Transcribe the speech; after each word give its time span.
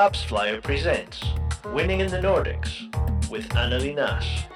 AppsFlyer 0.00 0.62
presents 0.62 1.22
Winning 1.74 2.00
in 2.00 2.10
the 2.10 2.16
Nordics 2.16 2.88
with 3.28 3.46
Anneli 3.50 3.94
Nass. 3.94 4.46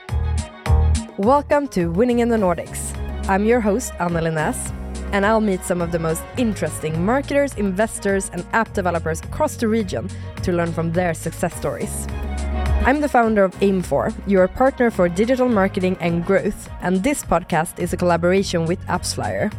Welcome 1.19 1.69
to 1.69 1.89
Winning 1.89 2.21
in 2.21 2.31
the 2.31 2.39
Nordics. 2.39 2.97
I'm 3.29 3.45
your 3.45 3.61
host, 3.61 3.93
Anneli 4.01 4.33
Nass, 4.33 4.73
and 5.13 5.27
I'll 5.27 5.43
meet 5.43 5.63
some 5.63 5.83
of 5.83 5.93
the 5.93 5.99
most 5.99 6.23
interesting 6.39 7.05
marketers, 7.05 7.53
investors, 7.57 8.31
and 8.33 8.47
app 8.55 8.73
developers 8.73 9.21
across 9.21 9.57
the 9.57 9.69
region 9.69 10.09
to 10.45 10.53
learn 10.53 10.73
from 10.73 10.93
their 10.93 11.13
success 11.13 11.55
stories. 11.55 12.07
I'm 12.87 13.03
the 13.03 13.09
founder 13.11 13.45
of 13.45 13.53
Aim4, 13.57 14.15
your 14.27 14.49
partner 14.49 14.91
for 14.91 15.11
digital 15.11 15.51
marketing 15.51 15.99
and 16.01 16.25
growth, 16.25 16.71
and 16.81 17.03
this 17.03 17.23
podcast 17.23 17.79
is 17.79 17.93
a 17.93 17.99
collaboration 17.99 18.65
with 18.65 18.81
AppsFlyer. 18.87 19.53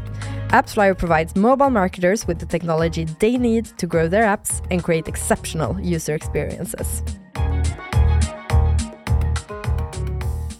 AppsFlyer 0.55 0.97
provides 0.97 1.35
mobile 1.35 1.69
marketers 1.69 2.25
with 2.27 2.39
the 2.39 2.45
technology 2.45 3.03
they 3.19 3.37
need 3.37 3.65
to 3.77 3.85
grow 3.85 4.07
their 4.07 4.23
apps 4.23 4.65
and 4.71 4.81
create 4.81 5.05
exceptional 5.05 5.77
user 5.81 6.15
experiences. 6.15 7.03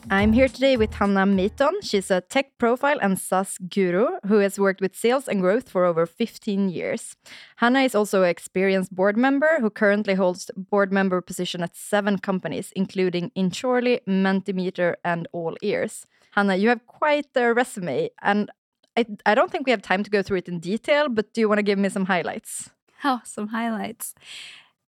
I'm 0.09 0.34
here 0.34 0.50
today 0.50 0.76
with 0.76 0.94
Hannah 0.94 1.26
Meiton. 1.26 1.72
She's 1.81 2.12
a 2.12 2.20
tech 2.20 2.58
profile 2.58 2.98
and 3.02 3.17
SaaS 3.17 3.58
guru 3.58 4.08
who 4.27 4.39
has 4.39 4.59
worked 4.59 4.81
with 4.81 4.98
sales 4.98 5.30
and 5.30 5.39
growth 5.39 5.70
for 5.70 5.86
over 5.86 6.05
15 6.05 6.67
years. 6.67 7.16
Hannah 7.55 7.84
is 7.84 7.95
also 7.95 8.23
an 8.23 8.30
experienced 8.30 8.94
board 8.94 9.16
member 9.16 9.59
who 9.62 9.70
currently 9.70 10.16
holds 10.16 10.52
board 10.58 10.91
member 10.91 11.22
position 11.22 11.64
at 11.64 11.73
seven 11.73 12.17
companies, 12.17 12.73
including 12.75 13.31
Insurely, 13.34 14.02
Mentimeter, 14.05 14.95
and 15.05 15.25
All 15.31 15.55
Ears. 15.62 16.05
Hannah, 16.36 16.58
you 16.58 16.67
have 16.67 16.86
quite 16.86 17.30
a 17.38 17.53
resume, 17.53 18.09
and 18.22 18.52
I, 18.98 19.05
I 19.26 19.35
don't 19.35 19.52
think 19.52 19.66
we 19.66 19.72
have 19.72 19.81
time 19.81 20.04
to 20.04 20.09
go 20.09 20.22
through 20.22 20.38
it 20.38 20.48
in 20.48 20.59
detail, 20.59 21.09
but 21.09 21.34
do 21.34 21.41
you 21.41 21.49
want 21.49 21.59
to 21.59 21.63
give 21.63 21.80
me 21.80 21.90
some 21.90 22.05
highlights? 22.05 22.70
Oh, 23.03 23.22
some 23.23 23.49
highlights. 23.49 24.16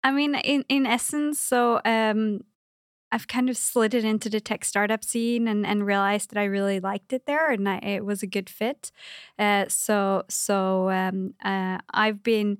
I 0.02 0.10
mean, 0.10 0.34
in, 0.34 0.64
in 0.68 0.86
essence, 0.86 1.40
so 1.40 1.80
um, 1.84 2.44
I've 3.10 3.28
kind 3.28 3.48
of 3.48 3.56
slid 3.56 3.94
it 3.94 4.04
into 4.04 4.28
the 4.28 4.40
tech 4.40 4.64
startup 4.64 5.04
scene 5.04 5.48
and, 5.48 5.64
and 5.64 5.86
realized 5.86 6.30
that 6.30 6.40
I 6.40 6.44
really 6.44 6.80
liked 6.80 7.12
it 7.12 7.26
there 7.26 7.50
and 7.50 7.68
I, 7.68 7.76
it 7.78 8.04
was 8.04 8.22
a 8.22 8.26
good 8.26 8.50
fit. 8.50 8.90
Uh, 9.38 9.66
so 9.68 10.24
so 10.28 10.90
um, 10.90 11.34
uh, 11.44 11.78
I've 11.90 12.22
been 12.22 12.58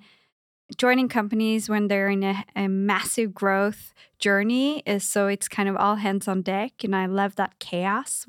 joining 0.76 1.08
companies 1.08 1.68
when 1.68 1.88
they're 1.88 2.08
in 2.08 2.22
a, 2.22 2.44
a 2.56 2.68
massive 2.68 3.34
growth 3.34 3.92
journey. 4.18 4.82
is 4.86 5.08
so 5.08 5.26
it's 5.26 5.48
kind 5.48 5.68
of 5.68 5.76
all 5.76 5.96
hands 5.96 6.28
on 6.28 6.42
deck, 6.42 6.82
and 6.82 6.96
I 6.96 7.06
love 7.06 7.36
that 7.36 7.58
chaos 7.58 8.26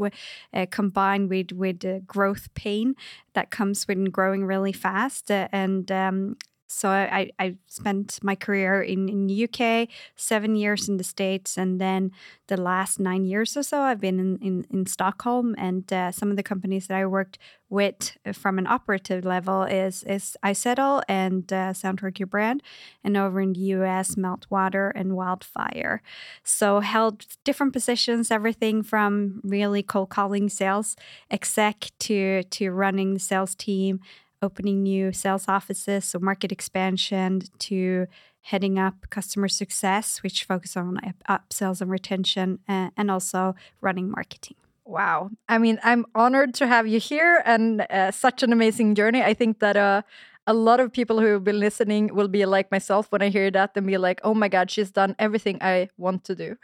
uh, 0.53 0.66
combined 0.69 1.30
with 1.30 1.52
with 1.52 2.06
growth 2.06 2.53
pain 2.53 2.95
that 3.33 3.52
comes 3.52 3.88
when 3.88 4.06
growing 4.06 4.45
really 4.45 4.73
fast. 4.73 5.31
Uh, 5.31 5.47
and 5.52 5.91
um, 5.91 6.38
so 6.68 6.90
I, 6.90 7.30
I 7.38 7.56
spent 7.68 8.20
my 8.24 8.36
career 8.36 8.82
in, 8.82 9.08
in 9.08 9.28
the 9.28 9.48
UK, 9.48 9.88
seven 10.16 10.56
years 10.56 10.90
in 10.90 10.98
the 10.98 11.04
States, 11.04 11.58
and 11.58 11.80
then 11.80 12.12
the 12.48 12.58
last 12.58 13.00
nine 13.00 13.24
years 13.26 13.56
or 13.56 13.64
so 13.64 13.82
I've 13.82 14.02
been 14.02 14.20
in, 14.20 14.38
in, 14.42 14.66
in 14.72 14.86
Stockholm. 14.86 15.56
And 15.58 15.92
uh, 15.94 16.12
some 16.12 16.32
of 16.32 16.38
the 16.38 16.44
companies 16.44 16.88
that 16.88 16.98
I 16.98 17.06
worked 17.06 17.38
with 17.70 18.18
uh, 18.26 18.32
from 18.32 18.58
an 18.58 18.68
operative 18.68 19.26
level 19.26 19.64
is 19.64 20.04
is 20.04 20.38
iZettle 20.44 21.04
and 21.08 21.52
uh, 21.52 21.74
Soundtrack 21.74 22.20
Your 22.20 22.28
Brand, 22.28 22.64
and 23.04 23.16
over 23.18 23.42
in 23.42 23.54
the 23.54 23.60
US, 23.60 24.16
Meltwater 24.16 24.92
and 24.96 25.16
Wildfire. 25.16 26.02
So 26.44 26.80
held 26.80 27.26
different 27.44 27.74
positions, 27.74 28.32
everything 28.32 28.84
from 28.84 29.42
really 29.44 29.84
cold 29.84 30.10
calling 30.10 30.50
sales 30.50 30.96
exec 31.30 31.92
to 32.00 32.44
to 32.44 32.72
running 32.72 33.14
the 33.14 33.20
sales 33.20 33.56
team 33.56 34.00
opening 34.46 34.84
new 34.84 35.12
sales 35.12 35.46
offices, 35.48 36.06
so 36.06 36.20
market 36.20 36.52
expansion, 36.52 37.42
to 37.60 38.08
heading 38.42 38.78
up 38.78 39.10
customer 39.10 39.48
success, 39.48 40.22
which 40.22 40.44
focus 40.44 40.78
on 40.78 41.00
upsells 41.28 41.82
and 41.82 41.90
retention, 41.90 42.60
uh, 42.70 42.90
and 42.96 43.10
also 43.10 43.56
running 43.82 44.10
marketing. 44.10 44.56
Wow. 44.86 45.31
I 45.50 45.58
mean, 45.58 45.80
I'm 45.84 46.06
honored 46.14 46.53
to 46.56 46.68
have 46.68 46.88
you 46.88 47.00
here 47.00 47.42
and 47.44 47.81
uh, 47.90 48.12
such 48.12 48.44
an 48.44 48.53
amazing 48.53 48.94
journey. 48.94 49.24
I 49.24 49.34
think 49.34 49.59
that 49.59 49.75
uh, 49.75 50.03
a 50.48 50.53
lot 50.53 50.80
of 50.80 50.92
people 50.92 51.19
who 51.19 51.25
have 51.28 51.44
been 51.44 51.59
listening 51.59 52.14
will 52.14 52.28
be 52.28 52.46
like 52.46 52.72
myself 52.72 53.12
when 53.12 53.24
I 53.24 53.30
hear 53.30 53.50
that 53.50 53.72
and 53.75 53.88
be 53.88 53.98
like, 53.98 54.22
oh 54.24 54.36
my 54.36 54.48
God, 54.48 54.69
she's 54.69 54.92
done 54.92 55.16
everything 55.18 55.58
I 55.62 55.90
want 55.98 56.24
to 56.25 56.36
do. 56.36 56.56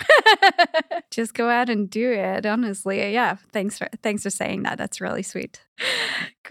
Just 1.11 1.33
go 1.33 1.49
out 1.49 1.69
and 1.69 1.89
do 1.89 2.11
it, 2.11 2.45
honestly. 2.45 3.11
Yeah. 3.11 3.37
Thanks 3.51 3.79
for 3.79 3.87
thanks 4.03 4.21
for 4.23 4.29
saying 4.29 4.63
that. 4.63 4.77
That's 4.77 5.01
really 5.01 5.23
sweet. 5.23 5.61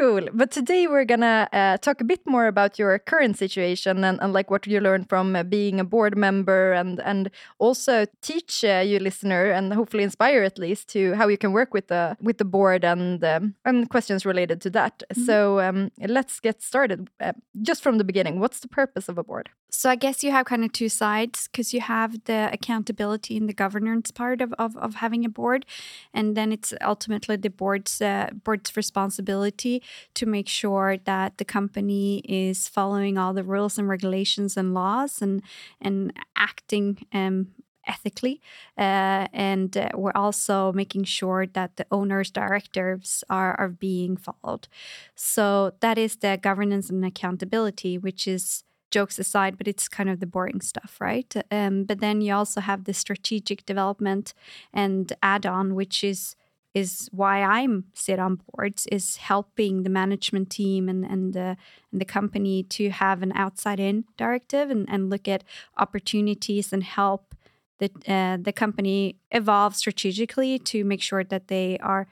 Cool. 0.00 0.30
But 0.32 0.50
today 0.50 0.86
we're 0.86 1.04
gonna 1.04 1.46
uh, 1.52 1.76
talk 1.76 2.00
a 2.00 2.04
bit 2.04 2.26
more 2.26 2.46
about 2.46 2.78
your 2.78 2.98
current 2.98 3.36
situation 3.36 4.02
and, 4.02 4.18
and 4.22 4.32
like 4.32 4.50
what 4.50 4.66
you 4.66 4.80
learned 4.80 5.10
from 5.10 5.36
uh, 5.36 5.42
being 5.42 5.78
a 5.78 5.84
board 5.84 6.16
member, 6.16 6.72
and 6.72 7.00
and 7.00 7.30
also 7.58 8.06
teach 8.22 8.64
uh, 8.64 8.82
you 8.82 8.98
listener 8.98 9.50
and 9.50 9.74
hopefully 9.74 10.02
inspire 10.02 10.42
at 10.42 10.58
least 10.58 10.88
to 10.94 11.12
how 11.16 11.28
you 11.28 11.36
can 11.36 11.52
work 11.52 11.74
with 11.74 11.88
the 11.88 12.16
with 12.22 12.38
the 12.38 12.46
board 12.46 12.82
and 12.82 13.22
um, 13.22 13.54
and 13.66 13.90
questions 13.90 14.24
related 14.24 14.62
to 14.62 14.70
that. 14.70 15.02
Mm 15.02 15.20
-hmm. 15.20 15.26
So 15.26 15.60
um, 15.60 15.90
let's 15.98 16.40
get 16.40 16.62
started. 16.62 17.10
Uh, 17.20 17.32
just 17.52 17.82
from 17.82 17.98
the 17.98 18.04
beginning, 18.04 18.40
what's 18.40 18.60
the 18.60 18.68
purpose 18.68 19.12
of 19.12 19.18
a 19.18 19.22
board? 19.22 19.50
So 19.70 19.90
I 19.90 19.96
guess 19.96 20.24
you 20.24 20.32
have 20.32 20.44
kind 20.44 20.64
of 20.64 20.72
two 20.72 20.88
sides 20.88 21.48
because 21.48 21.76
you 21.76 21.82
have 21.82 22.18
the 22.24 22.48
accountability 22.52 23.36
and 23.36 23.48
the 23.48 23.62
governance 23.64 24.12
part 24.12 24.40
of, 24.42 24.52
of, 24.58 24.76
of 24.76 24.94
having 24.94 25.24
a 25.24 25.28
board, 25.28 25.64
and 26.12 26.34
then 26.34 26.52
it's 26.52 26.74
ultimately 26.80 27.36
the 27.36 27.50
board's 27.50 28.00
uh, 28.00 28.26
board's 28.44 28.76
responsibility 28.76 29.80
to 30.14 30.26
make 30.26 30.48
sure 30.48 30.96
that 31.04 31.38
the 31.38 31.44
company 31.44 32.18
is 32.20 32.68
following 32.68 33.18
all 33.18 33.34
the 33.34 33.44
rules 33.44 33.78
and 33.78 33.88
regulations 33.88 34.56
and 34.56 34.74
laws 34.74 35.22
and 35.22 35.42
and 35.80 36.12
acting 36.36 37.06
um, 37.12 37.48
ethically. 37.86 38.40
Uh, 38.78 39.26
and 39.32 39.76
uh, 39.76 39.88
we're 39.94 40.12
also 40.14 40.72
making 40.72 41.04
sure 41.04 41.46
that 41.46 41.76
the 41.76 41.86
owners 41.90 42.30
directives 42.30 43.24
are, 43.28 43.58
are 43.58 43.68
being 43.68 44.16
followed. 44.16 44.68
So 45.14 45.72
that 45.80 45.98
is 45.98 46.16
the 46.16 46.38
governance 46.40 46.90
and 46.90 47.04
accountability 47.04 47.98
which 47.98 48.26
is 48.28 48.64
jokes 48.90 49.20
aside 49.20 49.56
but 49.56 49.68
it's 49.68 49.88
kind 49.88 50.10
of 50.10 50.18
the 50.18 50.26
boring 50.26 50.60
stuff 50.60 50.96
right? 51.00 51.34
Um, 51.50 51.84
but 51.84 52.00
then 52.00 52.20
you 52.20 52.34
also 52.34 52.60
have 52.60 52.84
the 52.84 52.94
strategic 52.94 53.64
development 53.64 54.34
and 54.72 55.12
add-on 55.22 55.74
which 55.74 56.02
is 56.02 56.36
is 56.74 57.08
why 57.12 57.42
I'm 57.42 57.84
sit 57.94 58.18
on 58.18 58.40
boards 58.52 58.86
is 58.92 59.16
helping 59.16 59.82
the 59.82 59.90
management 59.90 60.50
team 60.50 60.88
and 60.88 61.04
and 61.04 61.34
the 61.34 61.56
and 61.90 62.00
the 62.00 62.04
company 62.04 62.62
to 62.64 62.90
have 62.90 63.22
an 63.22 63.32
outside 63.34 63.80
in 63.80 64.04
directive 64.16 64.70
and, 64.70 64.88
and 64.88 65.10
look 65.10 65.26
at 65.26 65.44
opportunities 65.76 66.72
and 66.72 66.84
help 66.84 67.34
the 67.78 67.90
uh, 68.06 68.36
the 68.40 68.52
company 68.52 69.16
evolve 69.32 69.74
strategically 69.74 70.58
to 70.58 70.84
make 70.84 71.02
sure 71.02 71.24
that 71.24 71.48
they 71.48 71.78
are 71.78 72.06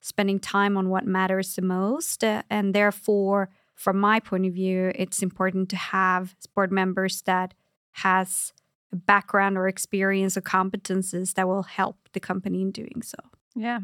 spending 0.00 0.40
time 0.40 0.76
on 0.76 0.88
what 0.88 1.06
matters 1.06 1.54
the 1.54 1.62
most. 1.62 2.24
Uh, 2.24 2.42
and 2.50 2.74
therefore 2.74 3.48
from 3.74 3.98
my 3.98 4.18
point 4.18 4.44
of 4.44 4.52
view 4.52 4.90
it's 4.94 5.22
important 5.22 5.68
to 5.68 5.76
have 5.76 6.34
board 6.54 6.72
members 6.72 7.22
that 7.22 7.54
has 7.92 8.52
a 8.92 8.96
background 8.96 9.56
or 9.56 9.68
experience 9.68 10.36
or 10.36 10.40
competences 10.40 11.34
that 11.34 11.46
will 11.46 11.62
help 11.62 11.96
the 12.12 12.20
company 12.20 12.60
in 12.60 12.72
doing 12.72 13.02
so 13.02 13.18
yeah, 13.54 13.80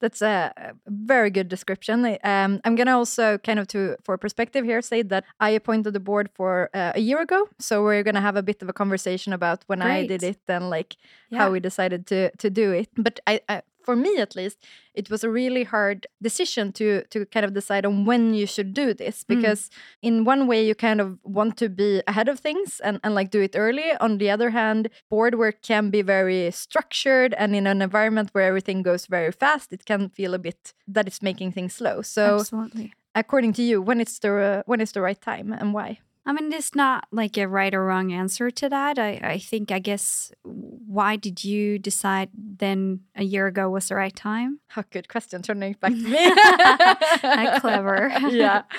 that's 0.00 0.22
a 0.22 0.52
very 0.86 1.30
good 1.30 1.48
description. 1.48 2.18
Um, 2.24 2.60
I'm 2.64 2.74
gonna 2.74 2.96
also 2.96 3.38
kind 3.38 3.58
of 3.58 3.68
to 3.68 3.96
for 4.02 4.18
perspective 4.18 4.64
here 4.64 4.82
say 4.82 5.02
that 5.02 5.24
I 5.40 5.50
appointed 5.50 5.92
the 5.92 6.00
board 6.00 6.30
for 6.34 6.70
uh, 6.74 6.92
a 6.94 7.00
year 7.00 7.20
ago, 7.20 7.48
so 7.58 7.82
we're 7.82 8.02
gonna 8.02 8.20
have 8.20 8.36
a 8.36 8.42
bit 8.42 8.62
of 8.62 8.68
a 8.68 8.72
conversation 8.72 9.32
about 9.32 9.64
when 9.66 9.80
Great. 9.80 9.92
I 9.92 10.06
did 10.06 10.22
it 10.22 10.40
and 10.48 10.68
like 10.68 10.96
yeah. 11.30 11.38
how 11.38 11.50
we 11.50 11.60
decided 11.60 12.06
to 12.08 12.30
to 12.36 12.50
do 12.50 12.72
it. 12.72 12.88
But 12.96 13.20
I, 13.26 13.40
I 13.48 13.62
for 13.84 13.94
me 13.94 14.16
at 14.18 14.34
least, 14.34 14.58
it 14.94 15.10
was 15.10 15.22
a 15.24 15.30
really 15.30 15.64
hard 15.64 16.06
decision 16.22 16.72
to 16.72 17.04
to 17.10 17.26
kind 17.26 17.44
of 17.44 17.52
decide 17.52 17.84
on 17.86 18.04
when 18.04 18.34
you 18.34 18.46
should 18.46 18.72
do 18.74 18.94
this 18.94 19.24
mm. 19.24 19.28
because 19.28 19.68
mm. 19.68 20.08
in 20.08 20.24
one 20.24 20.46
way 20.46 20.66
you 20.66 20.74
kind 20.74 21.00
of 21.00 21.18
want 21.22 21.56
to 21.58 21.68
be 21.68 22.02
ahead 22.06 22.28
of 22.28 22.40
things 22.40 22.80
and, 22.80 23.00
and 23.04 23.14
like 23.14 23.30
do 23.30 23.40
it 23.40 23.54
early. 23.56 23.92
On 24.00 24.18
the 24.18 24.30
other 24.30 24.50
hand, 24.50 24.88
board 25.10 25.34
work 25.36 25.62
can 25.62 25.90
be 25.90 26.02
very 26.02 26.50
structured 26.50 27.34
and 27.34 27.54
in 27.54 27.66
an 27.66 27.82
environment 27.82 28.30
where 28.32 28.46
everything 28.46 28.82
goes 28.82 29.06
very 29.06 29.32
fast, 29.32 29.72
it 29.72 29.84
can 29.84 30.08
feel 30.08 30.34
a 30.34 30.38
bit 30.38 30.72
that 30.88 31.06
it's 31.06 31.22
making 31.22 31.52
things 31.52 31.74
slow. 31.74 32.02
So 32.02 32.40
Absolutely. 32.40 32.92
according 33.14 33.52
to 33.54 33.62
you, 33.62 33.82
when 33.82 34.00
is 34.00 34.18
the 34.18 34.32
uh, 34.34 34.62
when 34.66 34.80
is 34.80 34.92
the 34.92 35.00
right 35.00 35.20
time 35.20 35.52
and 35.52 35.74
why? 35.74 35.98
I 36.26 36.32
mean, 36.32 36.48
there's 36.48 36.74
not 36.74 37.06
like 37.12 37.36
a 37.36 37.46
right 37.46 37.74
or 37.74 37.84
wrong 37.84 38.12
answer 38.12 38.50
to 38.50 38.68
that. 38.70 38.98
I, 38.98 39.20
I 39.22 39.38
think, 39.38 39.70
I 39.70 39.78
guess, 39.78 40.32
why 40.42 41.16
did 41.16 41.44
you 41.44 41.78
decide 41.78 42.30
then 42.34 43.00
a 43.14 43.24
year 43.24 43.46
ago 43.46 43.68
was 43.68 43.88
the 43.88 43.96
right 43.96 44.14
time? 44.14 44.60
Oh, 44.76 44.84
good 44.90 45.08
question. 45.08 45.42
Turning 45.42 45.72
it 45.72 45.80
back 45.80 45.92
to 45.92 45.96
me. 45.96 47.60
clever. 47.60 48.10
yeah. 48.30 48.62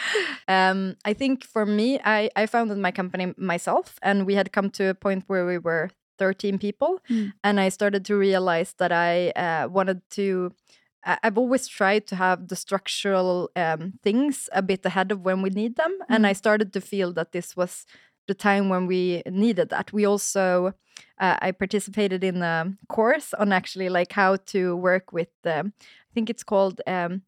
Um, 0.48 0.96
I 1.04 1.14
think 1.14 1.44
for 1.44 1.66
me, 1.66 2.00
I, 2.04 2.30
I 2.36 2.46
founded 2.46 2.78
my 2.78 2.92
company 2.92 3.34
myself, 3.36 3.98
and 4.04 4.26
we 4.26 4.36
had 4.36 4.52
come 4.52 4.70
to 4.72 4.90
a 4.90 4.94
point 4.94 5.24
where 5.28 5.46
we 5.46 5.58
were 5.58 5.90
13 6.20 6.60
people. 6.60 7.00
Mm. 7.10 7.34
And 7.44 7.60
I 7.60 7.70
started 7.70 8.06
to 8.06 8.16
realize 8.16 8.74
that 8.78 8.92
I 8.92 9.30
uh, 9.32 9.68
wanted 9.70 10.02
to 10.12 10.52
I've 11.06 11.38
always 11.38 11.68
tried 11.68 12.07
to 12.07 12.16
have 12.16 12.48
the 12.48 12.56
structural 12.56 13.52
um, 13.56 13.94
things 14.02 14.50
a 14.54 14.62
bit 14.62 14.86
ahead 14.86 15.12
of 15.12 15.22
when 15.22 15.42
we 15.42 15.50
need 15.50 15.75
them, 15.75 15.98
mm. 16.02 16.06
and 16.10 16.25
I 16.25 16.34
started 16.34 16.74
to 16.74 16.81
feel 16.81 17.13
that 17.13 17.31
this 17.31 17.56
was 17.56 17.86
the 18.28 18.34
time 18.34 18.69
when 18.69 18.88
we 18.88 19.22
needed 19.28 19.69
that. 19.69 19.94
We 19.94 20.06
also 20.06 20.74
uh, 21.19 21.38
I 21.42 21.52
participated 21.52 22.24
in 22.24 22.42
a 22.42 22.74
course 22.90 23.34
on 23.34 23.52
actually 23.52 23.90
like 23.90 24.12
how 24.12 24.38
to 24.48 24.75
work 24.75 25.12
with. 25.13 25.30
Um, 25.46 25.74
I 25.80 26.12
think 26.13 26.30
it's 26.30 26.44
called 26.44 26.81
um, 26.88 27.22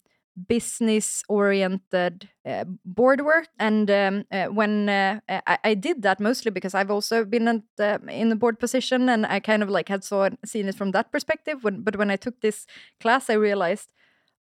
business 0.46 1.22
oriented 1.28 2.28
uh, 2.46 2.64
board 2.84 3.24
work. 3.24 3.48
And 3.58 3.90
um, 3.90 4.24
uh, 4.30 4.46
when 4.46 4.88
uh, 4.88 5.20
I, 5.28 5.58
I, 5.64 5.74
did 5.74 6.02
that 6.02 6.20
mostly 6.20 6.50
because 6.50 6.74
i've 6.74 6.90
also 6.90 7.24
been 7.24 7.48
at, 7.48 7.62
uh, 7.78 7.98
in 8.08 8.28
the 8.28 8.36
board 8.36 8.58
position 8.58 9.08
and 9.08 9.26
i 9.26 9.40
kind 9.40 9.62
of 9.62 9.70
like 9.70 9.88
had 9.88 10.04
saw 10.04 10.28
seen 10.44 10.68
it 10.68 10.74
from 10.74 10.92
that 10.92 11.10
perspective. 11.12 11.64
When, 11.64 11.82
but 11.82 11.96
when 11.96 12.10
i 12.10 12.16
took 12.16 12.40
this 12.40 12.66
class 13.00 13.30
i 13.30 13.34
realized 13.34 13.92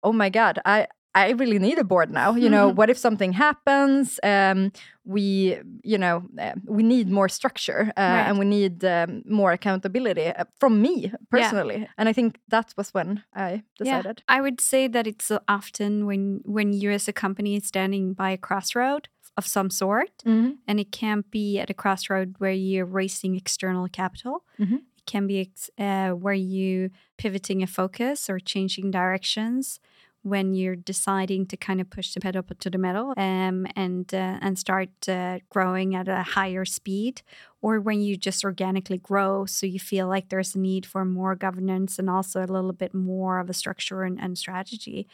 oh 0.03 0.13
my 0.13 0.31
god 0.31 0.59
i 0.65 0.87
I 1.15 1.31
really 1.31 1.59
need 1.59 1.79
a 1.79 1.85
board 1.85 2.11
now. 2.11 2.35
You 2.35 2.51
know, 2.51 2.69
what 2.69 2.91
if 2.91 2.99
something 2.99 3.33
happens? 3.33 4.19
Um, 4.23 4.73
we, 5.05 5.59
you 5.83 5.99
know, 5.99 6.25
uh, 6.39 6.55
we 6.67 6.83
need 6.83 7.09
more 7.09 7.29
structure 7.29 7.93
uh, 7.97 8.01
right. 8.01 8.29
and 8.29 8.39
we 8.39 8.45
need 8.45 8.85
um, 8.85 9.23
more 9.27 9.53
accountability 9.53 10.27
uh, 10.27 10.45
from 10.59 10.83
me 10.83 11.13
personally. 11.31 11.81
Yeah. 11.81 11.87
And 11.99 12.09
I 12.09 12.13
think 12.13 12.41
that 12.49 12.75
was 12.77 12.93
when 12.93 13.23
I 13.35 13.63
decided. 13.79 14.23
Yeah. 14.29 14.37
I 14.37 14.41
would 14.41 14.61
say 14.61 14.89
that 14.89 15.07
it's 15.07 15.31
often 15.47 16.07
when 16.07 16.41
when 16.45 16.73
you 16.73 16.91
as 16.91 17.09
a 17.09 17.13
company 17.13 17.55
is 17.57 17.67
standing 17.67 18.15
by 18.15 18.31
a 18.31 18.39
crossroad 18.39 19.09
of 19.37 19.47
some 19.47 19.71
sort, 19.71 20.25
mm 20.25 20.43
-hmm. 20.43 20.53
and 20.67 20.81
it 20.81 20.99
can't 21.01 21.31
be 21.31 21.61
at 21.61 21.71
a 21.71 21.75
crossroad 21.75 22.29
where 22.39 22.57
you're 22.57 22.91
raising 22.93 23.37
external 23.37 23.89
capital. 23.91 24.43
Mm 24.59 24.67
-hmm. 24.67 24.81
It 24.97 25.05
can 25.13 25.27
be 25.27 25.51
uh, 25.79 26.11
where 26.23 26.39
you 26.39 26.91
pivoting 27.17 27.63
a 27.63 27.67
focus 27.67 28.31
or 28.31 28.41
changing 28.45 28.93
directions 28.93 29.81
when 30.25 30.55
you're 30.55 30.75
deciding 30.75 31.45
to 31.45 31.57
kind 31.57 31.83
of 31.83 31.91
push 31.91 32.15
the 32.15 32.21
pedal 32.21 32.43
to 32.43 32.71
the 32.71 32.79
metal 32.79 33.13
um, 33.19 33.67
and 33.77 34.13
uh, 34.15 34.39
and 34.41 34.59
start 34.59 34.89
uh, 35.07 35.39
growing 35.51 35.95
at 35.95 36.09
a 36.09 36.23
higher 36.23 36.65
speed, 36.65 37.21
or 37.61 37.79
when 37.79 38.01
you 38.01 38.17
just 38.17 38.43
organically 38.43 38.97
grow, 38.97 39.45
so 39.45 39.67
you 39.67 39.79
feel 39.79 40.09
like 40.09 40.31
there's 40.31 40.55
a 40.55 40.59
need 40.59 40.87
for 40.87 41.05
more 41.05 41.35
governance 41.37 41.99
and 41.99 42.09
also 42.09 42.41
a 42.41 42.49
little 42.49 42.73
bit 42.73 42.95
more 42.95 43.39
of 43.39 43.51
a 43.51 43.53
structure 43.53 44.03
and, 44.03 44.19
and 44.19 44.39
strategy. 44.39 45.07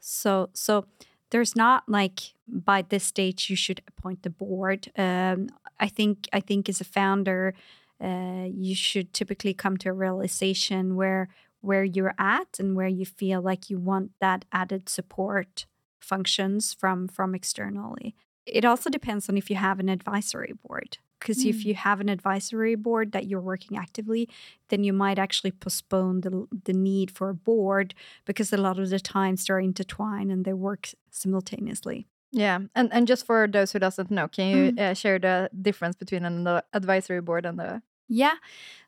So 0.00 0.50
so 0.52 0.84
there's 1.30 1.54
not 1.54 1.84
like 1.88 2.34
by 2.48 2.82
this 2.82 3.04
stage 3.04 3.48
you 3.48 3.56
should 3.56 3.82
appoint 3.86 4.24
the 4.24 4.30
board. 4.30 4.90
Um, 4.98 5.48
I 5.78 5.88
think 5.88 6.28
I 6.32 6.40
think 6.40 6.68
as 6.68 6.80
a 6.80 6.84
founder. 6.84 7.54
Uh, 7.98 8.46
you 8.52 8.74
should 8.74 9.14
typically 9.14 9.54
come 9.54 9.78
to 9.78 9.88
a 9.88 9.92
realization 9.92 10.96
where 10.96 11.30
where 11.60 11.84
you're 11.84 12.14
at 12.18 12.58
and 12.58 12.76
where 12.76 12.88
you 12.88 13.04
feel 13.04 13.40
like 13.40 13.70
you 13.70 13.78
want 13.78 14.12
that 14.20 14.44
added 14.52 14.88
support 14.88 15.66
functions 16.00 16.72
from 16.72 17.08
from 17.08 17.34
externally 17.34 18.14
it 18.46 18.64
also 18.64 18.88
depends 18.88 19.28
on 19.28 19.36
if 19.36 19.50
you 19.50 19.56
have 19.56 19.80
an 19.80 19.88
advisory 19.88 20.54
board 20.66 20.98
because 21.18 21.44
mm. 21.44 21.48
if 21.50 21.64
you 21.64 21.74
have 21.74 22.00
an 22.00 22.08
advisory 22.08 22.74
board 22.74 23.12
that 23.12 23.26
you're 23.26 23.40
working 23.40 23.76
actively 23.76 24.28
then 24.68 24.84
you 24.84 24.92
might 24.92 25.18
actually 25.18 25.50
postpone 25.50 26.20
the, 26.20 26.46
the 26.64 26.72
need 26.72 27.10
for 27.10 27.28
a 27.28 27.34
board 27.34 27.94
because 28.24 28.52
a 28.52 28.56
lot 28.56 28.78
of 28.78 28.90
the 28.90 29.00
times 29.00 29.44
they're 29.44 29.58
intertwined 29.58 30.30
and 30.30 30.44
they 30.44 30.52
work 30.52 30.90
simultaneously 31.10 32.06
yeah 32.30 32.58
and 32.74 32.92
and 32.92 33.08
just 33.08 33.26
for 33.26 33.48
those 33.48 33.72
who 33.72 33.78
doesn't 33.78 34.10
know 34.10 34.28
can 34.28 34.56
you 34.56 34.72
mm. 34.72 34.78
uh, 34.78 34.94
share 34.94 35.18
the 35.18 35.50
difference 35.60 35.96
between 35.96 36.24
an 36.24 36.60
advisory 36.72 37.20
board 37.20 37.44
and 37.44 37.58
the 37.58 37.82
yeah. 38.08 38.34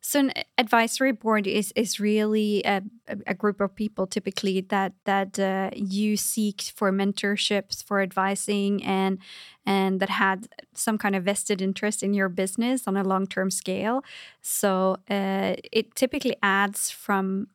So 0.01 0.21
an 0.21 0.33
advisory 0.57 1.13
board 1.13 1.47
is 1.47 1.73
is 1.75 1.99
really 1.99 2.63
a, 2.65 2.83
a 3.27 3.35
group 3.35 3.61
of 3.61 3.75
people 3.75 4.07
typically 4.07 4.61
that 4.61 4.93
that 5.05 5.39
uh, 5.39 5.71
you 5.75 6.17
seek 6.17 6.63
for 6.75 6.93
mentorships, 6.93 7.83
for 7.83 8.01
advising, 8.01 8.85
and 8.85 9.19
and 9.67 9.99
that 10.01 10.11
had 10.11 10.49
some 10.73 10.99
kind 10.99 11.17
of 11.17 11.25
vested 11.25 11.61
interest 11.61 12.03
in 12.03 12.15
your 12.15 12.29
business 12.29 12.87
on 12.87 12.97
a 12.97 13.03
long 13.03 13.27
term 13.27 13.51
scale. 13.51 14.05
So 14.41 14.99
uh, 15.11 15.57
it 15.73 15.97
typically 15.97 16.37
adds 16.43 16.91
from, 16.91 17.49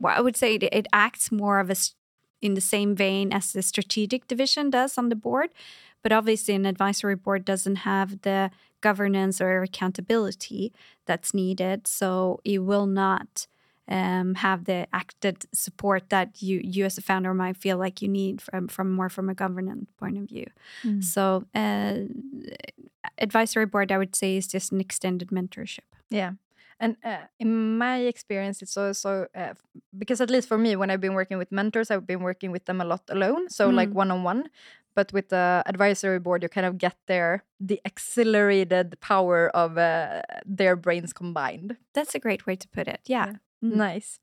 well, 0.00 0.18
I 0.18 0.20
would 0.20 0.36
say 0.36 0.56
it, 0.56 0.64
it 0.64 0.86
acts 0.92 1.30
more 1.30 1.60
of 1.60 1.70
a 1.70 1.76
in 2.42 2.54
the 2.54 2.60
same 2.60 2.94
vein 2.94 3.32
as 3.32 3.52
the 3.52 3.62
strategic 3.62 4.26
division 4.26 4.68
does 4.68 4.98
on 4.98 5.08
the 5.08 5.16
board, 5.16 5.50
but 6.04 6.12
obviously 6.12 6.54
an 6.54 6.66
advisory 6.66 7.16
board 7.16 7.44
doesn't 7.44 7.76
have 7.76 8.20
the 8.22 8.50
governance 8.82 9.40
or 9.40 9.62
accountability 9.62 10.72
that's 11.06 11.32
needed. 11.32 11.88
So 11.88 12.40
it 12.44 12.58
will 12.58 12.86
not 12.86 13.46
um, 13.88 14.34
have 14.36 14.66
the 14.66 14.86
acted 14.92 15.46
support 15.52 16.10
that 16.10 16.42
you 16.42 16.60
you 16.62 16.84
as 16.84 16.98
a 16.98 17.02
founder 17.02 17.34
might 17.34 17.56
feel 17.56 17.78
like 17.78 18.00
you 18.02 18.08
need 18.08 18.40
from 18.40 18.68
from 18.68 18.92
more 18.92 19.08
from 19.08 19.28
a 19.28 19.34
governance 19.34 19.90
point 19.98 20.18
of 20.18 20.24
view. 20.28 20.46
Mm. 20.84 21.02
So 21.02 21.44
uh, 21.54 21.94
advisory 23.18 23.66
board, 23.66 23.90
I 23.90 23.98
would 23.98 24.14
say, 24.14 24.36
is 24.36 24.46
just 24.46 24.72
an 24.72 24.80
extended 24.80 25.28
mentorship. 25.28 25.88
Yeah. 26.10 26.32
And 26.80 26.96
uh, 27.04 27.28
in 27.38 27.78
my 27.78 27.98
experience, 27.98 28.60
it's 28.60 28.76
also 28.76 29.26
uh, 29.34 29.54
because 29.96 30.20
at 30.20 30.30
least 30.30 30.48
for 30.48 30.58
me, 30.58 30.76
when 30.76 30.90
I've 30.90 31.00
been 31.00 31.14
working 31.14 31.38
with 31.38 31.52
mentors, 31.52 31.90
I've 31.90 32.06
been 32.06 32.22
working 32.22 32.50
with 32.50 32.64
them 32.64 32.80
a 32.80 32.84
lot 32.84 33.02
alone, 33.08 33.48
so 33.48 33.70
mm. 33.70 33.74
like 33.74 33.90
one 33.90 34.10
on 34.10 34.22
one 34.22 34.48
but 34.94 35.12
with 35.12 35.28
the 35.28 35.62
advisory 35.66 36.18
board 36.18 36.42
you 36.42 36.48
kind 36.48 36.66
of 36.66 36.78
get 36.78 36.96
their 37.06 37.44
the 37.60 37.80
accelerated 37.84 38.98
power 39.00 39.48
of 39.50 39.78
uh, 39.78 40.22
their 40.44 40.76
brains 40.76 41.12
combined 41.12 41.76
that's 41.92 42.14
a 42.14 42.18
great 42.18 42.46
way 42.46 42.56
to 42.56 42.68
put 42.68 42.88
it 42.88 43.00
yeah, 43.06 43.26
yeah. 43.26 43.68
Mm. 43.68 43.76
nice 43.76 44.20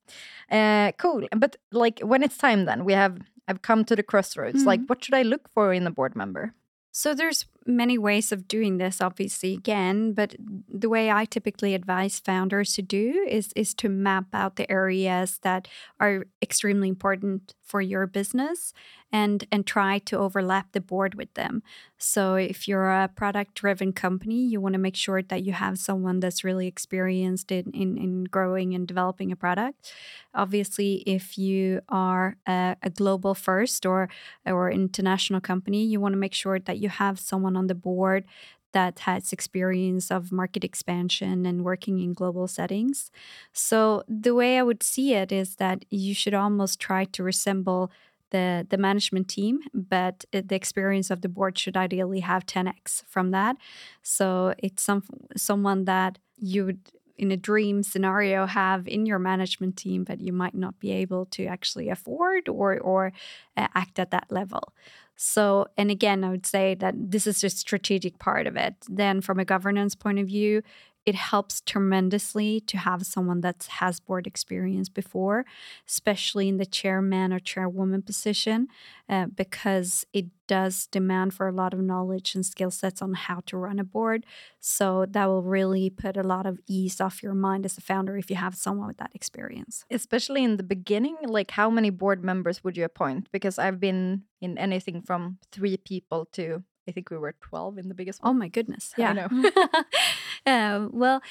uh, 0.50 0.92
cool 0.98 1.28
but 1.36 1.58
like 1.72 2.00
when 2.00 2.24
it's 2.24 2.38
time 2.38 2.66
then 2.66 2.86
we 2.86 2.94
have 2.94 3.20
i've 3.48 3.62
come 3.62 3.84
to 3.86 3.96
the 3.96 4.04
crossroads 4.04 4.64
mm. 4.64 4.66
like 4.66 4.82
what 4.88 5.04
should 5.04 5.16
i 5.16 5.24
look 5.24 5.50
for 5.50 5.74
in 5.74 5.88
a 5.88 5.92
board 5.92 6.16
member 6.16 6.54
so 6.92 7.14
there's 7.14 7.46
many 7.66 7.98
ways 7.98 8.32
of 8.32 8.48
doing 8.48 8.78
this 8.78 9.02
obviously 9.02 9.54
again 9.54 10.14
but 10.14 10.36
the 10.68 10.90
way 10.90 11.12
i 11.12 11.26
typically 11.26 11.76
advise 11.76 12.20
founders 12.20 12.74
to 12.74 12.82
do 12.82 13.26
is 13.30 13.54
is 13.56 13.74
to 13.74 13.88
map 13.88 14.26
out 14.34 14.56
the 14.56 14.70
areas 14.72 15.40
that 15.44 15.68
are 16.00 16.26
extremely 16.42 16.90
important 16.90 17.54
for 17.72 17.82
your 17.82 18.06
business 18.06 18.74
and 19.12 19.46
and 19.52 19.66
try 19.66 20.00
to 20.00 20.18
overlap 20.18 20.72
the 20.72 20.82
board 20.82 21.16
with 21.16 21.34
them. 21.34 21.64
So 21.98 22.36
if 22.36 22.68
you're 22.68 22.92
a 22.92 23.08
product 23.08 23.56
driven 23.56 23.94
company 23.94 24.42
you 24.46 24.60
want 24.62 24.74
to 24.74 24.80
make 24.80 24.96
sure 24.96 25.22
that 25.22 25.44
you 25.44 25.54
have 25.54 25.78
someone 25.78 26.20
that's 26.20 26.44
really 26.44 26.68
experienced 26.68 27.52
in, 27.52 27.72
in, 27.72 27.98
in 27.98 28.24
growing 28.26 28.74
and 28.74 28.88
developing 28.88 29.32
a 29.32 29.36
product. 29.36 29.94
Obviously 30.34 31.04
if 31.06 31.38
you 31.38 31.82
are 31.90 32.38
a, 32.48 32.76
a 32.84 32.90
global 32.90 33.34
first 33.34 33.86
or 33.86 34.10
or 34.46 34.72
international 34.72 35.42
company 35.42 35.84
you 35.84 36.00
want 36.00 36.14
to 36.14 36.20
make 36.26 36.34
sure 36.34 36.60
that 36.60 36.80
you 36.80 36.90
have 36.90 37.20
someone 37.20 37.51
on 37.56 37.68
the 37.68 37.76
board 37.76 38.26
that 38.74 39.00
has 39.00 39.34
experience 39.34 40.12
of 40.12 40.32
market 40.32 40.64
expansion 40.64 41.46
and 41.46 41.64
working 41.64 42.00
in 42.00 42.14
global 42.14 42.48
settings. 42.48 43.12
So 43.54 44.04
the 44.08 44.34
way 44.34 44.58
I 44.58 44.64
would 44.64 44.84
see 44.84 45.14
it 45.14 45.32
is 45.32 45.56
that 45.56 45.84
you 45.90 46.14
should 46.14 46.34
almost 46.34 46.80
try 46.80 47.06
to 47.06 47.24
resemble 47.24 47.92
the 48.32 48.66
the 48.70 48.78
management 48.78 49.28
team, 49.28 49.60
but 49.74 50.26
the 50.32 50.56
experience 50.56 51.12
of 51.12 51.22
the 51.22 51.30
board 51.30 51.58
should 51.58 51.76
ideally 51.76 52.22
have 52.22 52.46
10x 52.46 53.04
from 53.06 53.32
that. 53.32 53.58
So 54.04 54.56
it's 54.58 54.82
some 54.82 55.04
someone 55.36 55.86
that 55.86 56.18
you 56.38 56.66
would 56.66 56.80
in 57.18 57.32
a 57.32 57.38
dream 57.38 57.84
scenario 57.84 58.48
have 58.48 58.88
in 58.88 59.06
your 59.06 59.20
management 59.20 59.78
team 59.78 60.04
but 60.04 60.20
you 60.20 60.34
might 60.34 60.56
not 60.56 60.80
be 60.80 60.92
able 60.92 61.26
to 61.28 61.46
actually 61.46 61.88
afford 61.88 62.50
or 62.50 62.80
or 62.80 63.14
uh, 63.56 63.68
act 63.76 64.00
at 64.00 64.10
that 64.10 64.26
level 64.32 64.74
so 65.24 65.68
and 65.78 65.92
again 65.92 66.24
i 66.24 66.30
would 66.30 66.46
say 66.46 66.74
that 66.76 66.96
this 66.98 67.28
is 67.28 67.44
a 67.44 67.50
strategic 67.50 68.18
part 68.20 68.48
of 68.48 68.56
it. 68.56 68.76
Then 68.90 69.22
from 69.22 69.40
a 69.40 69.46
governance 69.46 69.96
point 69.96 70.20
of 70.20 70.28
view 70.28 70.64
it 71.06 71.16
helps 71.16 71.62
tremendously 71.62 72.60
to 72.62 72.78
have 72.78 73.06
someone 73.06 73.42
that 73.42 73.68
has 73.80 74.00
board 74.00 74.28
experience 74.28 74.90
before, 74.90 75.46
especially 75.88 76.48
in 76.48 76.58
the 76.58 76.66
chairman 76.66 77.34
or 77.34 77.40
chairwoman 77.40 78.02
position, 78.02 78.68
uh, 79.10 79.26
because 79.26 80.06
it 80.14 80.26
does 80.48 80.88
demand 80.88 81.34
for 81.34 81.48
a 81.48 81.52
lot 81.52 81.74
of 81.74 81.80
knowledge 81.80 82.36
and 82.36 82.46
skill 82.46 82.70
sets 82.70 83.02
on 83.02 83.14
how 83.14 83.40
to 83.46 83.58
run 83.58 83.80
a 83.80 83.84
board. 83.84 84.26
So 84.60 85.06
that 85.10 85.26
will 85.26 85.44
really 85.44 85.90
put 85.90 86.18
a 86.18 86.24
lot 86.24 86.46
of 86.46 86.60
ease 86.68 87.02
off 87.02 87.24
your 87.24 87.34
mind 87.34 87.66
as 87.66 87.78
a 87.78 87.82
founder 87.82 88.18
if 88.18 88.30
you 88.30 88.36
have 88.36 88.56
someone 88.56 88.88
with 88.88 88.98
that 88.98 89.12
experience. 89.16 89.86
Especially 89.90 90.44
in 90.44 90.58
the 90.58 90.64
beginning, 90.64 91.16
like 91.24 91.52
how 91.52 91.70
many 91.70 91.90
board 91.90 92.24
members 92.24 92.64
would 92.64 92.78
you 92.78 92.86
appoint? 92.86 93.32
Because 93.32 93.58
I've 93.58 93.80
been 93.80 94.24
in 94.40 94.58
anything 94.58 95.02
from 95.02 95.38
three 95.52 95.78
people 95.78 96.26
to 96.34 96.64
I 96.88 96.92
think 96.92 97.10
we 97.10 97.18
were 97.18 97.34
12 97.42 97.78
in 97.78 97.88
the 97.90 97.94
biggest 97.94 98.22
one. 98.22 98.32
Oh 98.32 98.34
my 98.34 98.48
goodness. 98.48 98.94
Yeah. 98.98 99.10
I 99.12 99.14
know. 99.14 99.52
uh, 100.46 100.88
well, 100.92 101.22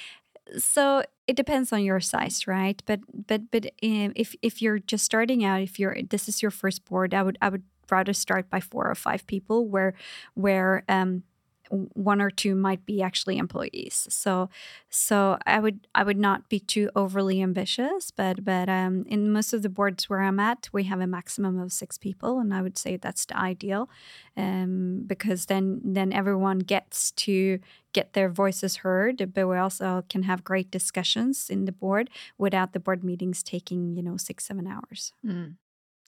so 0.58 1.04
it 1.26 1.36
depends 1.36 1.72
on 1.72 1.82
your 1.84 2.00
size, 2.00 2.46
right? 2.46 2.82
But 2.86 3.00
but 3.26 3.50
but 3.50 3.66
um, 3.82 4.12
if 4.16 4.34
if 4.42 4.60
you're 4.62 4.78
just 4.78 5.04
starting 5.04 5.44
out, 5.44 5.60
if 5.60 5.78
you're 5.78 5.96
this 6.08 6.28
is 6.28 6.42
your 6.42 6.50
first 6.50 6.84
board, 6.84 7.14
I 7.14 7.22
would 7.22 7.38
I 7.40 7.48
would 7.48 7.62
rather 7.90 8.12
start 8.12 8.50
by 8.50 8.60
four 8.60 8.88
or 8.88 8.94
five 8.94 9.26
people 9.26 9.66
where 9.66 9.94
where 10.34 10.84
um 10.88 11.24
one 11.70 12.20
or 12.20 12.30
two 12.30 12.54
might 12.54 12.84
be 12.84 13.02
actually 13.02 13.38
employees. 13.38 14.06
So 14.10 14.50
so 14.88 15.38
I 15.46 15.60
would 15.60 15.86
I 15.94 16.02
would 16.02 16.18
not 16.18 16.48
be 16.48 16.60
too 16.60 16.90
overly 16.94 17.42
ambitious, 17.42 18.10
but 18.10 18.44
but 18.44 18.68
um, 18.68 19.04
in 19.08 19.32
most 19.32 19.52
of 19.52 19.62
the 19.62 19.68
boards 19.68 20.10
where 20.10 20.20
I'm 20.20 20.40
at, 20.40 20.68
we 20.72 20.84
have 20.84 21.00
a 21.00 21.06
maximum 21.06 21.58
of 21.58 21.72
six 21.72 21.98
people, 21.98 22.38
and 22.38 22.52
I 22.52 22.62
would 22.62 22.76
say 22.78 22.96
that's 22.96 23.24
the 23.24 23.36
ideal, 23.36 23.88
um, 24.36 25.04
because 25.06 25.46
then 25.46 25.80
then 25.84 26.12
everyone 26.12 26.58
gets 26.60 27.12
to 27.12 27.58
get 27.92 28.12
their 28.12 28.28
voices 28.28 28.76
heard, 28.76 29.32
but 29.34 29.48
we 29.48 29.56
also 29.56 30.04
can 30.08 30.22
have 30.24 30.44
great 30.44 30.70
discussions 30.70 31.50
in 31.50 31.64
the 31.64 31.72
board 31.72 32.10
without 32.38 32.72
the 32.72 32.80
board 32.80 33.02
meetings 33.02 33.42
taking 33.42 33.96
you 33.96 34.02
know 34.02 34.16
six 34.16 34.46
seven 34.46 34.66
hours. 34.66 35.12
Mm. 35.26 35.54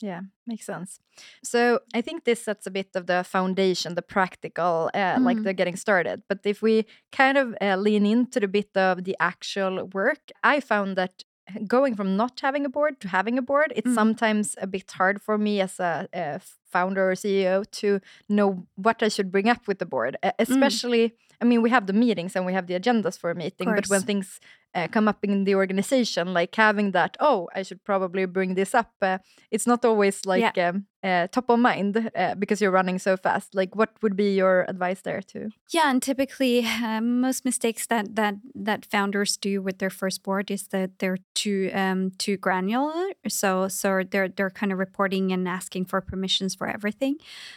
Yeah, 0.02 0.22
makes 0.46 0.66
sense. 0.66 0.98
So 1.44 1.78
I 1.94 2.00
think 2.02 2.24
this 2.24 2.42
sets 2.42 2.66
a 2.66 2.70
bit 2.70 2.88
of 2.96 3.06
the 3.06 3.22
foundation, 3.24 3.94
the 3.94 4.02
practical, 4.02 4.90
uh, 4.94 5.18
like 5.20 5.38
Mhm. 5.38 5.44
the 5.44 5.54
getting 5.54 5.76
started. 5.76 6.22
But 6.28 6.40
if 6.44 6.60
we 6.62 6.84
kind 7.12 7.38
of 7.38 7.54
uh, 7.60 7.76
lean 7.76 8.04
into 8.06 8.40
the 8.40 8.48
bit 8.48 8.76
of 8.76 9.04
the 9.04 9.16
actual 9.20 9.84
work, 9.94 10.22
I 10.42 10.60
found 10.60 10.96
that 10.96 11.22
going 11.68 11.94
from 11.96 12.16
not 12.16 12.40
having 12.40 12.64
a 12.66 12.68
board 12.68 13.00
to 13.00 13.08
having 13.08 13.38
a 13.38 13.42
board, 13.42 13.72
it's 13.76 13.90
Mm. 13.90 13.94
sometimes 13.94 14.56
a 14.60 14.66
bit 14.66 14.90
hard 14.92 15.20
for 15.20 15.38
me 15.38 15.60
as 15.60 15.78
a, 15.80 16.08
a 16.12 16.40
founder 16.72 17.10
or 17.10 17.14
CEO 17.14 17.62
to 17.80 18.00
know 18.28 18.66
what 18.76 19.02
I 19.02 19.08
should 19.08 19.30
bring 19.30 19.48
up 19.48 19.68
with 19.68 19.78
the 19.78 19.86
board, 19.86 20.16
uh, 20.22 20.32
especially. 20.38 21.12
I 21.40 21.44
mean, 21.44 21.62
we 21.62 21.70
have 21.70 21.86
the 21.86 21.92
meetings 21.92 22.36
and 22.36 22.46
we 22.46 22.52
have 22.54 22.66
the 22.68 22.74
agendas 22.80 23.18
for 23.18 23.30
a 23.30 23.34
meeting, 23.34 23.68
but 23.74 23.88
when 23.90 24.02
things 24.02 24.40
uh, 24.74 24.88
come 24.88 25.08
up 25.08 25.24
in 25.24 25.44
the 25.44 25.54
organization, 25.54 26.32
like 26.32 26.54
having 26.54 26.92
that, 26.92 27.16
oh, 27.20 27.48
I 27.54 27.62
should 27.62 27.84
probably 27.84 28.26
bring 28.26 28.54
this 28.54 28.74
up. 28.74 28.92
Uh, 29.00 29.18
it's 29.50 29.66
not 29.66 29.84
always 29.84 30.24
like 30.24 30.56
um, 30.58 30.86
uh, 31.04 31.26
top 31.26 31.50
of 31.50 31.58
mind 31.58 32.10
uh, 32.14 32.34
because 32.36 32.60
you're 32.60 32.70
running 32.70 32.98
so 32.98 33.16
fast. 33.16 33.54
Like, 33.54 33.74
what 33.74 33.90
would 34.02 34.16
be 34.16 34.34
your 34.34 34.64
advice 34.68 35.00
there 35.02 35.20
too? 35.20 35.50
Yeah, 35.70 35.90
and 35.90 36.00
typically 36.00 36.64
uh, 36.64 37.00
most 37.00 37.44
mistakes 37.44 37.86
that 37.88 38.14
that 38.14 38.36
that 38.54 38.86
founders 38.86 39.36
do 39.36 39.60
with 39.60 39.78
their 39.78 39.90
first 39.90 40.22
board 40.22 40.50
is 40.50 40.68
that 40.68 41.00
they're 41.00 41.18
too 41.34 41.70
um, 41.74 42.12
too 42.18 42.36
granular. 42.36 43.10
So 43.28 43.68
so 43.68 44.02
they're 44.08 44.28
they're 44.28 44.50
kind 44.50 44.72
of 44.72 44.78
reporting 44.78 45.32
and 45.32 45.48
asking 45.48 45.86
for 45.86 46.00
permissions 46.00 46.54
for 46.54 46.68
everything. 46.68 47.16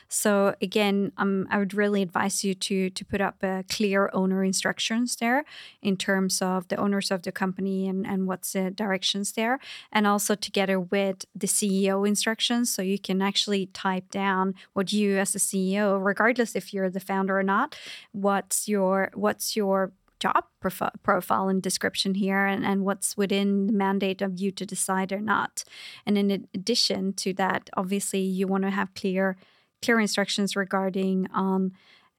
So 0.10 0.56
again, 0.62 1.12
um, 1.18 1.48
I 1.52 1.60
would 1.60 1.74
really 1.74 2.02
advise 2.02 2.44
you 2.44 2.56
to 2.56 2.90
to 2.90 3.06
put 3.06 3.22
up 3.22 3.36
uh, 3.44 3.64
clear 3.70 4.10
owner 4.12 4.44
instructions 4.44 5.16
there 5.18 5.46
in 5.82 5.98
terms 5.98 6.42
of 6.42 6.68
the 6.70 6.78
owners 6.78 7.05
of 7.12 7.24
the 7.24 7.32
company 7.32 7.88
and 7.88 8.06
and 8.06 8.28
what's 8.28 8.54
the 8.54 8.72
directions 8.72 9.34
there, 9.34 9.60
and 9.92 10.08
also 10.08 10.36
together 10.36 10.80
with 10.80 11.26
the 11.36 11.48
CEO 11.48 12.08
instructions, 12.08 12.70
so 12.74 12.82
you 12.82 13.00
can 13.00 13.22
actually 13.22 13.68
type 13.68 14.10
down 14.12 14.56
what 14.74 14.94
you 14.94 15.18
as 15.18 15.36
a 15.36 15.40
CEO, 15.40 16.04
regardless 16.04 16.56
if 16.56 16.74
you're 16.74 16.90
the 16.90 17.00
founder 17.00 17.38
or 17.38 17.44
not, 17.44 17.78
what's 18.12 18.68
your 18.68 19.12
what's 19.14 19.56
your 19.56 19.92
job 20.20 20.46
profi- 20.64 20.92
profile 21.04 21.50
and 21.50 21.62
description 21.62 22.16
here 22.16 22.46
and, 22.46 22.66
and 22.66 22.86
what's 22.86 23.18
within 23.18 23.68
the 23.68 23.74
mandate 23.74 24.22
of 24.22 24.40
you 24.40 24.52
to 24.52 24.66
decide 24.66 25.12
or 25.12 25.20
not. 25.20 25.64
And 26.06 26.18
in 26.18 26.48
addition 26.54 27.14
to 27.14 27.34
that 27.34 27.70
obviously 27.76 28.22
you 28.22 28.48
want 28.48 28.64
to 28.64 28.72
have 28.72 28.94
clear 28.94 29.38
clear 29.82 30.00
instructions 30.00 30.56
regarding 30.56 31.28
on 31.34 31.74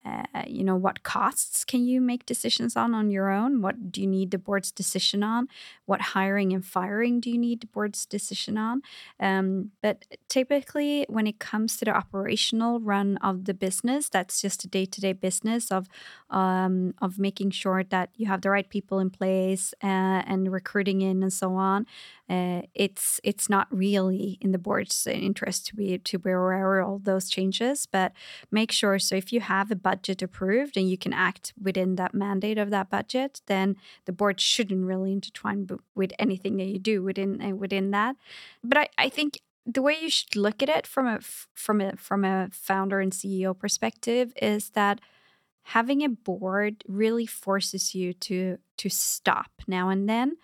uh, 0.06 0.44
you 0.46 0.62
know 0.62 0.76
what 0.76 1.02
costs 1.02 1.64
can 1.64 1.84
you 1.84 2.00
make 2.00 2.26
decisions 2.26 2.76
on 2.76 2.94
on 2.94 3.10
your 3.10 3.30
own? 3.30 3.62
What 3.62 3.92
do 3.92 4.00
you 4.00 4.06
need 4.06 4.30
the 4.30 4.38
board's 4.38 4.70
decision 4.70 5.22
on? 5.22 5.48
What 5.86 6.00
hiring 6.00 6.52
and 6.52 6.64
firing 6.64 7.20
do 7.20 7.30
you 7.30 7.38
need 7.38 7.60
the 7.60 7.66
board's 7.66 8.06
decision 8.06 8.56
on? 8.56 8.82
Um, 9.18 9.72
but 9.82 10.04
typically 10.28 11.06
when 11.08 11.26
it 11.26 11.38
comes 11.38 11.76
to 11.78 11.84
the 11.84 11.90
operational 11.90 12.80
run 12.80 13.16
of 13.18 13.44
the 13.44 13.54
business 13.54 14.08
that's 14.08 14.40
just 14.40 14.64
a 14.64 14.68
day-to-day 14.68 15.12
business 15.12 15.70
of 15.70 15.88
um, 16.30 16.94
of 17.00 17.18
making 17.18 17.50
sure 17.50 17.82
that 17.84 18.10
you 18.16 18.26
have 18.26 18.42
the 18.42 18.50
right 18.50 18.68
people 18.68 18.98
in 18.98 19.10
place 19.10 19.74
uh, 19.82 20.22
and 20.26 20.52
recruiting 20.52 21.00
in 21.00 21.22
and 21.22 21.32
so 21.32 21.54
on 21.54 21.86
uh, 22.28 22.62
it's 22.74 23.20
it's 23.22 23.48
not 23.48 23.68
really 23.70 24.36
in 24.40 24.50
the 24.50 24.58
board's 24.58 25.06
interest 25.06 25.66
to 25.66 25.76
be 25.76 25.98
to 25.98 26.18
be 26.18 26.30
aware 26.30 26.80
of 26.80 26.88
all 26.88 26.98
those 26.98 27.28
changes. 27.28 27.86
But 27.86 28.12
make 28.50 28.72
sure 28.72 28.98
so 28.98 29.14
if 29.14 29.32
you 29.32 29.40
have 29.40 29.70
a 29.70 29.76
budget 29.76 29.95
approved 30.22 30.76
and 30.76 30.88
you 30.88 30.98
can 30.98 31.12
act 31.12 31.52
within 31.60 31.96
that 31.96 32.14
mandate 32.14 32.58
of 32.58 32.70
that 32.70 32.90
budget 32.90 33.40
then 33.46 33.76
the 34.04 34.12
board 34.12 34.40
shouldn't 34.40 34.84
really 34.84 35.12
intertwine 35.12 35.68
with 35.94 36.12
anything 36.18 36.56
that 36.56 36.66
you 36.66 36.78
do 36.78 37.02
within 37.02 37.42
uh, 37.42 37.54
within 37.54 37.90
that 37.90 38.16
but 38.62 38.78
I, 38.78 38.88
I 38.98 39.08
think 39.08 39.40
the 39.66 39.82
way 39.82 39.96
you 40.00 40.08
should 40.08 40.36
look 40.36 40.62
at 40.62 40.68
it 40.68 40.86
from 40.86 41.06
a 41.06 41.20
from 41.54 41.80
a 41.80 41.96
from 41.96 42.24
a 42.24 42.48
founder 42.52 43.00
and 43.00 43.12
CEO 43.12 43.58
perspective 43.58 44.32
is 44.40 44.70
that 44.70 45.00
having 45.64 46.02
a 46.02 46.08
board 46.08 46.84
really 46.86 47.26
forces 47.26 47.94
you 47.94 48.12
to 48.12 48.58
to 48.76 48.88
stop 48.88 49.50
now 49.66 49.88
and 49.88 50.08
then 50.08 50.36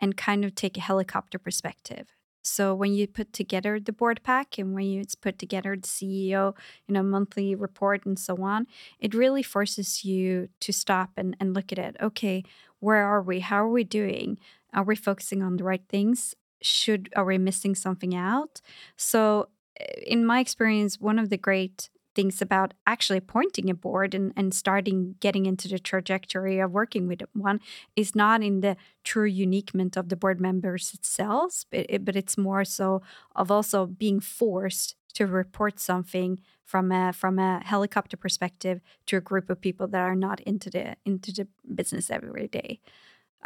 and 0.00 0.16
kind 0.16 0.44
of 0.44 0.54
take 0.54 0.76
a 0.76 0.82
helicopter 0.82 1.38
perspective. 1.38 2.08
So 2.46 2.74
when 2.74 2.94
you 2.94 3.08
put 3.08 3.32
together 3.32 3.80
the 3.80 3.92
board 3.92 4.20
pack 4.22 4.56
and 4.56 4.72
when 4.72 4.84
you 4.84 5.00
it's 5.00 5.16
put 5.16 5.38
together 5.38 5.74
the 5.74 5.88
CEO, 5.88 6.54
you 6.86 6.94
know, 6.94 7.02
monthly 7.02 7.54
report 7.54 8.06
and 8.06 8.18
so 8.18 8.36
on, 8.42 8.66
it 9.00 9.14
really 9.14 9.42
forces 9.42 10.04
you 10.04 10.48
to 10.60 10.72
stop 10.72 11.10
and, 11.16 11.36
and 11.40 11.54
look 11.54 11.72
at 11.72 11.78
it. 11.78 11.96
Okay, 12.00 12.44
where 12.78 13.04
are 13.04 13.20
we? 13.20 13.40
How 13.40 13.64
are 13.64 13.68
we 13.68 13.82
doing? 13.82 14.38
Are 14.72 14.84
we 14.84 14.94
focusing 14.94 15.42
on 15.42 15.56
the 15.56 15.64
right 15.64 15.82
things? 15.88 16.36
Should 16.62 17.12
are 17.16 17.24
we 17.24 17.36
missing 17.36 17.74
something 17.74 18.14
out? 18.14 18.60
So 18.96 19.48
eh, 19.80 19.84
in 20.06 20.24
my 20.24 20.38
experience, 20.38 21.00
one 21.00 21.18
of 21.18 21.30
the 21.30 21.36
great 21.36 21.90
things 22.16 22.42
about 22.42 22.74
actually 22.86 23.18
appointing 23.18 23.70
a 23.70 23.74
board 23.74 24.14
and, 24.14 24.32
and 24.36 24.52
starting 24.54 25.14
getting 25.20 25.46
into 25.46 25.68
the 25.68 25.78
trajectory 25.78 26.58
of 26.58 26.72
working 26.72 27.06
with 27.06 27.22
one 27.34 27.60
is 27.94 28.14
not 28.16 28.42
in 28.42 28.60
the 28.62 28.76
true 29.04 29.30
uniquement 29.46 29.96
of 29.96 30.08
the 30.08 30.16
board 30.16 30.40
members 30.40 30.92
itself, 30.94 31.64
but, 31.70 31.86
it, 31.88 32.04
but 32.04 32.16
it's 32.16 32.36
more 32.36 32.64
so 32.64 33.02
of 33.36 33.50
also 33.50 33.86
being 33.86 34.20
forced 34.20 34.96
to 35.14 35.26
report 35.26 35.78
something 35.78 36.40
from 36.64 36.90
a 36.90 37.12
from 37.12 37.38
a 37.38 37.60
helicopter 37.64 38.16
perspective 38.16 38.80
to 39.06 39.16
a 39.16 39.20
group 39.20 39.48
of 39.50 39.60
people 39.60 39.86
that 39.88 40.00
are 40.10 40.16
not 40.16 40.40
into 40.40 40.68
the 40.70 40.96
into 41.04 41.30
the 41.32 41.46
business 41.74 42.10
every 42.10 42.48
day. 42.48 42.80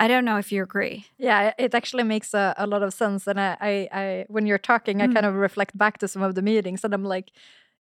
I 0.03 0.09
don't 0.09 0.25
know 0.25 0.39
if 0.39 0.51
you 0.53 0.63
agree. 0.63 1.05
Yeah, 1.19 1.53
it 1.59 1.75
actually 1.75 2.05
makes 2.05 2.33
a, 2.35 2.55
a 2.57 2.67
lot 2.67 2.83
of 2.83 2.95
sense. 2.95 3.27
And 3.27 3.39
I, 3.39 3.57
I, 3.61 3.89
I, 3.93 4.25
when 4.29 4.47
you're 4.47 4.59
talking, 4.73 5.03
I 5.03 5.07
Mm. 5.09 5.15
kind 5.15 5.27
of 5.27 5.35
reflect 5.35 5.77
back 5.77 5.99
to 5.99 6.09
some 6.09 6.23
of 6.23 6.35
the 6.35 6.43
meetings, 6.43 6.85
and 6.85 6.95
I'm 6.95 7.05
like, 7.05 7.31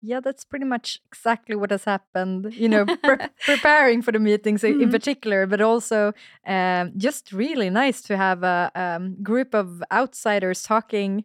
yeah, 0.01 0.19
that's 0.19 0.43
pretty 0.45 0.65
much 0.65 0.99
exactly 1.07 1.55
what 1.55 1.71
has 1.71 1.85
happened. 1.85 2.53
You 2.53 2.69
know, 2.69 2.85
pre- 2.85 3.17
preparing 3.45 4.01
for 4.01 4.11
the 4.11 4.19
meetings 4.19 4.63
i- 4.63 4.67
in 4.67 4.89
particular, 4.89 5.45
but 5.47 5.61
also 5.61 6.13
um, 6.45 6.91
just 6.97 7.31
really 7.31 7.69
nice 7.69 8.01
to 8.03 8.15
have 8.17 8.43
a 8.43 8.71
um, 8.75 9.15
group 9.23 9.53
of 9.55 9.83
outsiders 9.91 10.63
talking. 10.63 11.23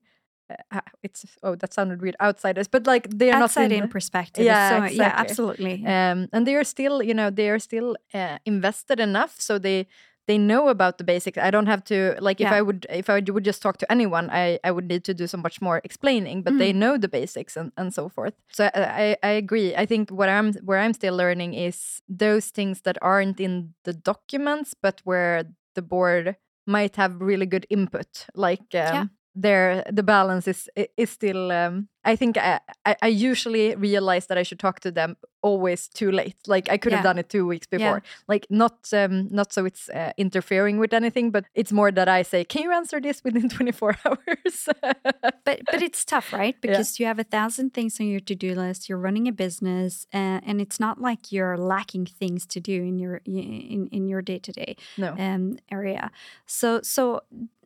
Uh, 0.71 0.81
it's 1.03 1.25
oh, 1.43 1.55
that 1.57 1.73
sounded 1.73 2.03
weird. 2.03 2.17
Outsiders, 2.21 2.69
but 2.69 2.87
like 2.87 3.09
they 3.11 3.31
are 3.31 3.43
Outside 3.43 3.71
not 3.71 3.77
in 3.77 3.83
in. 3.85 3.89
perspective. 3.89 4.45
Yeah, 4.45 4.87
so, 4.89 4.93
yeah, 4.95 5.15
absolutely. 5.17 5.85
Um, 5.87 6.29
and 6.33 6.47
they 6.47 6.55
are 6.57 6.65
still, 6.65 7.03
you 7.03 7.15
know, 7.15 7.31
they 7.31 7.49
are 7.49 7.59
still 7.59 7.97
uh, 8.13 8.39
invested 8.45 9.01
enough, 9.01 9.41
so 9.41 9.59
they 9.59 9.87
they 10.27 10.39
know 10.39 10.69
about 10.69 10.99
the 10.99 11.05
basics. 11.05 11.39
I 11.39 11.51
don't 11.51 11.67
have 11.67 11.83
to 11.85 12.17
like 12.21 12.41
if 12.41 12.51
Yeah. 12.51 12.59
I 12.59 12.63
would 12.63 12.87
if 12.91 13.09
I 13.11 13.21
would 13.21 13.45
just 13.45 13.63
talk 13.63 13.77
to 13.79 13.87
anyone, 13.93 14.31
I 14.31 14.59
I 14.65 14.71
would 14.71 14.89
need 14.89 15.05
to 15.05 15.15
do 15.15 15.27
so 15.27 15.39
much 15.39 15.61
more 15.61 15.81
explaining. 15.85 16.43
But 16.43 16.59
they 16.59 16.73
Mm. 16.73 16.77
know 16.79 16.99
the 16.99 17.09
basics 17.09 17.57
and 17.57 17.73
and 17.77 17.93
so 17.95 18.09
forth. 18.09 18.35
So 18.53 18.65
I, 18.75 19.17
I 19.23 19.29
I 19.31 19.31
agree. 19.43 19.75
I 19.83 19.87
think 19.87 20.11
what 20.11 20.29
I'm 20.29 20.53
where 20.65 20.79
I'm 20.85 20.93
still 20.95 21.17
learning 21.17 21.55
is 21.55 22.03
those 22.09 22.51
things 22.53 22.83
that 22.83 22.99
aren't 23.03 23.41
in 23.41 23.75
the 23.85 23.93
documents, 23.93 24.75
but 24.83 25.01
where 25.05 25.45
the 25.75 25.83
board 25.83 26.37
might 26.67 26.97
have 26.97 27.21
really 27.21 27.47
good 27.47 27.67
input, 27.71 28.27
like. 28.35 28.61
Um, 28.75 28.95
Yeah. 28.95 29.05
There, 29.35 29.83
the 29.91 30.03
balance 30.03 30.47
is 30.47 30.69
is 30.97 31.11
still. 31.11 31.51
Um, 31.51 31.89
I 32.05 32.17
think 32.17 32.37
I, 32.37 32.61
I 32.85 32.97
I 33.03 33.09
usually 33.09 33.75
realize 33.77 34.27
that 34.27 34.37
I 34.37 34.43
should 34.43 34.59
talk 34.59 34.81
to 34.81 34.91
them 34.91 35.17
always 35.43 35.89
too 35.89 36.11
late. 36.11 36.37
Like 36.47 36.71
I 36.71 36.77
could 36.77 36.93
have 36.93 37.03
done 37.05 37.19
it 37.19 37.29
two 37.29 37.47
weeks 37.47 37.67
Yeah. 37.71 37.79
before. 37.79 38.03
Like 38.29 38.47
not 38.51 38.89
um, 38.93 39.29
not 39.31 39.53
so 39.53 39.65
it's 39.65 39.89
uh, 39.89 40.13
interfering 40.17 40.79
with 40.79 40.93
anything, 40.93 41.31
but 41.31 41.45
it's 41.55 41.73
more 41.73 41.93
that 41.93 42.09
I 42.09 42.23
say, 42.23 42.45
"Can 42.45 42.63
you 42.63 42.73
answer 42.73 43.01
this 43.01 43.23
within 43.25 43.49
24 43.57 43.97
hours?" 44.05 44.69
but 45.45 45.61
but 45.71 45.83
it's 45.83 46.05
tough, 46.05 46.33
right? 46.33 46.55
Yeah. 46.55 46.71
Because 46.71 47.01
you 47.01 47.07
have 47.07 47.19
a 47.19 47.25
thousand 47.25 47.73
things 47.73 48.01
on 48.01 48.07
your 48.07 48.21
to 48.21 48.35
do 48.35 48.55
list. 48.55 48.89
You're 48.89 48.99
running 48.99 49.29
a 49.29 49.33
business, 49.33 50.07
uh, 50.13 50.41
and 50.47 50.61
it's 50.61 50.79
not 50.79 51.01
like 51.01 51.33
you're 51.33 51.57
lacking 51.57 52.07
things 52.07 52.47
to 52.47 52.61
do 52.61 52.83
in 52.83 52.99
your 52.99 53.23
in 53.25 53.89
in 53.91 54.09
your 54.09 54.23
day 54.23 54.39
to 54.39 54.53
day 54.53 54.77
no. 54.99 55.15
um 55.19 55.59
area. 55.71 56.11
So 56.47 56.81
so 56.83 57.23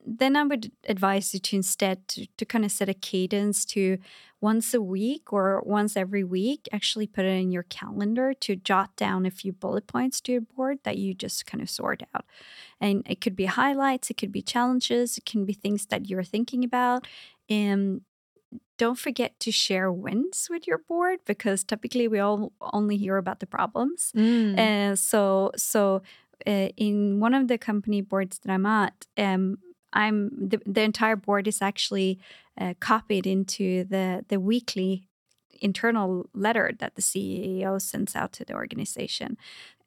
then 0.07 0.37
I 0.37 0.45
would 0.45 0.71
advise 0.89 1.35
you 1.35 1.41
to 1.41 1.57
instead 1.57 2.07
to, 2.09 2.27
to 2.37 2.45
kind 2.45 2.65
of 2.65 2.71
set 2.71 2.89
a 2.89 2.95
cadence 2.95 3.65
to 3.67 3.99
once 4.41 4.73
a 4.73 4.81
week 4.81 5.33
or 5.33 5.63
once 5.67 5.97
every 5.97 6.23
week 6.23 6.69
actually 6.73 7.07
put 7.07 7.25
it 7.25 7.41
in 7.41 7.51
your 7.51 7.65
calendar 7.65 8.33
to 8.35 8.55
jot 8.55 8.95
down 8.97 9.27
a 9.27 9.31
few 9.31 9.53
bullet 9.53 9.87
points 9.87 10.21
to 10.21 10.33
your 10.33 10.41
board 10.41 10.79
that 10.85 10.99
you 10.99 11.15
just 11.15 11.47
kind 11.47 11.61
of 11.61 11.69
sort 11.69 12.03
out 12.15 12.25
and 12.81 13.03
it 13.09 13.21
could 13.21 13.35
be 13.35 13.47
highlights 13.47 14.11
it 14.11 14.17
could 14.17 14.31
be 14.31 14.43
challenges 14.43 15.19
it 15.19 15.25
can 15.25 15.45
be 15.45 15.53
things 15.53 15.87
that 15.87 16.09
you're 16.09 16.23
thinking 16.23 16.63
about 16.63 17.07
And 17.49 18.03
don't 18.79 18.99
forget 18.99 19.39
to 19.41 19.51
share 19.51 19.91
wins 19.91 20.49
with 20.51 20.67
your 20.67 20.79
board 20.79 21.21
because 21.25 21.65
typically 21.65 22.09
we 22.09 22.19
all 22.19 22.53
only 22.61 22.97
hear 22.97 23.17
about 23.17 23.41
the 23.41 23.47
problems. 23.47 24.13
Mm. 24.15 24.59
Uh, 24.59 24.97
so 24.97 25.51
so 25.57 26.03
uh, 26.47 26.69
in 26.77 27.19
one 27.21 27.35
of 27.35 27.49
the 27.49 27.59
company 27.59 28.03
boards 28.03 28.39
that 28.39 28.53
I'm 28.53 28.67
at, 28.67 29.07
um, 29.17 29.59
I'm 29.97 30.31
the, 30.51 30.61
the 30.67 30.83
entire 30.83 31.17
board 31.17 31.49
is 31.49 31.63
actually 31.63 32.21
uh, 32.61 32.75
copied 32.79 33.27
into 33.27 33.85
the 33.85 34.25
the 34.29 34.39
weekly 34.39 35.09
internal 35.63 36.29
letter 36.35 36.73
that 36.79 36.95
the 36.97 37.03
CEO 37.03 37.81
sends 37.81 38.15
out 38.15 38.33
to 38.35 38.45
the 38.45 38.55
organization. 38.55 39.39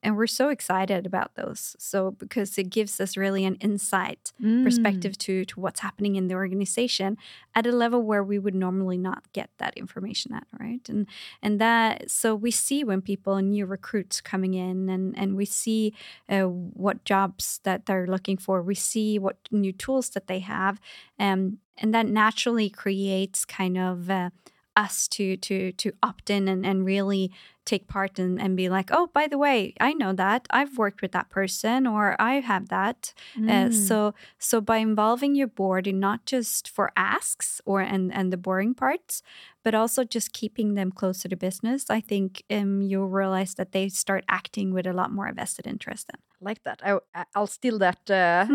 And 0.02 0.16
we're 0.16 0.28
so 0.28 0.50
excited 0.50 1.06
about 1.06 1.36
those. 1.36 1.76
So 1.80 2.12
because 2.12 2.58
it 2.58 2.70
gives 2.70 3.00
us 3.00 3.18
really 3.18 3.46
an 3.46 3.56
insight 3.56 4.32
Mm. 4.42 4.64
perspective 4.64 5.18
to 5.18 5.44
to 5.46 5.60
what's 5.60 5.82
happening 5.82 6.16
in 6.16 6.28
the 6.28 6.34
organization 6.36 7.18
at 7.56 7.66
a 7.68 7.72
level 7.72 8.02
where 8.02 8.24
we 8.24 8.40
would 8.40 8.56
normally 8.56 8.98
not 8.98 9.24
get 9.34 9.50
that 9.58 9.74
information 9.78 10.34
at 10.34 10.48
right 10.60 10.88
and 10.90 11.08
and 11.42 11.60
that 11.60 12.10
so 12.10 12.34
we 12.36 12.52
see 12.52 12.84
when 12.86 13.02
people 13.02 13.36
new 13.42 13.66
recruits 13.66 14.22
coming 14.22 14.54
in 14.54 14.88
and 14.90 15.18
and 15.18 15.36
we 15.36 15.46
see 15.46 15.94
uh, 16.30 16.44
what 16.84 17.04
jobs 17.04 17.60
that 17.64 17.86
they're 17.86 18.08
looking 18.08 18.38
for 18.38 18.62
we 18.62 18.76
see 18.76 19.20
what 19.20 19.38
new 19.52 19.74
tools 19.74 20.10
that 20.12 20.28
they 20.28 20.40
have 20.40 20.80
um, 21.20 21.58
and 21.78 21.94
that 21.94 22.06
naturally 22.08 22.70
creates 22.70 23.44
kind 23.46 23.78
of 23.78 24.10
uh, 24.10 24.30
us 24.76 25.08
to 25.08 25.36
to 25.38 25.72
to 25.74 25.92
opt 26.02 26.30
in 26.30 26.48
and, 26.48 26.66
and 26.66 26.86
really 26.86 27.32
take 27.66 27.88
part 27.88 28.18
and, 28.18 28.42
and 28.42 28.56
be 28.56 28.70
like 28.70 28.90
oh 28.92 29.08
by 29.14 29.28
the 29.28 29.38
way 29.38 29.74
i 29.80 29.94
know 29.94 30.14
that 30.14 30.48
i've 30.52 30.78
worked 30.78 31.02
with 31.02 31.12
that 31.12 31.30
person 31.30 31.86
or 31.86 32.16
i 32.20 32.36
have 32.40 32.70
that 32.70 33.14
uh, 33.38 33.40
Mm. 33.70 33.74
so 33.74 34.14
so 34.38 34.62
by 34.62 34.78
involving 34.78 35.36
your 35.36 35.48
board 35.48 35.86
in 35.88 36.00
not 36.00 36.26
just 36.26 36.68
for 36.70 36.92
asks 36.96 37.62
or 37.66 37.82
and 37.82 38.14
and 38.14 38.32
the 38.34 38.38
boring 38.38 38.74
parts, 38.74 39.22
but 39.64 39.76
also 39.76 40.04
just 40.04 40.34
keeping 40.34 40.74
them 40.76 40.92
closer 40.92 41.24
to 41.24 41.30
the 41.30 41.38
business, 41.38 41.90
I 41.90 42.02
think 42.02 42.44
um, 42.50 42.82
you'll 42.82 43.08
realize 43.10 43.56
that 43.56 43.72
they 43.72 43.90
start 43.90 44.24
acting 44.28 44.74
with 44.74 44.88
a 44.88 44.94
lot 44.94 45.12
more 45.12 45.32
vested 45.34 45.68
interest. 45.68 46.08
Then. 46.08 46.22
Like 46.42 46.64
that. 46.64 46.82
I, 46.84 47.00
I'll 47.36 47.48
steal 47.48 47.78
that. 47.80 48.10
Uh, 48.10 48.46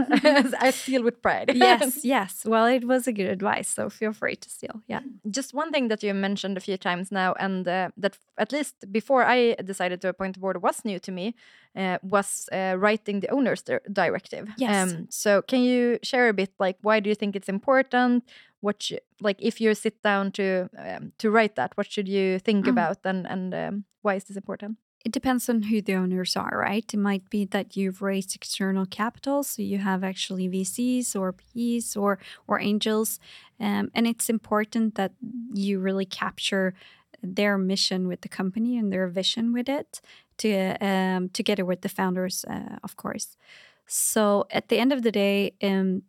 I 0.60 0.70
steal 0.70 1.02
with 1.02 1.20
pride. 1.22 1.52
yes, 1.54 2.04
yes. 2.04 2.44
Well, 2.44 2.66
it 2.66 2.84
was 2.86 3.06
a 3.06 3.12
good 3.12 3.28
advice, 3.28 3.68
so 3.68 3.90
feel 3.90 4.12
free 4.12 4.36
to 4.36 4.48
steal. 4.50 4.82
Yeah. 4.88 5.00
Just 5.30 5.54
one 5.54 5.70
thing 5.72 5.88
that 5.88 6.02
you 6.02 6.14
mentioned 6.14 6.56
a 6.56 6.60
few 6.60 6.76
times 6.76 7.10
now, 7.12 7.34
and 7.38 7.66
uh, 7.68 7.90
that 7.96 8.18
at 8.38 8.52
least 8.52 8.74
before 8.92 9.24
I 9.24 9.54
decided 9.64 10.00
to 10.02 10.08
appoint 10.08 10.36
a 10.36 10.40
board 10.40 10.62
was 10.62 10.84
new 10.84 10.98
to 11.00 11.12
me, 11.12 11.34
uh, 11.76 11.98
was 12.02 12.48
uh, 12.52 12.76
writing 12.78 13.20
the 13.20 13.28
owner's 13.30 13.62
dir- 13.62 13.82
directive. 13.92 14.44
Um, 14.48 14.54
Yes. 14.58 14.94
so 15.10 15.42
can 15.42 15.60
you 15.62 15.98
share 16.02 16.28
a 16.28 16.32
bit, 16.34 16.52
like, 16.58 16.78
why 16.82 17.00
do 17.00 17.08
you 17.08 17.14
think 17.16 17.36
it's 17.36 17.48
important? 17.48 18.24
What, 18.60 18.82
sh- 18.82 18.94
like, 19.20 19.36
if 19.42 19.60
you 19.60 19.74
sit 19.74 20.02
down 20.02 20.32
to 20.32 20.68
um, 20.78 21.12
to 21.18 21.30
write 21.30 21.54
that, 21.56 21.72
what 21.76 21.90
should 21.90 22.08
you 22.08 22.38
think 22.38 22.64
Mm. 22.64 22.70
about, 22.70 22.98
and 23.04 23.26
and 23.26 23.54
um, 23.54 23.84
why 24.02 24.14
is 24.16 24.24
this 24.24 24.36
important? 24.36 24.78
It 25.04 25.12
depends 25.12 25.48
on 25.50 25.64
who 25.64 25.82
the 25.82 25.94
owners 25.94 26.34
are, 26.34 26.56
right? 26.58 26.84
It 26.92 26.96
might 26.96 27.28
be 27.28 27.44
that 27.46 27.76
you've 27.76 28.00
raised 28.00 28.34
external 28.34 28.86
capital, 28.86 29.42
so 29.42 29.60
you 29.60 29.78
have 29.78 30.02
actually 30.02 30.48
VCs 30.48 31.14
or 31.14 31.32
PEs 31.32 31.94
or 31.96 32.18
or 32.48 32.58
angels, 32.60 33.20
um, 33.60 33.90
and 33.94 34.06
it's 34.06 34.30
important 34.30 34.94
that 34.94 35.12
you 35.52 35.78
really 35.78 36.06
capture 36.06 36.74
their 37.22 37.58
mission 37.58 38.08
with 38.08 38.20
the 38.22 38.28
company 38.28 38.78
and 38.78 38.92
their 38.92 39.06
vision 39.08 39.52
with 39.52 39.68
it, 39.68 40.00
to 40.38 40.76
um, 40.80 41.28
together 41.30 41.64
with 41.66 41.82
the 41.82 41.88
founders, 41.88 42.44
uh, 42.48 42.76
of 42.82 42.96
course. 42.96 43.36
So 43.86 44.46
at 44.50 44.68
the 44.68 44.78
end 44.78 44.92
of 44.92 45.02
the 45.02 45.12
day, 45.12 45.52
um, 45.62 46.02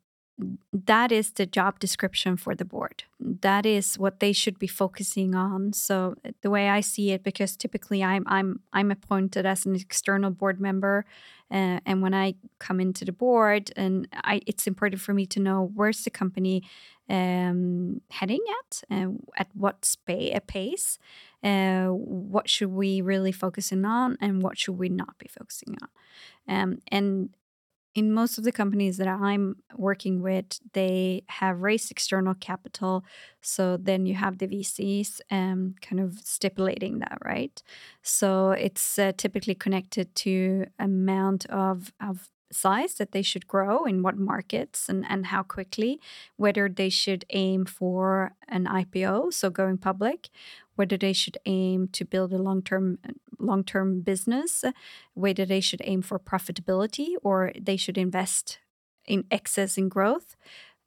that 0.73 1.11
is 1.11 1.31
the 1.31 1.45
job 1.45 1.79
description 1.79 2.35
for 2.35 2.55
the 2.55 2.65
board. 2.65 3.05
That 3.19 3.65
is 3.65 3.97
what 3.97 4.19
they 4.19 4.33
should 4.33 4.59
be 4.59 4.67
focusing 4.67 5.33
on. 5.33 5.71
So 5.73 6.15
the 6.41 6.49
way 6.49 6.67
I 6.67 6.81
see 6.81 7.11
it, 7.11 7.23
because 7.23 7.55
typically 7.55 8.03
I'm 8.03 8.23
I'm 8.27 8.59
I'm 8.73 8.91
appointed 8.91 9.45
as 9.45 9.65
an 9.65 9.75
external 9.75 10.31
board 10.31 10.59
member, 10.59 11.05
uh, 11.49 11.79
and 11.85 12.01
when 12.01 12.13
I 12.13 12.35
come 12.59 12.81
into 12.81 13.05
the 13.05 13.13
board, 13.13 13.71
and 13.77 14.07
I 14.13 14.41
it's 14.45 14.67
important 14.67 15.01
for 15.01 15.13
me 15.13 15.25
to 15.27 15.39
know 15.39 15.71
where's 15.73 16.03
the 16.03 16.09
company 16.09 16.63
um, 17.09 18.01
heading 18.11 18.43
at, 18.59 18.83
and 18.89 19.25
at 19.37 19.47
what 19.53 19.85
spa- 19.85 20.39
pace, 20.47 20.99
uh, 21.43 21.87
what 21.87 22.49
should 22.49 22.71
we 22.71 22.99
really 22.99 23.31
focusing 23.31 23.85
on, 23.85 24.17
and 24.19 24.41
what 24.41 24.57
should 24.57 24.77
we 24.77 24.89
not 24.89 25.17
be 25.17 25.29
focusing 25.29 25.77
on, 25.81 25.89
um, 26.53 26.79
and 26.91 27.29
in 27.95 28.11
most 28.11 28.37
of 28.37 28.43
the 28.43 28.51
companies 28.51 28.97
that 28.97 29.07
I'm 29.07 29.55
working 29.77 30.21
with, 30.21 30.59
they 30.73 31.23
have 31.27 31.61
raised 31.61 31.89
external 31.89 32.35
capital. 32.35 33.05
So 33.41 33.77
then 33.77 34.05
you 34.05 34.15
have 34.15 34.37
the 34.37 34.47
VCs 34.47 35.21
um, 35.31 35.75
kind 35.81 36.01
of 36.01 36.19
stipulating 36.21 36.99
that, 36.99 37.17
right? 37.23 37.63
So 38.01 38.51
it's 38.51 38.99
uh, 38.99 39.13
typically 39.15 39.55
connected 39.55 40.13
to 40.15 40.65
amount 40.77 41.45
of, 41.45 41.93
of 42.01 42.29
size 42.51 42.95
that 42.95 43.11
they 43.11 43.21
should 43.21 43.47
grow 43.47 43.85
in 43.85 44.03
what 44.03 44.17
markets 44.17 44.89
and, 44.89 45.05
and 45.09 45.27
how 45.27 45.43
quickly, 45.43 45.99
whether 46.35 46.69
they 46.69 46.89
should 46.89 47.25
aim 47.29 47.65
for 47.65 48.33
an 48.47 48.65
IPO, 48.65 49.33
so 49.33 49.49
going 49.49 49.77
public, 49.77 50.29
whether 50.75 50.97
they 50.97 51.13
should 51.13 51.37
aim 51.45 51.87
to 51.89 52.05
build 52.05 52.33
a 52.33 52.37
long-term 52.37 52.99
long-term 53.39 54.01
business, 54.01 54.63
whether 55.13 55.45
they 55.45 55.59
should 55.59 55.81
aim 55.83 56.01
for 56.01 56.19
profitability 56.19 57.15
or 57.21 57.51
they 57.59 57.77
should 57.77 57.97
invest 57.97 58.59
in 59.05 59.23
excess 59.29 59.77
in 59.77 59.89
growth, 59.89 60.35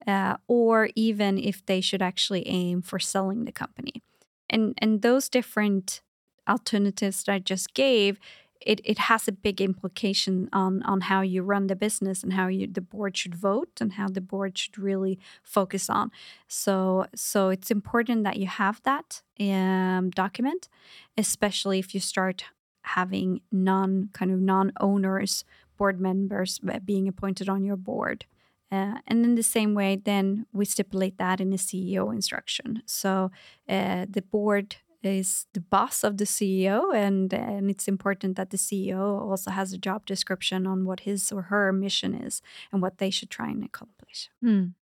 uh, 0.07 0.37
or 0.47 0.89
even 0.95 1.39
if 1.39 1.65
they 1.67 1.81
should 1.81 2.03
actually 2.03 2.47
aim 2.49 2.83
for 2.83 2.99
selling 2.99 3.45
the 3.45 3.53
company. 3.53 4.03
And 4.51 4.75
and 4.79 5.03
those 5.03 5.29
different 5.29 6.01
alternatives 6.49 7.25
that 7.25 7.33
I 7.33 7.39
just 7.39 7.75
gave, 7.75 8.19
it, 8.61 8.81
it 8.85 8.99
has 8.99 9.29
a 9.29 9.33
big 9.33 9.61
implication 9.61 10.49
on 10.53 10.83
on 10.83 11.03
how 11.03 11.21
you 11.21 11.43
run 11.43 11.67
the 11.67 11.77
business 11.77 12.23
and 12.23 12.33
how 12.33 12.49
you 12.49 12.67
the 12.67 12.81
board 12.81 13.17
should 13.17 13.35
vote 13.35 13.81
and 13.81 13.95
how 13.95 14.09
the 14.09 14.21
board 14.21 14.57
should 14.59 14.79
really 14.79 15.19
focus 15.43 15.89
on. 15.89 16.11
So 16.47 17.07
so 17.15 17.51
it's 17.51 17.71
important 17.71 18.25
that 18.25 18.37
you 18.37 18.47
have 18.47 18.83
that 18.83 19.23
um, 19.41 20.11
document, 20.11 20.69
especially 21.17 21.79
if 21.79 21.95
you 21.95 22.01
start 22.01 22.45
having 22.83 23.41
non 23.53 24.11
kind 24.13 24.33
of 24.33 24.41
non 24.41 24.73
owners 24.81 25.45
board 25.77 26.01
members 26.01 26.61
being 26.85 27.07
appointed 27.09 27.49
on 27.49 27.65
your 27.65 27.77
board. 27.77 28.27
Uh, 28.71 28.99
and 29.07 29.25
in 29.25 29.35
the 29.35 29.43
same 29.43 29.75
way, 29.75 29.97
then 29.97 30.45
we 30.53 30.65
stipulate 30.65 31.17
that 31.17 31.41
in 31.41 31.51
the 31.51 31.57
CEO 31.57 32.13
instruction. 32.13 32.83
So 32.85 33.31
uh, 33.69 34.05
the 34.11 34.21
board 34.21 34.77
is 35.03 35.47
the 35.53 35.61
boss 35.61 36.05
of 36.05 36.17
the 36.17 36.25
CEO, 36.25 36.95
and 36.95 37.33
and 37.33 37.71
it's 37.71 37.89
important 37.89 38.37
that 38.37 38.51
the 38.51 38.57
CEO 38.57 39.21
also 39.21 39.51
has 39.51 39.73
a 39.73 39.79
job 39.79 40.07
description 40.07 40.67
on 40.67 40.85
what 40.85 41.01
his 41.01 41.33
or 41.33 41.43
her 41.43 41.73
mission 41.73 42.15
is 42.15 42.43
and 42.73 42.83
what 42.83 42.99
they 42.99 43.11
should 43.11 43.31
try 43.31 43.49
and 43.49 43.65
accomplish. 43.65 44.31
Mm. 44.45 44.75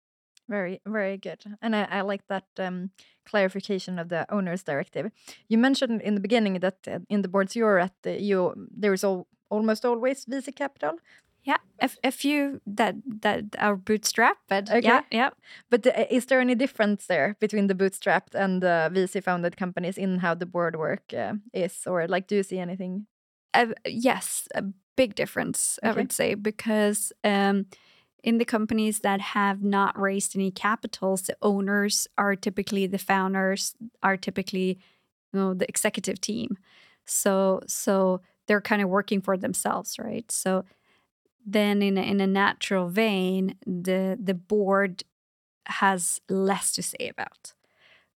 Very, 0.49 0.81
very 0.85 1.17
good. 1.17 1.43
And 1.63 1.75
I, 1.75 1.85
I 1.91 2.01
like 2.03 2.27
that 2.29 2.45
um, 2.59 2.91
clarification 3.25 3.99
of 3.99 4.11
the 4.11 4.27
owner's 4.33 4.63
directive. 4.63 5.11
You 5.49 5.57
mentioned 5.57 6.03
in 6.03 6.15
the 6.15 6.21
beginning 6.21 6.61
that 6.61 6.87
uh, 6.87 6.99
in 7.09 7.23
the 7.23 7.29
boards 7.29 7.57
you're 7.57 7.79
at, 7.79 7.95
uh, 8.07 8.11
you 8.11 8.53
there 8.71 8.93
is 8.93 9.05
al 9.05 9.27
almost 9.51 9.85
always 9.85 10.27
VC 10.27 10.55
capital. 10.55 10.99
Yeah, 11.45 11.59
a, 11.79 11.91
a 12.05 12.11
few 12.11 12.61
that 12.67 12.95
that 13.21 13.45
are 13.59 13.77
bootstrap, 13.77 14.39
but 14.49 14.71
Okay. 14.71 14.81
yeah, 14.87 15.03
yeah. 15.11 15.31
But 15.71 15.87
uh, 15.87 16.07
is 16.11 16.27
there 16.27 16.41
any 16.41 16.55
difference 16.55 17.07
there 17.07 17.37
between 17.39 17.67
the 17.67 17.75
bootstrapped 17.75 18.35
and 18.35 18.63
the 18.63 18.91
VC 18.93 19.23
founded 19.23 19.57
companies 19.57 19.99
in 19.99 20.19
how 20.21 20.35
the 20.35 20.47
board 20.47 20.77
work 20.77 21.13
uh, 21.13 21.35
is? 21.53 21.87
Or 21.87 22.09
like, 22.09 22.27
do 22.29 22.37
you 22.37 22.43
see 22.43 22.59
anything? 22.59 23.07
Uh, 23.53 23.67
yes, 23.87 24.49
a 24.55 24.63
big 24.97 25.15
difference, 25.15 25.79
I 25.83 25.93
would 25.93 26.13
say, 26.13 26.35
because 26.35 27.13
um, 27.23 27.67
in 28.23 28.39
the 28.39 28.45
companies 28.45 29.01
that 29.01 29.21
have 29.21 29.63
not 29.63 29.99
raised 30.01 30.35
any 30.35 30.51
capitals, 30.51 31.23
the 31.23 31.37
owners 31.43 32.09
are 32.17 32.35
typically 32.37 32.87
the 32.87 32.99
founders, 32.99 33.75
are 34.03 34.17
typically 34.17 34.79
you 35.33 35.41
know 35.41 35.55
the 35.55 35.69
executive 35.69 36.21
team. 36.21 36.57
So 37.05 37.61
so 37.67 38.21
they're 38.47 38.63
kind 38.63 38.83
of 38.83 38.89
working 38.89 39.21
for 39.21 39.37
themselves, 39.37 39.99
right? 39.99 40.31
So 40.33 40.65
then 41.45 41.83
in 41.83 41.99
a, 41.99 42.03
in 42.03 42.21
a 42.21 42.27
natural 42.27 42.89
vein, 42.89 43.57
the 43.67 44.19
the 44.21 44.35
board 44.35 45.05
has 45.67 46.21
less 46.29 46.73
to 46.73 46.83
say 46.83 47.09
about. 47.09 47.53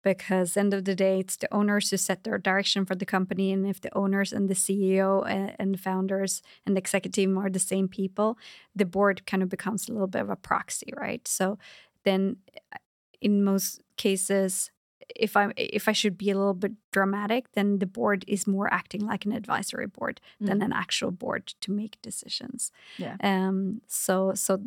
Because 0.03 0.55
end 0.55 0.73
of 0.73 0.85
the 0.85 0.95
day 0.95 1.19
it's 1.19 1.35
the 1.35 1.53
owners 1.53 1.89
who 1.89 1.97
set 1.97 2.23
their 2.23 2.37
direction 2.37 2.85
for 2.85 2.95
the 2.95 3.05
company 3.05 3.51
and 3.51 3.67
if 3.67 3.81
the 3.81 3.93
owners 3.97 4.31
and 4.31 4.47
the 4.47 4.53
ceo 4.53 5.25
and 5.59 5.73
the 5.73 5.77
founders 5.77 6.41
and 6.65 6.75
the 6.75 6.79
executive 6.79 7.35
are 7.37 7.49
the 7.49 7.59
same 7.59 7.89
people 7.89 8.37
the 8.73 8.85
board 8.85 9.25
kind 9.25 9.43
of 9.43 9.49
becomes 9.49 9.89
a 9.89 9.91
little 9.91 10.07
bit 10.07 10.21
of 10.21 10.29
a 10.29 10.37
proxy 10.37 10.93
right? 10.95 11.27
So 11.27 11.57
then 12.05 12.37
uh, 12.71 12.77
in 13.19 13.43
most 13.43 13.81
cases 13.97 14.71
if 15.15 15.35
i 15.37 15.51
if 15.57 15.87
i 15.87 15.91
should 15.91 16.17
be 16.17 16.29
a 16.31 16.37
little 16.37 16.53
bit 16.53 16.73
dramatic 16.91 17.51
then 17.53 17.79
the 17.79 17.85
board 17.85 18.25
is 18.27 18.45
more 18.47 18.71
acting 18.73 19.01
like 19.05 19.25
an 19.25 19.31
advisory 19.31 19.87
board 19.87 20.19
than 20.41 20.59
Mm. 20.59 20.65
an 20.65 20.73
actual 20.73 21.11
board 21.11 21.47
to 21.61 21.71
make 21.71 22.01
decisions 22.01 22.71
Yeah. 22.97 23.15
um 23.23 23.81
so 23.87 24.33
so 24.35 24.59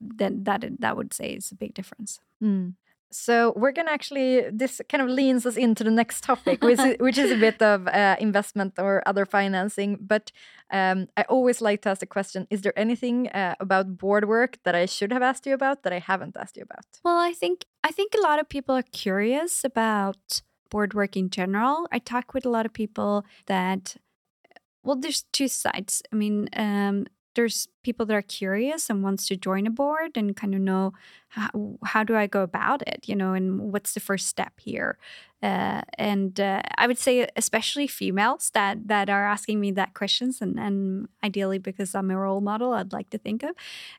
then 0.00 0.44
that 0.44 0.64
that 0.80 0.96
would 0.96 1.12
say 1.12 1.32
is 1.34 1.52
a 1.52 1.54
big 1.54 1.74
difference 1.74 2.20
Mm. 2.42 2.74
So 3.12 3.52
we're 3.56 3.72
gonna 3.72 3.90
actually 3.90 4.48
this 4.50 4.80
kind 4.88 5.02
of 5.02 5.08
leans 5.08 5.46
us 5.46 5.56
into 5.56 5.84
the 5.84 5.90
next 5.90 6.24
topic, 6.24 6.62
which 6.62 6.78
is, 6.78 6.96
which 6.98 7.18
is 7.18 7.30
a 7.30 7.36
bit 7.36 7.60
of 7.62 7.86
uh, 7.88 8.16
investment 8.18 8.74
or 8.78 9.02
other 9.06 9.26
financing. 9.26 9.98
But 10.00 10.32
um, 10.70 11.08
I 11.16 11.22
always 11.28 11.60
like 11.60 11.82
to 11.82 11.90
ask 11.90 12.00
the 12.00 12.06
question: 12.06 12.46
Is 12.50 12.62
there 12.62 12.76
anything 12.78 13.28
uh, 13.28 13.54
about 13.60 13.98
board 13.98 14.28
work 14.28 14.58
that 14.64 14.74
I 14.74 14.86
should 14.86 15.12
have 15.12 15.22
asked 15.22 15.46
you 15.46 15.54
about 15.54 15.82
that 15.82 15.92
I 15.92 15.98
haven't 15.98 16.36
asked 16.36 16.56
you 16.56 16.62
about? 16.62 16.86
Well, 17.04 17.18
I 17.18 17.32
think 17.32 17.66
I 17.84 17.90
think 17.90 18.14
a 18.14 18.20
lot 18.20 18.40
of 18.40 18.48
people 18.48 18.74
are 18.74 18.82
curious 18.82 19.64
about 19.64 20.42
board 20.70 20.94
work 20.94 21.16
in 21.16 21.28
general. 21.28 21.86
I 21.92 21.98
talk 21.98 22.32
with 22.32 22.46
a 22.46 22.50
lot 22.50 22.66
of 22.66 22.72
people 22.72 23.24
that 23.46 23.96
well, 24.84 24.96
there's 24.96 25.24
two 25.32 25.48
sides. 25.48 26.02
I 26.12 26.16
mean, 26.16 26.48
um, 26.54 27.06
there's 27.34 27.68
people 27.82 28.06
that 28.06 28.14
are 28.14 28.22
curious 28.22 28.90
and 28.90 29.02
wants 29.02 29.26
to 29.28 29.36
join 29.36 29.66
a 29.66 29.70
board 29.70 30.16
and 30.16 30.36
kind 30.36 30.54
of 30.54 30.60
know 30.60 30.92
how, 31.28 31.78
how 31.84 32.04
do 32.04 32.16
I 32.16 32.26
go 32.26 32.42
about 32.42 32.82
it, 32.86 33.04
you 33.06 33.16
know, 33.16 33.34
and 33.34 33.72
what's 33.72 33.94
the 33.94 34.00
first 34.00 34.28
step 34.28 34.52
here. 34.60 34.98
Uh, 35.42 35.82
and 35.98 36.38
uh, 36.38 36.62
I 36.78 36.86
would 36.86 36.98
say, 36.98 37.26
especially 37.34 37.88
females 37.88 38.50
that 38.54 38.86
that 38.86 39.10
are 39.10 39.26
asking 39.26 39.58
me 39.58 39.72
that 39.72 39.92
questions, 39.92 40.40
and, 40.40 40.58
and 40.58 41.08
ideally 41.24 41.58
because 41.58 41.96
I'm 41.96 42.12
a 42.12 42.16
role 42.16 42.40
model, 42.40 42.72
I'd 42.72 42.92
like 42.92 43.10
to 43.10 43.18
think 43.18 43.42
of. 43.42 43.50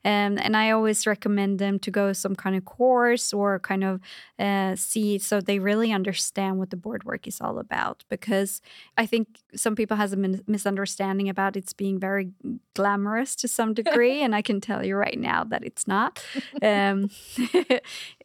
Um, 0.05 0.37
and 0.37 0.55
I 0.55 0.71
always 0.71 1.05
recommend 1.05 1.59
them 1.59 1.79
to 1.79 1.91
go 1.91 2.13
some 2.13 2.35
kind 2.35 2.55
of 2.55 2.63
course 2.63 3.33
or 3.33 3.59
kind 3.59 3.83
of 3.83 3.99
uh, 4.39 4.77
see 4.77 5.19
so 5.19 5.41
they 5.41 5.59
really 5.59 5.91
understand 5.91 6.59
what 6.59 6.69
the 6.69 6.77
board 6.77 7.03
work 7.03 7.27
is 7.27 7.41
all 7.41 7.59
about. 7.59 8.05
Because 8.09 8.61
I 8.97 9.05
think 9.05 9.27
some 9.53 9.75
people 9.75 9.97
has 9.97 10.13
a 10.13 10.17
misunderstanding 10.47 11.27
about 11.27 11.57
it's 11.57 11.73
being 11.73 11.99
very 11.99 12.31
glamorous 12.73 13.35
to 13.37 13.49
some 13.49 13.73
degree, 13.81 14.21
and 14.21 14.33
I 14.33 14.41
can 14.41 14.61
tell 14.61 14.85
you 14.85 14.95
right 14.95 15.19
now 15.19 15.43
that 15.43 15.65
it's 15.65 15.87
not. 15.87 16.23
Um, 16.61 17.09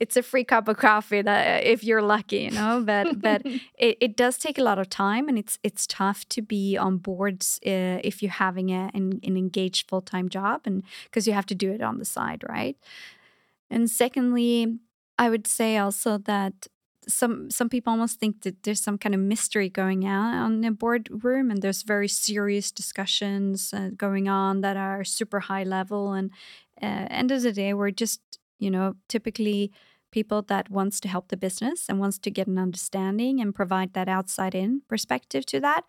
it's 0.00 0.16
a 0.16 0.22
free 0.22 0.44
cup 0.44 0.68
of 0.68 0.76
coffee 0.76 1.22
that 1.22 1.64
if 1.64 1.82
you're 1.82 2.02
lucky, 2.02 2.42
you 2.42 2.52
know, 2.52 2.80
but 2.86 3.07
but 3.16 3.42
it, 3.78 3.96
it 4.00 4.16
does 4.16 4.38
take 4.38 4.58
a 4.58 4.62
lot 4.62 4.78
of 4.78 4.88
time 4.88 5.28
and 5.28 5.38
it's 5.38 5.58
it's 5.62 5.86
tough 5.86 6.28
to 6.28 6.42
be 6.42 6.76
on 6.76 6.98
boards 6.98 7.58
uh, 7.66 8.00
if 8.04 8.22
you're 8.22 8.32
having 8.32 8.70
a, 8.70 8.90
an, 8.94 9.20
an 9.22 9.36
engaged 9.36 9.88
full-time 9.88 10.28
job 10.28 10.62
and 10.64 10.82
because 11.04 11.26
you 11.26 11.32
have 11.32 11.46
to 11.46 11.54
do 11.54 11.72
it 11.72 11.82
on 11.82 11.98
the 11.98 12.04
side 12.04 12.42
right? 12.48 12.76
And 13.70 13.90
secondly 13.90 14.78
i 15.18 15.28
would 15.28 15.46
say 15.46 15.76
also 15.76 16.16
that 16.16 16.68
some 17.08 17.50
some 17.50 17.68
people 17.68 17.90
almost 17.90 18.20
think 18.20 18.42
that 18.42 18.62
there's 18.62 18.82
some 18.82 18.98
kind 18.98 19.14
of 19.14 19.20
mystery 19.20 19.68
going 19.68 20.04
on 20.04 20.34
on 20.34 20.60
the 20.60 20.70
boardroom 20.70 21.50
and 21.50 21.62
there's 21.62 21.82
very 21.82 22.08
serious 22.08 22.70
discussions 22.70 23.72
uh, 23.72 23.90
going 23.96 24.28
on 24.28 24.60
that 24.60 24.76
are 24.76 25.04
super 25.04 25.40
high 25.40 25.64
level 25.64 26.12
and 26.12 26.30
uh, 26.82 27.06
end 27.10 27.30
of 27.32 27.42
the 27.42 27.52
day 27.52 27.72
we're 27.72 27.90
just 27.90 28.20
you 28.58 28.70
know 28.70 28.94
typically 29.08 29.72
people 30.10 30.42
that 30.42 30.70
wants 30.70 31.00
to 31.00 31.08
help 31.08 31.28
the 31.28 31.36
business 31.36 31.88
and 31.88 31.98
wants 31.98 32.18
to 32.18 32.30
get 32.30 32.46
an 32.46 32.58
understanding 32.58 33.40
and 33.40 33.54
provide 33.54 33.92
that 33.92 34.08
outside 34.08 34.54
in 34.54 34.82
perspective 34.88 35.44
to 35.46 35.60
that 35.60 35.82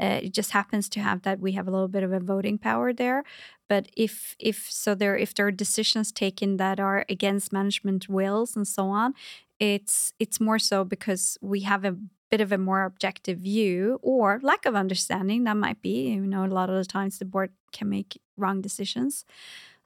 uh, 0.00 0.20
it 0.22 0.32
just 0.32 0.50
happens 0.50 0.88
to 0.88 1.00
have 1.00 1.22
that 1.22 1.40
we 1.40 1.52
have 1.52 1.68
a 1.68 1.70
little 1.70 1.88
bit 1.88 2.02
of 2.02 2.12
a 2.12 2.20
voting 2.20 2.58
power 2.58 2.92
there. 2.92 3.22
But 3.68 3.88
if 3.96 4.36
if 4.38 4.70
so 4.70 4.94
there 4.94 5.16
if 5.16 5.34
there 5.34 5.46
are 5.46 5.52
decisions 5.52 6.12
taken 6.12 6.56
that 6.58 6.78
are 6.80 7.04
against 7.08 7.52
management 7.52 8.08
wills 8.08 8.56
and 8.56 8.66
so 8.66 8.88
on 8.88 9.14
it's 9.58 10.12
it's 10.18 10.40
more 10.40 10.58
so 10.58 10.84
because 10.84 11.38
we 11.40 11.60
have 11.60 11.84
a 11.84 11.96
bit 12.30 12.40
of 12.40 12.52
a 12.52 12.58
more 12.58 12.84
objective 12.84 13.38
view 13.38 13.98
or 14.02 14.40
lack 14.42 14.66
of 14.66 14.74
understanding. 14.74 15.44
That 15.44 15.56
might 15.56 15.80
be 15.80 16.10
you 16.10 16.26
know 16.26 16.44
a 16.44 16.46
lot 16.46 16.70
of 16.70 16.76
the 16.76 16.84
times 16.84 17.18
the 17.18 17.24
board 17.24 17.52
can 17.72 17.88
make 17.88 18.20
wrong 18.36 18.60
decisions 18.60 19.24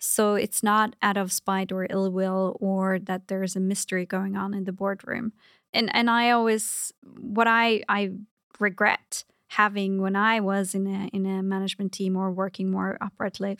so 0.00 0.34
it's 0.34 0.62
not 0.62 0.96
out 1.02 1.18
of 1.18 1.30
spite 1.30 1.70
or 1.70 1.86
ill 1.90 2.10
will 2.10 2.56
or 2.58 2.98
that 2.98 3.28
there's 3.28 3.54
a 3.54 3.60
mystery 3.60 4.06
going 4.06 4.36
on 4.36 4.54
in 4.54 4.64
the 4.64 4.72
boardroom. 4.72 5.32
And 5.72 5.94
and 5.94 6.10
I 6.10 6.30
always 6.30 6.92
what 7.18 7.46
I 7.46 7.82
I 7.88 8.12
regret 8.58 9.24
having 9.48 10.00
when 10.00 10.16
I 10.16 10.40
was 10.40 10.74
in 10.74 10.86
a 10.86 11.08
in 11.12 11.26
a 11.26 11.42
management 11.42 11.92
team 11.92 12.16
or 12.16 12.32
working 12.32 12.70
more 12.70 12.96
operatively 13.00 13.58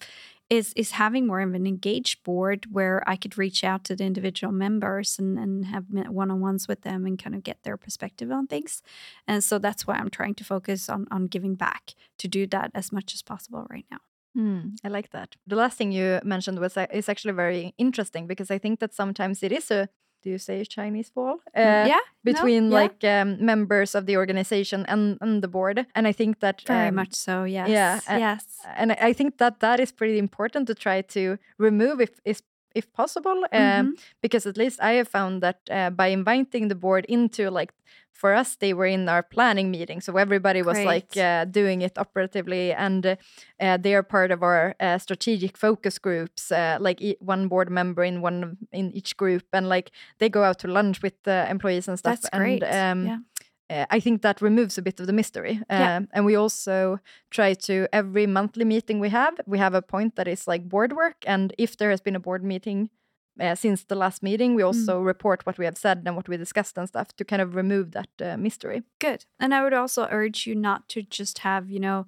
is 0.49 0.73
is 0.77 0.93
having 0.93 1.27
more 1.27 1.41
of 1.43 1.55
an 1.55 1.67
engaged 1.67 2.25
board 2.25 2.67
where 2.73 3.03
I 3.07 3.17
could 3.17 3.37
reach 3.37 3.63
out 3.63 3.85
to 3.85 3.95
the 3.97 4.05
individual 4.05 4.53
members 4.53 5.19
and, 5.19 5.39
and 5.39 5.67
have 5.67 5.85
one-on-ones 5.91 6.67
with 6.69 6.83
them 6.83 7.07
and 7.07 7.23
kind 7.23 7.37
of 7.37 7.45
get 7.45 7.63
their 7.65 7.77
perspective 7.77 8.33
on 8.33 8.47
things. 8.47 8.83
And 9.29 9.45
so 9.45 9.59
that's 9.59 9.87
why 9.87 9.97
I'm 9.97 10.11
trying 10.11 10.35
to 10.37 10.45
focus 10.45 10.89
on 10.89 11.07
on 11.11 11.27
giving 11.27 11.55
back 11.55 11.95
to 12.19 12.29
do 12.29 12.47
that 12.47 12.71
as 12.75 12.91
much 12.93 13.13
as 13.15 13.23
possible 13.23 13.67
right 13.71 13.87
now. 13.91 13.99
Mm, 14.37 14.77
I 14.85 14.89
like 14.89 15.11
that. 15.11 15.37
The 15.47 15.57
last 15.57 15.77
thing 15.77 15.93
you 15.93 16.21
mentioned 16.23 16.59
was 16.59 16.77
uh, 16.77 16.87
is 16.93 17.09
actually 17.09 17.35
very 17.35 17.75
interesting 17.79 18.27
because 18.27 18.51
I 18.51 18.59
think 18.59 18.81
that 18.81 18.95
sometimes 18.95 19.43
it 19.43 19.53
is 19.53 19.71
a 19.71 19.89
do 20.23 20.31
you 20.31 20.39
say 20.39 20.65
Chinese 20.65 21.11
wall? 21.15 21.41
Uh, 21.57 21.87
yeah, 21.89 22.01
between 22.25 22.69
no, 22.69 22.77
yeah. 22.77 22.83
like 22.83 23.05
um, 23.05 23.45
members 23.45 23.95
of 23.95 24.07
the 24.07 24.17
organization 24.17 24.85
and, 24.87 25.17
and 25.21 25.43
the 25.43 25.49
board, 25.49 25.87
and 25.95 26.07
I 26.07 26.13
think 26.13 26.41
that 26.41 26.63
very 26.67 26.89
um, 26.89 26.95
much 26.95 27.15
so. 27.15 27.45
Yes. 27.45 27.69
Yeah. 27.69 28.01
Yes. 28.19 28.45
And 28.77 28.93
I 28.93 29.13
think 29.13 29.39
that 29.39 29.61
that 29.61 29.81
is 29.81 29.93
pretty 29.93 30.19
important 30.19 30.67
to 30.67 30.75
try 30.75 31.01
to 31.03 31.39
remove 31.59 32.01
if 32.01 32.21
if, 32.25 32.43
if 32.75 32.93
possible, 32.93 33.45
um, 33.53 33.61
mm 33.61 33.87
-hmm. 33.87 33.99
because 34.21 34.49
at 34.49 34.57
least 34.57 34.81
I 34.83 34.93
have 34.97 35.09
found 35.09 35.43
that 35.43 35.59
uh, 35.71 35.91
by 35.91 36.09
inviting 36.09 36.69
the 36.69 36.75
board 36.75 37.05
into 37.09 37.51
like 37.51 37.73
for 38.21 38.35
us 38.35 38.57
they 38.57 38.75
were 38.75 38.87
in 38.87 39.09
our 39.09 39.23
planning 39.23 39.71
meeting 39.71 40.01
so 40.01 40.17
everybody 40.17 40.63
was 40.63 40.77
Great. 40.77 40.87
like 40.87 41.17
uh, 41.17 41.45
doing 41.47 41.81
it 41.81 41.97
operatively 41.97 42.73
and 42.73 43.07
uh, 43.07 43.77
they 43.79 43.95
are 43.95 44.03
part 44.03 44.31
of 44.31 44.43
our 44.43 44.75
uh, 44.79 44.99
strategic 44.99 45.57
focus 45.57 45.99
groups 45.99 46.53
uh, 46.53 46.77
like 46.81 47.01
e 47.01 47.17
one 47.21 47.49
board 47.49 47.71
member 47.71 48.05
in 48.05 48.21
one 48.21 48.59
in 48.73 48.93
each 48.93 49.17
group 49.17 49.45
and 49.53 49.69
like 49.69 49.91
they 50.19 50.29
go 50.29 50.43
out 50.43 50.59
to 50.59 50.69
lunch 50.69 51.03
with 51.03 51.17
the 51.23 51.47
employees 51.49 51.89
and 51.89 51.99
stuff 51.99 52.21
That's 52.21 52.35
and 52.35 52.63
um, 52.65 53.07
yeah. 53.07 53.19
Uh, 53.71 53.87
I 53.89 54.01
think 54.01 54.23
that 54.23 54.43
removes 54.43 54.77
a 54.79 54.83
bit 54.83 54.99
of 55.01 55.07
the 55.07 55.13
mystery. 55.13 55.63
Yeah. 55.71 55.97
Um, 55.97 56.09
and 56.13 56.27
we 56.27 56.35
also 56.35 56.99
try 57.31 57.55
to, 57.55 57.87
every 57.93 58.27
monthly 58.27 58.65
meeting 58.65 58.99
we 58.99 59.11
have, 59.11 59.41
we 59.47 59.59
have 59.59 59.75
a 59.75 59.83
point 59.83 60.17
that 60.17 60.27
is 60.27 60.49
like 60.49 60.69
board 60.69 60.93
work. 60.93 61.19
And 61.25 61.55
if 61.57 61.77
there 61.77 61.91
has 61.91 62.01
been 62.01 62.17
a 62.17 62.21
board 62.21 62.43
meeting 62.43 62.91
uh, 63.41 63.55
since 63.55 63.85
the 63.85 63.95
last 63.95 64.23
meeting. 64.23 64.55
We 64.55 64.63
mm. 64.63 64.67
also 64.67 65.01
mm. 65.01 65.07
report 65.07 65.47
what 65.47 65.59
we 65.59 65.65
have 65.65 65.79
said 65.79 66.03
and 66.05 66.17
what 66.17 66.29
we 66.29 66.37
discussed 66.37 66.77
and 66.77 66.89
stuff 66.89 67.17
to 67.17 67.25
kind 67.25 67.43
of 67.43 67.55
remove 67.55 67.93
that 67.93 68.09
uh, 68.21 68.37
mystery. 68.37 68.83
Good. 68.99 69.25
And 69.39 69.55
I 69.55 69.63
would 69.63 69.73
also 69.73 70.09
urge 70.11 70.47
you 70.47 70.55
not 70.55 70.89
to 70.91 71.03
just 71.03 71.39
have, 71.39 71.71
you 71.71 71.81
know, 71.81 72.07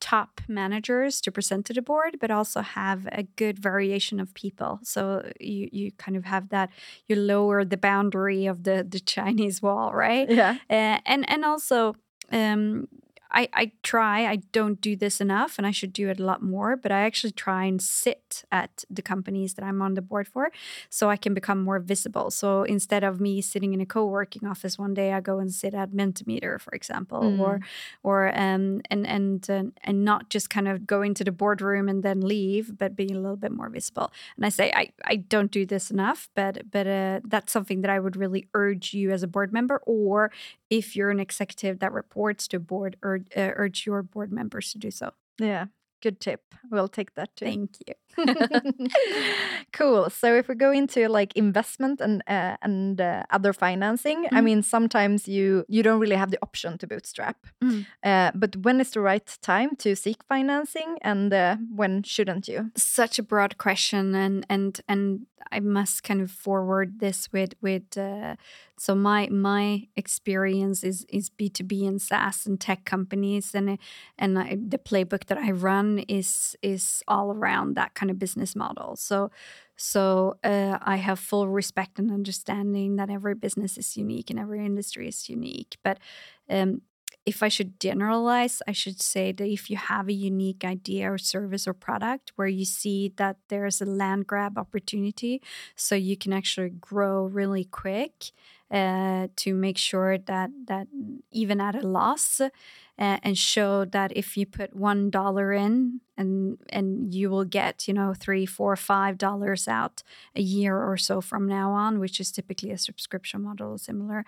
top 0.00 0.40
managers 0.48 1.20
to 1.20 1.32
present 1.32 1.66
to 1.66 1.72
the 1.72 1.82
board, 1.82 2.18
but 2.20 2.30
also 2.30 2.60
have 2.60 3.08
a 3.12 3.22
good 3.36 3.58
variation 3.58 4.20
of 4.20 4.32
people. 4.34 4.80
So 4.82 5.30
you 5.40 5.68
you 5.72 5.92
kind 5.92 6.16
of 6.16 6.24
have 6.24 6.48
that 6.50 6.70
you 7.06 7.16
lower 7.16 7.64
the 7.64 7.76
boundary 7.76 8.46
of 8.46 8.64
the 8.64 8.86
the 8.88 9.00
Chinese 9.00 9.62
wall, 9.62 9.92
right? 9.92 10.28
Yeah. 10.30 10.56
Uh, 10.70 10.98
and 11.06 11.28
and 11.28 11.44
also 11.44 11.94
um, 12.30 12.88
I, 13.30 13.48
I 13.52 13.72
try, 13.82 14.26
I 14.26 14.36
don't 14.52 14.80
do 14.80 14.96
this 14.96 15.20
enough 15.20 15.58
and 15.58 15.66
I 15.66 15.70
should 15.70 15.92
do 15.92 16.08
it 16.08 16.18
a 16.18 16.24
lot 16.24 16.42
more, 16.42 16.76
but 16.76 16.90
I 16.90 17.00
actually 17.00 17.32
try 17.32 17.64
and 17.64 17.80
sit 17.80 18.44
at 18.50 18.84
the 18.88 19.02
companies 19.02 19.54
that 19.54 19.64
I'm 19.64 19.82
on 19.82 19.94
the 19.94 20.02
board 20.02 20.28
for 20.28 20.50
so 20.88 21.10
I 21.10 21.16
can 21.16 21.34
become 21.34 21.62
more 21.62 21.78
visible. 21.78 22.30
So 22.30 22.62
instead 22.62 23.04
of 23.04 23.20
me 23.20 23.40
sitting 23.42 23.74
in 23.74 23.80
a 23.80 23.86
co 23.86 24.06
working 24.06 24.46
office 24.46 24.78
one 24.78 24.94
day, 24.94 25.12
I 25.12 25.20
go 25.20 25.38
and 25.38 25.52
sit 25.52 25.74
at 25.74 25.90
Mentimeter, 25.90 26.60
for 26.60 26.72
example, 26.72 27.20
mm. 27.20 27.38
or, 27.40 27.60
or, 28.02 28.28
um, 28.28 28.80
and, 28.90 29.06
and, 29.06 29.50
uh, 29.50 29.64
and 29.82 30.04
not 30.04 30.30
just 30.30 30.48
kind 30.50 30.68
of 30.68 30.86
go 30.86 31.02
into 31.02 31.24
the 31.24 31.32
boardroom 31.32 31.88
and 31.88 32.02
then 32.02 32.20
leave, 32.20 32.78
but 32.78 32.96
being 32.96 33.14
a 33.14 33.20
little 33.20 33.36
bit 33.36 33.52
more 33.52 33.68
visible. 33.68 34.10
And 34.36 34.46
I 34.46 34.48
say, 34.48 34.72
I, 34.74 34.90
I 35.04 35.16
don't 35.16 35.50
do 35.50 35.66
this 35.66 35.90
enough, 35.90 36.28
but, 36.34 36.70
but 36.70 36.86
uh, 36.86 37.20
that's 37.24 37.52
something 37.52 37.82
that 37.82 37.90
I 37.90 38.00
would 38.00 38.16
really 38.16 38.48
urge 38.54 38.94
you 38.94 39.10
as 39.10 39.22
a 39.22 39.28
board 39.28 39.52
member, 39.52 39.82
or 39.86 40.30
if 40.70 40.96
you're 40.96 41.10
an 41.10 41.20
executive 41.20 41.78
that 41.80 41.92
reports 41.92 42.48
to 42.48 42.58
board, 42.58 42.96
or 43.02 43.14
urge, 43.14 43.26
uh, 43.36 43.52
urge 43.56 43.86
your 43.86 44.02
board 44.02 44.32
members 44.32 44.72
to 44.72 44.78
do 44.78 44.90
so. 44.90 45.12
Yeah, 45.38 45.66
good 46.02 46.20
tip. 46.20 46.42
We'll 46.70 46.88
take 46.88 47.14
that 47.14 47.34
too. 47.36 47.44
Thank 47.44 47.70
you. 47.86 47.94
cool. 49.72 50.10
So 50.10 50.34
if 50.34 50.48
we 50.48 50.54
go 50.54 50.70
into 50.70 51.08
like 51.08 51.36
investment 51.36 52.00
and 52.00 52.22
uh, 52.26 52.56
and 52.62 53.00
uh, 53.00 53.22
other 53.30 53.52
financing, 53.52 54.24
mm. 54.24 54.28
I 54.32 54.40
mean 54.40 54.62
sometimes 54.62 55.28
you 55.28 55.64
you 55.68 55.82
don't 55.82 56.00
really 56.00 56.16
have 56.16 56.30
the 56.30 56.38
option 56.42 56.78
to 56.78 56.86
bootstrap. 56.86 57.36
Mm. 57.62 57.86
Uh, 58.02 58.32
but 58.34 58.56
when 58.56 58.80
is 58.80 58.90
the 58.90 59.00
right 59.00 59.38
time 59.42 59.76
to 59.76 59.94
seek 59.94 60.22
financing, 60.24 60.98
and 61.02 61.32
uh, 61.32 61.56
when 61.74 62.02
shouldn't 62.02 62.48
you? 62.48 62.70
Such 62.76 63.18
a 63.18 63.22
broad 63.22 63.58
question, 63.58 64.14
and 64.14 64.46
and 64.48 64.80
and 64.88 65.26
I 65.52 65.60
must 65.60 66.02
kind 66.02 66.20
of 66.20 66.30
forward 66.30 67.00
this 67.00 67.32
with 67.32 67.54
with. 67.60 67.96
Uh, 67.96 68.36
so 68.78 68.94
my 68.94 69.28
my 69.28 69.88
experience 69.96 70.84
is 70.84 71.06
is 71.08 71.30
B 71.30 71.48
two 71.48 71.64
B 71.64 71.86
and 71.86 72.00
SaaS 72.00 72.46
and 72.46 72.60
tech 72.60 72.84
companies, 72.84 73.54
and 73.54 73.78
and 74.18 74.38
I, 74.38 74.56
the 74.56 74.78
playbook 74.78 75.26
that 75.26 75.38
I 75.38 75.50
run 75.50 76.00
is 76.08 76.56
is 76.62 77.02
all 77.08 77.30
around 77.32 77.74
that 77.76 77.94
kind 77.94 78.10
of 78.10 78.18
business 78.18 78.54
model. 78.54 78.96
So, 78.96 79.30
so 79.76 80.36
uh, 80.44 80.78
I 80.80 80.96
have 80.96 81.18
full 81.18 81.48
respect 81.48 81.98
and 81.98 82.10
understanding 82.10 82.96
that 82.96 83.10
every 83.10 83.34
business 83.34 83.78
is 83.78 83.96
unique 83.96 84.30
and 84.30 84.38
every 84.38 84.64
industry 84.64 85.08
is 85.08 85.28
unique. 85.28 85.76
But 85.82 85.98
um, 86.50 86.82
if 87.28 87.42
I 87.42 87.48
should 87.48 87.78
generalize, 87.78 88.62
I 88.66 88.72
should 88.72 89.02
say 89.02 89.32
that 89.32 89.46
if 89.46 89.68
you 89.70 89.76
have 89.76 90.08
a 90.08 90.14
unique 90.14 90.64
idea 90.64 91.12
or 91.12 91.18
service 91.18 91.68
or 91.68 91.74
product 91.74 92.32
where 92.36 92.48
you 92.48 92.64
see 92.64 93.12
that 93.16 93.36
there's 93.48 93.82
a 93.82 93.84
land 93.84 94.26
grab 94.26 94.56
opportunity, 94.56 95.42
so 95.76 95.94
you 95.94 96.16
can 96.16 96.32
actually 96.32 96.70
grow 96.70 97.26
really 97.26 97.64
quick 97.64 98.32
uh, 98.70 99.28
to 99.36 99.52
make 99.52 99.76
sure 99.76 100.16
that 100.16 100.50
that 100.66 100.86
even 101.30 101.60
at 101.60 101.74
a 101.74 101.86
loss, 101.86 102.40
uh, 102.40 102.48
and 102.98 103.36
show 103.36 103.84
that 103.84 104.10
if 104.16 104.36
you 104.38 104.46
put 104.46 104.74
one 104.74 105.10
dollar 105.10 105.52
in 105.52 106.00
and 106.16 106.58
and 106.70 107.14
you 107.14 107.28
will 107.28 107.44
get 107.44 107.86
you 107.86 107.94
know 107.94 108.14
three, 108.14 108.46
four, 108.46 108.74
five 108.74 109.18
dollars 109.18 109.68
out 109.68 110.02
a 110.34 110.40
year 110.40 110.76
or 110.76 110.96
so 110.96 111.20
from 111.20 111.46
now 111.46 111.72
on, 111.72 112.00
which 112.00 112.20
is 112.20 112.32
typically 112.32 112.70
a 112.70 112.78
subscription 112.78 113.42
model 113.42 113.76
similar 113.76 114.24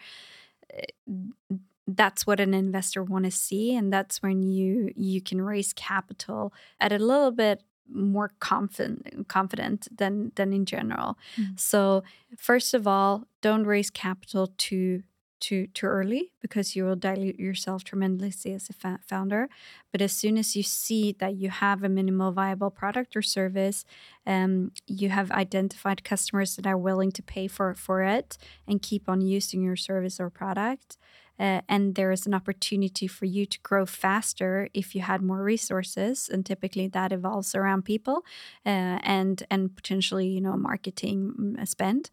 uh, 0.76 1.56
that's 1.96 2.26
what 2.26 2.40
an 2.40 2.54
investor 2.54 3.02
want 3.02 3.24
to 3.24 3.30
see 3.30 3.74
and 3.74 3.92
that's 3.92 4.22
when 4.22 4.42
you 4.42 4.92
you 4.96 5.20
can 5.20 5.40
raise 5.40 5.72
capital 5.72 6.52
at 6.80 6.92
a 6.92 6.98
little 6.98 7.30
bit 7.30 7.62
more 7.92 8.30
confident 8.38 9.28
confident 9.28 9.88
than 9.96 10.32
than 10.36 10.52
in 10.52 10.64
general 10.64 11.18
mm. 11.36 11.58
so 11.58 12.02
first 12.36 12.74
of 12.74 12.86
all 12.86 13.24
don't 13.40 13.64
raise 13.64 13.90
capital 13.90 14.52
too 14.56 15.02
too 15.40 15.66
too 15.68 15.86
early 15.86 16.32
because 16.40 16.76
you 16.76 16.84
will 16.84 16.94
dilute 16.94 17.40
yourself 17.40 17.82
tremendously 17.82 18.52
as 18.52 18.68
a 18.68 18.72
fa- 18.72 19.00
founder 19.06 19.48
but 19.90 20.00
as 20.00 20.12
soon 20.12 20.36
as 20.38 20.54
you 20.54 20.62
see 20.62 21.16
that 21.18 21.34
you 21.34 21.50
have 21.50 21.82
a 21.82 21.88
minimal 21.88 22.30
viable 22.30 22.70
product 22.70 23.16
or 23.16 23.22
service 23.22 23.84
um, 24.26 24.70
you 24.86 25.08
have 25.08 25.30
identified 25.32 26.04
customers 26.04 26.54
that 26.56 26.66
are 26.66 26.78
willing 26.78 27.10
to 27.10 27.22
pay 27.22 27.48
for 27.48 27.74
for 27.74 28.02
it 28.02 28.36
and 28.68 28.82
keep 28.82 29.08
on 29.08 29.20
using 29.20 29.62
your 29.62 29.76
service 29.76 30.20
or 30.20 30.30
product 30.30 30.98
uh, 31.40 31.62
and 31.68 31.94
there 31.94 32.12
is 32.12 32.26
an 32.26 32.34
opportunity 32.34 33.06
for 33.06 33.24
you 33.24 33.46
to 33.46 33.58
grow 33.60 33.86
faster 33.86 34.68
if 34.74 34.94
you 34.94 35.00
had 35.00 35.22
more 35.22 35.42
resources 35.42 36.28
and 36.30 36.44
typically 36.44 36.86
that 36.86 37.12
evolves 37.12 37.54
around 37.54 37.84
people 37.84 38.24
uh, 38.66 38.98
and 39.02 39.42
and 39.50 39.74
potentially 39.74 40.28
you 40.28 40.40
know 40.40 40.56
marketing 40.56 41.32
mm, 41.38 41.68
spend 41.68 42.10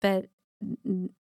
but 0.00 0.26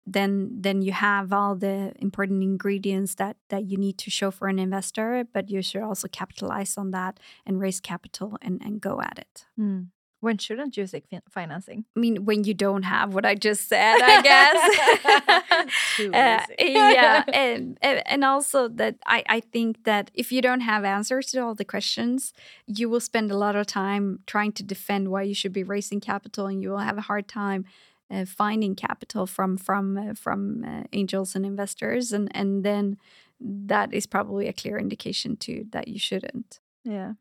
then 0.06 0.50
then 0.62 0.82
you 0.82 0.92
have 0.92 1.32
all 1.32 1.56
the 1.56 1.94
important 2.00 2.42
ingredients 2.42 3.16
that 3.16 3.38
that 3.50 3.66
you 3.66 3.78
need 3.78 3.98
to 3.98 4.10
show 4.10 4.32
for 4.32 4.48
an 4.48 4.58
investor 4.58 5.26
but 5.34 5.50
you 5.50 5.62
should 5.62 5.84
also 5.84 6.08
capitalize 6.08 6.78
on 6.78 6.92
that 6.92 7.20
and 7.46 7.60
raise 7.60 7.80
capital 7.80 8.38
and 8.42 8.62
and 8.64 8.82
go 8.82 9.02
at 9.02 9.20
it 9.20 9.46
mm. 9.60 9.88
When 10.22 10.38
shouldn't 10.38 10.78
you 10.78 10.86
seek 10.86 11.06
financing? 11.30 11.86
I 11.98 12.00
mean, 12.00 12.26
when 12.26 12.44
you 12.44 12.54
don't 12.54 12.84
have 12.84 13.16
what 13.16 13.26
I 13.26 13.34
just 13.34 13.68
said, 13.68 13.98
I 14.02 14.22
guess. 14.22 15.68
Too 15.98 16.14
uh, 16.14 16.46
yeah, 16.60 17.24
and 17.34 17.78
and 17.82 18.24
also 18.24 18.68
that 18.68 18.98
I 19.06 19.24
I 19.28 19.40
think 19.40 19.84
that 19.86 20.12
if 20.14 20.32
you 20.32 20.42
don't 20.42 20.62
have 20.62 20.86
answers 20.86 21.32
to 21.32 21.40
all 21.42 21.56
the 21.56 21.66
questions, 21.66 22.34
you 22.68 22.88
will 22.88 23.00
spend 23.00 23.32
a 23.32 23.38
lot 23.38 23.56
of 23.56 23.66
time 23.66 24.20
trying 24.28 24.52
to 24.54 24.64
defend 24.64 25.10
why 25.10 25.24
you 25.24 25.34
should 25.34 25.54
be 25.54 25.64
raising 25.64 26.00
capital, 26.00 26.46
and 26.46 26.62
you 26.62 26.70
will 26.70 26.78
have 26.78 27.00
a 27.00 27.08
hard 27.10 27.28
time 27.28 27.66
uh, 28.12 28.26
finding 28.26 28.76
capital 28.76 29.26
from 29.26 29.58
from 29.58 29.98
uh, 29.98 30.14
from 30.14 30.64
uh, 30.64 30.84
angels 30.94 31.36
and 31.36 31.46
investors, 31.46 32.12
and 32.12 32.30
and 32.36 32.64
then 32.64 32.98
that 33.40 33.92
is 33.92 34.06
probably 34.06 34.48
a 34.48 34.54
clear 34.54 34.78
indication 34.78 35.36
too 35.36 35.66
that 35.72 35.88
you 35.88 35.98
shouldn't. 35.98 36.60
Yeah. 36.84 37.14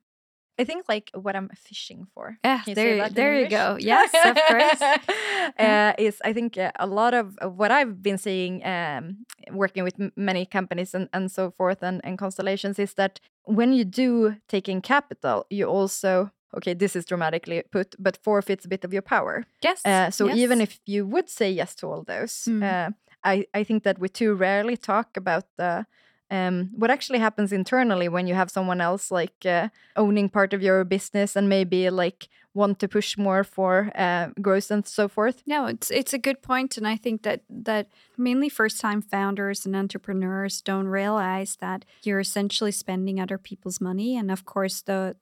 I 0.60 0.64
think 0.64 0.84
like 0.88 1.10
what 1.14 1.34
I'm 1.36 1.48
fishing 1.56 2.06
for. 2.14 2.36
Yeah, 2.44 2.62
there, 2.66 3.08
there 3.08 3.40
you 3.40 3.48
go. 3.48 3.76
Yes, 3.80 4.10
of 4.30 4.36
course. 4.48 4.80
uh, 5.58 5.92
is 5.98 6.20
I 6.24 6.32
think 6.32 6.58
uh, 6.58 6.72
a 6.78 6.86
lot 6.86 7.14
of 7.14 7.38
what 7.42 7.70
I've 7.70 8.02
been 8.02 8.18
seeing, 8.18 8.64
um, 8.66 9.24
working 9.52 9.84
with 9.84 9.94
many 10.16 10.44
companies 10.44 10.94
and, 10.94 11.08
and 11.12 11.30
so 11.30 11.50
forth, 11.50 11.82
and, 11.82 12.00
and 12.04 12.18
constellations, 12.18 12.78
is 12.78 12.94
that 12.94 13.20
when 13.44 13.72
you 13.72 13.84
do 13.84 14.36
take 14.48 14.68
in 14.68 14.80
capital, 14.82 15.46
you 15.50 15.66
also 15.66 16.30
okay, 16.56 16.74
this 16.74 16.96
is 16.96 17.04
dramatically 17.04 17.62
put, 17.70 17.94
but 17.98 18.16
forfeits 18.16 18.64
a 18.64 18.68
bit 18.68 18.84
of 18.84 18.92
your 18.92 19.02
power. 19.02 19.46
Yes. 19.62 19.86
Uh, 19.86 20.10
so 20.10 20.26
yes. 20.26 20.36
even 20.36 20.60
if 20.60 20.80
you 20.84 21.06
would 21.06 21.30
say 21.30 21.48
yes 21.50 21.76
to 21.76 21.86
all 21.86 22.02
those, 22.02 22.32
mm. 22.48 22.62
uh, 22.62 22.90
I, 23.22 23.46
I 23.54 23.64
think 23.64 23.84
that 23.84 24.00
we 24.00 24.08
too 24.08 24.34
rarely 24.34 24.76
talk 24.76 25.16
about 25.16 25.44
the 25.56 25.86
um, 26.30 26.70
what 26.76 26.90
actually 26.90 27.18
happens 27.18 27.52
internally 27.52 28.08
when 28.08 28.26
you 28.26 28.34
have 28.34 28.50
someone 28.50 28.80
else 28.80 29.10
like 29.10 29.44
uh, 29.44 29.68
owning 29.96 30.28
part 30.28 30.52
of 30.52 30.62
your 30.62 30.84
business 30.84 31.36
and 31.36 31.48
maybe 31.48 31.90
like 31.90 32.28
want 32.54 32.78
to 32.80 32.88
push 32.88 33.16
more 33.16 33.44
for 33.44 33.92
uh, 33.94 34.28
growth 34.40 34.70
and 34.70 34.86
so 34.86 35.08
forth. 35.08 35.42
No, 35.46 35.66
it's 35.66 35.90
it's 35.90 36.12
a 36.12 36.18
good 36.18 36.42
point, 36.42 36.76
and 36.76 36.86
I 36.86 36.96
think 36.96 37.22
that 37.22 37.42
that 37.48 37.88
mainly 38.20 38.48
first 38.48 38.80
time 38.80 39.02
founders 39.02 39.66
and 39.66 39.74
entrepreneurs 39.74 40.60
don't 40.60 40.86
realize 40.86 41.56
that 41.56 41.84
you're 42.02 42.20
essentially 42.20 42.70
spending 42.70 43.18
other 43.18 43.38
people's 43.38 43.80
money, 43.80 44.16
and 44.16 44.30
of 44.30 44.44
course 44.44 44.82
the 44.82 45.16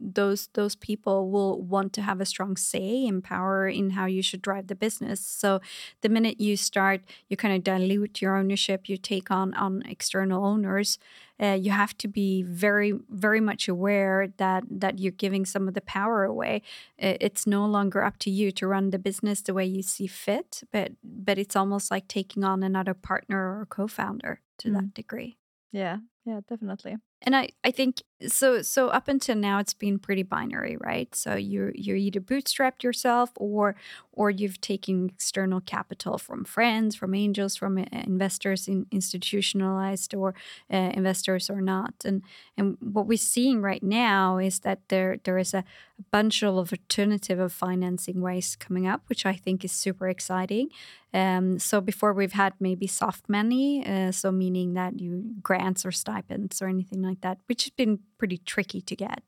those 0.00 0.48
those 0.54 0.74
people 0.74 1.30
will 1.30 1.60
want 1.60 1.92
to 1.92 2.02
have 2.02 2.20
a 2.20 2.24
strong 2.24 2.56
say 2.56 3.06
and 3.06 3.22
power 3.22 3.68
in 3.68 3.90
how 3.90 4.06
you 4.06 4.22
should 4.22 4.42
drive 4.42 4.66
the 4.66 4.74
business. 4.74 5.20
So 5.20 5.60
the 6.00 6.08
minute 6.08 6.40
you 6.40 6.56
start, 6.56 7.02
you 7.28 7.36
kind 7.36 7.54
of 7.54 7.62
dilute 7.62 8.20
your 8.22 8.36
ownership, 8.36 8.88
you 8.88 8.96
take 8.96 9.30
on 9.30 9.54
on 9.54 9.82
external 9.86 10.44
owners 10.44 10.98
uh, 11.40 11.54
you 11.54 11.70
have 11.70 11.96
to 11.96 12.06
be 12.06 12.42
very 12.42 12.92
very 13.08 13.40
much 13.40 13.68
aware 13.68 14.28
that 14.36 14.62
that 14.68 14.98
you're 14.98 15.12
giving 15.12 15.46
some 15.46 15.66
of 15.66 15.74
the 15.74 15.80
power 15.80 16.24
away 16.24 16.60
it's 16.98 17.46
no 17.46 17.64
longer 17.64 18.04
up 18.04 18.18
to 18.18 18.30
you 18.30 18.52
to 18.52 18.66
run 18.66 18.90
the 18.90 18.98
business 18.98 19.40
the 19.40 19.54
way 19.54 19.64
you 19.64 19.82
see 19.82 20.06
fit 20.06 20.62
but 20.70 20.92
but 21.02 21.38
it's 21.38 21.56
almost 21.56 21.90
like 21.90 22.06
taking 22.08 22.29
on 22.38 22.62
another 22.62 22.94
partner 22.94 23.60
or 23.60 23.66
co-founder 23.66 24.40
to 24.58 24.68
mm. 24.68 24.74
that 24.74 24.94
degree 24.94 25.36
yeah 25.72 25.98
yeah 26.24 26.40
definitely. 26.48 26.96
And 27.22 27.36
I, 27.36 27.50
I 27.62 27.70
think 27.70 28.02
so 28.28 28.62
so 28.62 28.88
up 28.88 29.08
until 29.08 29.36
now 29.36 29.58
it's 29.58 29.74
been 29.74 29.98
pretty 29.98 30.22
binary 30.22 30.76
right? 30.78 31.14
So 31.14 31.34
you're 31.34 31.72
you're 31.74 31.96
either 31.96 32.20
bootstrapped 32.20 32.82
yourself 32.82 33.30
or 33.36 33.76
or 34.12 34.30
you've 34.30 34.60
taken 34.60 35.10
external 35.14 35.60
capital 35.60 36.18
from 36.18 36.44
friends 36.44 36.96
from 36.96 37.14
angels 37.14 37.56
from 37.56 37.78
uh, 37.78 37.84
investors 37.92 38.68
in 38.68 38.86
institutionalized 38.90 40.14
or 40.14 40.34
uh, 40.72 40.90
investors 40.94 41.50
or 41.50 41.60
not. 41.60 41.94
And 42.04 42.22
and 42.56 42.76
what 42.80 43.06
we're 43.06 43.18
seeing 43.18 43.60
right 43.60 43.82
now 43.82 44.38
is 44.38 44.60
that 44.60 44.80
there 44.88 45.18
there 45.24 45.38
is 45.38 45.52
a, 45.54 45.58
a 45.58 46.02
bunch 46.10 46.42
of 46.42 46.56
alternative 46.56 47.38
of 47.38 47.52
financing 47.52 48.20
ways 48.22 48.56
coming 48.56 48.86
up 48.86 49.02
which 49.08 49.26
i 49.26 49.34
think 49.34 49.64
is 49.64 49.72
super 49.72 50.08
exciting. 50.08 50.68
Um, 51.12 51.58
so 51.58 51.80
before 51.80 52.12
we've 52.12 52.34
had 52.34 52.52
maybe 52.60 52.86
soft 52.86 53.28
money 53.28 53.84
uh, 53.84 54.12
so 54.12 54.30
meaning 54.30 54.74
that 54.74 55.00
you 55.00 55.34
grants 55.42 55.84
or 55.84 55.90
stipends 56.10 56.62
or 56.62 56.68
anything 56.68 57.02
like 57.02 57.20
that, 57.20 57.38
which 57.46 57.64
has 57.64 57.70
been 57.70 58.00
pretty 58.18 58.38
tricky 58.38 58.80
to 58.80 58.96
get. 58.96 59.22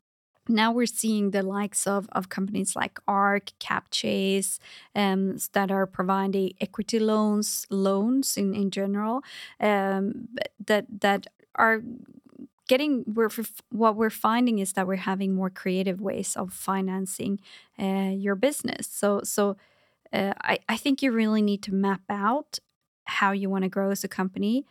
Now 0.49 0.73
we're 0.73 0.87
seeing 0.87 1.31
the 1.31 1.43
likes 1.43 1.87
of, 1.87 2.09
of 2.13 2.29
companies 2.29 2.75
like 2.75 2.99
ARC, 3.07 3.53
CapChase, 3.61 4.59
um, 4.95 5.37
that 5.53 5.71
are 5.71 5.87
providing 5.87 6.55
equity 6.61 6.99
loans, 6.99 7.67
loans 7.71 8.37
in, 8.37 8.55
in 8.55 8.71
general, 8.71 9.23
um, 9.61 10.29
that 10.67 10.87
that 11.01 11.29
are 11.55 11.83
getting 12.67 13.05
we're 13.07 13.31
what 13.71 13.95
we're 13.97 14.11
finding 14.11 14.59
is 14.59 14.73
that 14.73 14.87
we're 14.87 14.97
having 14.97 15.33
more 15.35 15.51
creative 15.51 16.01
ways 16.01 16.37
of 16.37 16.53
financing 16.53 17.39
uh, 17.79 18.11
your 18.27 18.35
business. 18.35 18.89
So 18.89 19.21
so 19.23 19.57
uh, 20.13 20.35
I 20.43 20.59
I 20.69 20.77
think 20.77 21.03
you 21.03 21.13
really 21.13 21.43
need 21.43 21.63
to 21.63 21.75
map 21.75 22.03
out 22.09 22.59
how 23.05 23.31
you 23.31 23.49
want 23.49 23.63
to 23.63 23.69
grow 23.69 23.91
as 23.91 24.03
a 24.05 24.09
company 24.09 24.65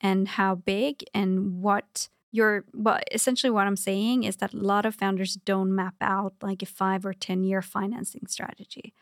and 0.00 0.28
how 0.28 0.54
big 0.54 1.04
and 1.14 1.62
what 1.62 2.08
you're 2.32 2.64
well 2.74 2.98
essentially 3.12 3.50
what 3.50 3.66
i'm 3.66 3.76
saying 3.76 4.24
is 4.24 4.36
that 4.36 4.52
a 4.52 4.56
lot 4.58 4.84
of 4.84 4.94
founders 4.94 5.34
don't 5.34 5.74
map 5.74 5.94
out 6.00 6.34
like 6.42 6.62
a 6.62 6.66
five 6.66 7.06
or 7.06 7.12
ten 7.12 7.44
year 7.44 7.62
financing 7.62 8.26
strategy. 8.26 8.92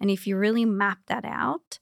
And 0.00 0.10
if 0.10 0.26
you 0.26 0.36
really 0.36 0.64
map 0.64 0.98
that 1.06 1.24
out 1.24 1.78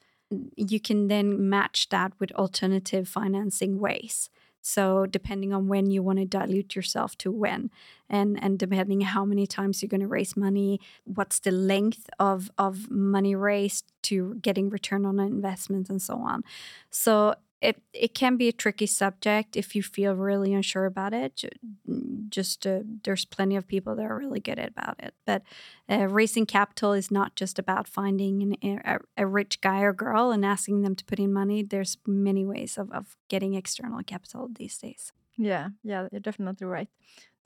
you 0.57 0.81
can 0.81 1.09
then 1.09 1.49
match 1.49 1.89
that 1.91 2.13
with 2.19 2.33
alternative 2.33 3.09
financing 3.09 3.79
ways. 3.79 4.31
So 4.63 5.07
depending 5.07 5.53
on 5.53 5.67
when 5.67 5.91
you 5.91 6.03
want 6.03 6.21
to 6.21 6.25
dilute 6.25 6.77
yourself 6.77 7.19
to 7.19 7.33
when 7.33 7.71
and 8.09 8.43
and 8.43 8.59
depending 8.59 9.01
how 9.01 9.25
many 9.25 9.47
times 9.47 9.83
you're 9.83 9.89
going 9.89 10.01
to 10.01 10.07
raise 10.07 10.37
money 10.37 10.81
what's 11.05 11.41
the 11.41 11.51
length 11.51 12.09
of 12.21 12.51
of 12.57 12.89
money 12.89 13.35
raised 13.35 13.93
to 14.03 14.37
getting 14.37 14.71
return 14.71 15.05
on 15.05 15.19
investment 15.19 15.91
and 15.91 16.01
so 16.01 16.15
on. 16.15 16.45
So 16.91 17.35
it 17.63 17.81
it 17.93 18.15
can 18.15 18.37
be 18.37 18.49
a 18.49 18.53
tricky 18.53 18.87
subject 18.87 19.57
if 19.57 19.77
you 19.77 19.83
feel 19.83 20.15
really 20.15 20.53
unsure 20.53 20.85
about 20.85 21.15
it. 21.15 21.45
Just 22.29 22.67
uh, 22.67 22.81
there's 23.05 23.25
plenty 23.25 23.57
of 23.57 23.69
people 23.69 23.95
that 23.95 24.05
are 24.05 24.19
really 24.19 24.41
good 24.41 24.59
about 24.59 24.97
it. 24.99 25.15
But 25.25 25.43
uh, 25.89 26.09
raising 26.09 26.45
capital 26.45 26.93
is 26.93 27.11
not 27.11 27.37
just 27.37 27.59
about 27.59 27.87
finding 27.87 28.57
an, 28.63 28.81
a, 28.85 28.99
a, 29.17 29.27
rich 29.27 29.61
guy 29.61 29.81
or 29.83 29.93
girl 29.93 30.33
and 30.33 30.45
asking 30.45 30.83
them 30.83 30.97
to 30.97 31.05
put 31.05 31.21
in 31.21 31.33
money. 31.33 31.63
There's 31.63 31.99
many 32.07 32.45
ways 32.45 32.79
of, 32.79 32.91
of 32.91 33.17
getting 33.29 33.55
external 33.55 34.03
capital 34.03 34.49
these 34.51 34.77
days. 34.79 35.13
Yeah, 35.37 35.69
yeah, 35.85 36.09
you're 36.11 36.21
definitely 36.21 36.67
right. 36.67 36.89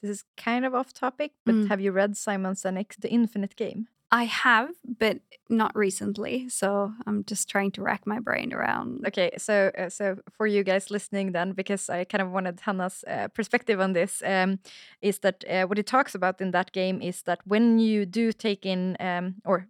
This 0.01 0.11
is 0.11 0.25
kind 0.37 0.65
of 0.65 0.75
off 0.75 0.93
topic, 0.93 1.33
but 1.45 1.55
mm. 1.55 1.69
have 1.69 1.81
you 1.81 1.93
read 1.93 2.17
Simon 2.17 2.55
Sinek's 2.55 2.97
The 2.97 3.11
Infinite 3.11 3.57
Game? 3.57 3.89
I 4.11 4.25
have, 4.25 4.71
but 4.99 5.19
not 5.49 5.75
recently. 5.77 6.49
So 6.49 6.93
I'm 7.07 7.25
just 7.25 7.49
trying 7.49 7.73
to 7.73 7.83
rack 7.83 8.07
my 8.07 8.21
brain 8.21 8.53
around. 8.53 9.05
Okay, 9.07 9.31
so 9.37 9.71
uh, 9.77 9.89
so 9.89 10.17
for 10.31 10.47
you 10.47 10.63
guys 10.63 10.91
listening, 10.91 11.33
then, 11.33 11.53
because 11.53 11.91
I 11.91 12.05
kind 12.05 12.23
of 12.23 12.31
wanted 12.31 12.61
Hannah's 12.61 13.05
uh, 13.07 13.29
perspective 13.29 13.81
on 13.81 13.93
this, 13.93 14.23
um, 14.25 14.59
is 15.03 15.19
that 15.21 15.45
uh, 15.51 15.65
what 15.67 15.79
he 15.79 15.83
talks 15.83 16.15
about 16.15 16.41
in 16.41 16.53
that 16.53 16.73
game 16.73 17.01
is 17.03 17.23
that 17.23 17.41
when 17.45 17.79
you 17.79 18.07
do 18.07 18.33
take 18.33 18.65
in, 18.65 18.97
um, 19.01 19.35
or 19.45 19.67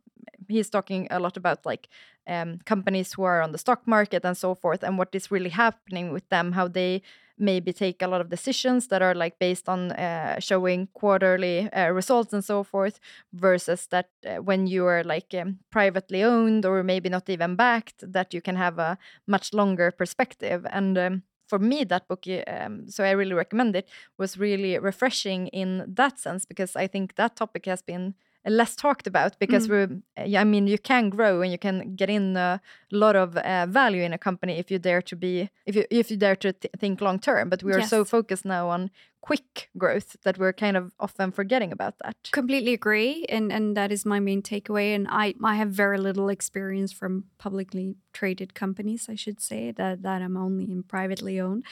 he's 0.49 0.71
talking 0.71 1.09
a 1.11 1.19
lot 1.19 1.37
about 1.37 1.65
like 1.65 1.89
um, 2.27 2.59
companies 2.65 3.15
who 3.15 3.23
are 3.23 3.41
on 3.43 3.53
the 3.53 3.59
stock 3.59 3.87
market 3.87 4.25
and 4.25 4.37
so 4.37 4.55
forth, 4.55 4.83
and 4.83 4.99
what 4.99 5.15
is 5.15 5.31
really 5.31 5.51
happening 5.51 6.13
with 6.13 6.29
them, 6.29 6.53
how 6.53 6.69
they 6.69 7.03
maybe 7.39 7.73
take 7.73 8.03
a 8.03 8.09
lot 8.09 8.21
of 8.21 8.31
decisions 8.31 8.89
that 8.89 9.03
are 9.03 9.15
like 9.15 9.39
based 9.39 9.69
on 9.69 9.93
uh, 9.93 10.39
showing 10.41 10.89
quarterly 10.95 11.71
uh, 11.73 11.91
results 11.91 12.33
and 12.33 12.45
so 12.45 12.63
forth 12.63 12.99
versus 13.33 13.87
that 13.91 14.09
uh, 14.27 14.37
when 14.37 14.67
you 14.67 14.87
are 14.87 15.05
like 15.05 15.35
um, 15.35 15.59
privately 15.71 16.23
owned 16.23 16.65
or 16.65 16.83
maybe 16.83 17.09
not 17.09 17.29
even 17.29 17.57
backed 17.57 18.03
that 18.13 18.33
you 18.33 18.41
can 18.41 18.57
have 18.57 18.79
a 18.79 18.99
much 19.27 19.53
longer 19.53 19.91
perspective 19.91 20.67
and 20.71 20.97
um, 20.97 21.23
for 21.47 21.59
me 21.59 21.85
that 21.85 22.09
book 22.09 22.25
um, 22.47 22.89
so 22.89 23.05
i 23.05 23.11
really 23.11 23.35
recommend 23.35 23.77
it 23.77 23.89
was 24.19 24.39
really 24.39 24.79
refreshing 24.79 25.47
in 25.49 25.85
that 25.87 26.19
sense 26.19 26.45
because 26.45 26.75
i 26.77 26.87
think 26.87 27.15
that 27.17 27.37
topic 27.37 27.67
has 27.67 27.83
been 27.83 28.15
less 28.49 28.77
talked 28.77 29.07
about 29.07 29.39
because 29.39 29.69
mm. 29.69 30.03
we 30.17 30.37
I 30.37 30.45
mean 30.45 30.67
you 30.67 30.79
can 30.79 31.11
grow 31.11 31.43
and 31.43 31.51
you 31.51 31.59
can 31.59 31.97
get 31.97 32.11
in 32.11 32.37
a 32.37 32.61
lot 32.97 33.17
of 33.17 33.37
uh, 33.37 33.67
value 33.67 34.03
in 34.03 34.13
a 34.13 34.19
company 34.19 34.59
if 34.59 34.71
you 34.71 34.79
dare 34.79 35.03
to 35.03 35.17
be 35.17 35.49
if 35.67 35.77
you 35.77 35.85
if 35.91 36.11
you 36.11 36.17
dare 36.17 36.37
to 36.37 36.53
th 36.53 36.71
think 36.81 37.01
long 37.01 37.19
term 37.19 37.49
but 37.49 37.63
we 37.63 37.73
are 37.73 37.81
yes. 37.81 37.91
so 37.91 38.05
focused 38.05 38.45
now 38.45 38.69
on 38.69 38.91
quick 39.27 39.71
growth 39.77 40.17
that 40.23 40.39
we're 40.39 40.53
kind 40.53 40.77
of 40.77 40.93
often 41.01 41.33
forgetting 41.33 41.73
about 41.73 41.95
that. 41.99 42.17
Completely 42.31 42.73
agree, 42.73 43.25
and 43.29 43.53
and 43.53 43.77
that 43.77 43.91
is 43.91 44.07
my 44.07 44.21
main 44.21 44.41
takeaway. 44.41 44.95
And 44.95 45.09
I 45.11 45.35
I 45.53 45.57
have 45.57 45.71
very 45.71 45.99
little 45.99 46.29
experience 46.29 46.93
from 46.93 47.25
publicly 47.39 47.97
traded 48.17 48.55
companies, 48.55 49.09
I 49.09 49.17
should 49.17 49.41
say 49.41 49.73
that 49.73 50.03
that 50.03 50.23
I'm 50.23 50.37
only 50.37 50.65
in 50.65 50.83
privately 50.83 51.41
owned, 51.41 51.65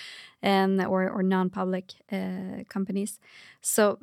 and 0.42 0.80
or 0.84 1.08
or 1.10 1.22
non-public 1.22 1.86
uh, 2.12 2.64
companies. 2.68 3.18
So, 3.62 3.98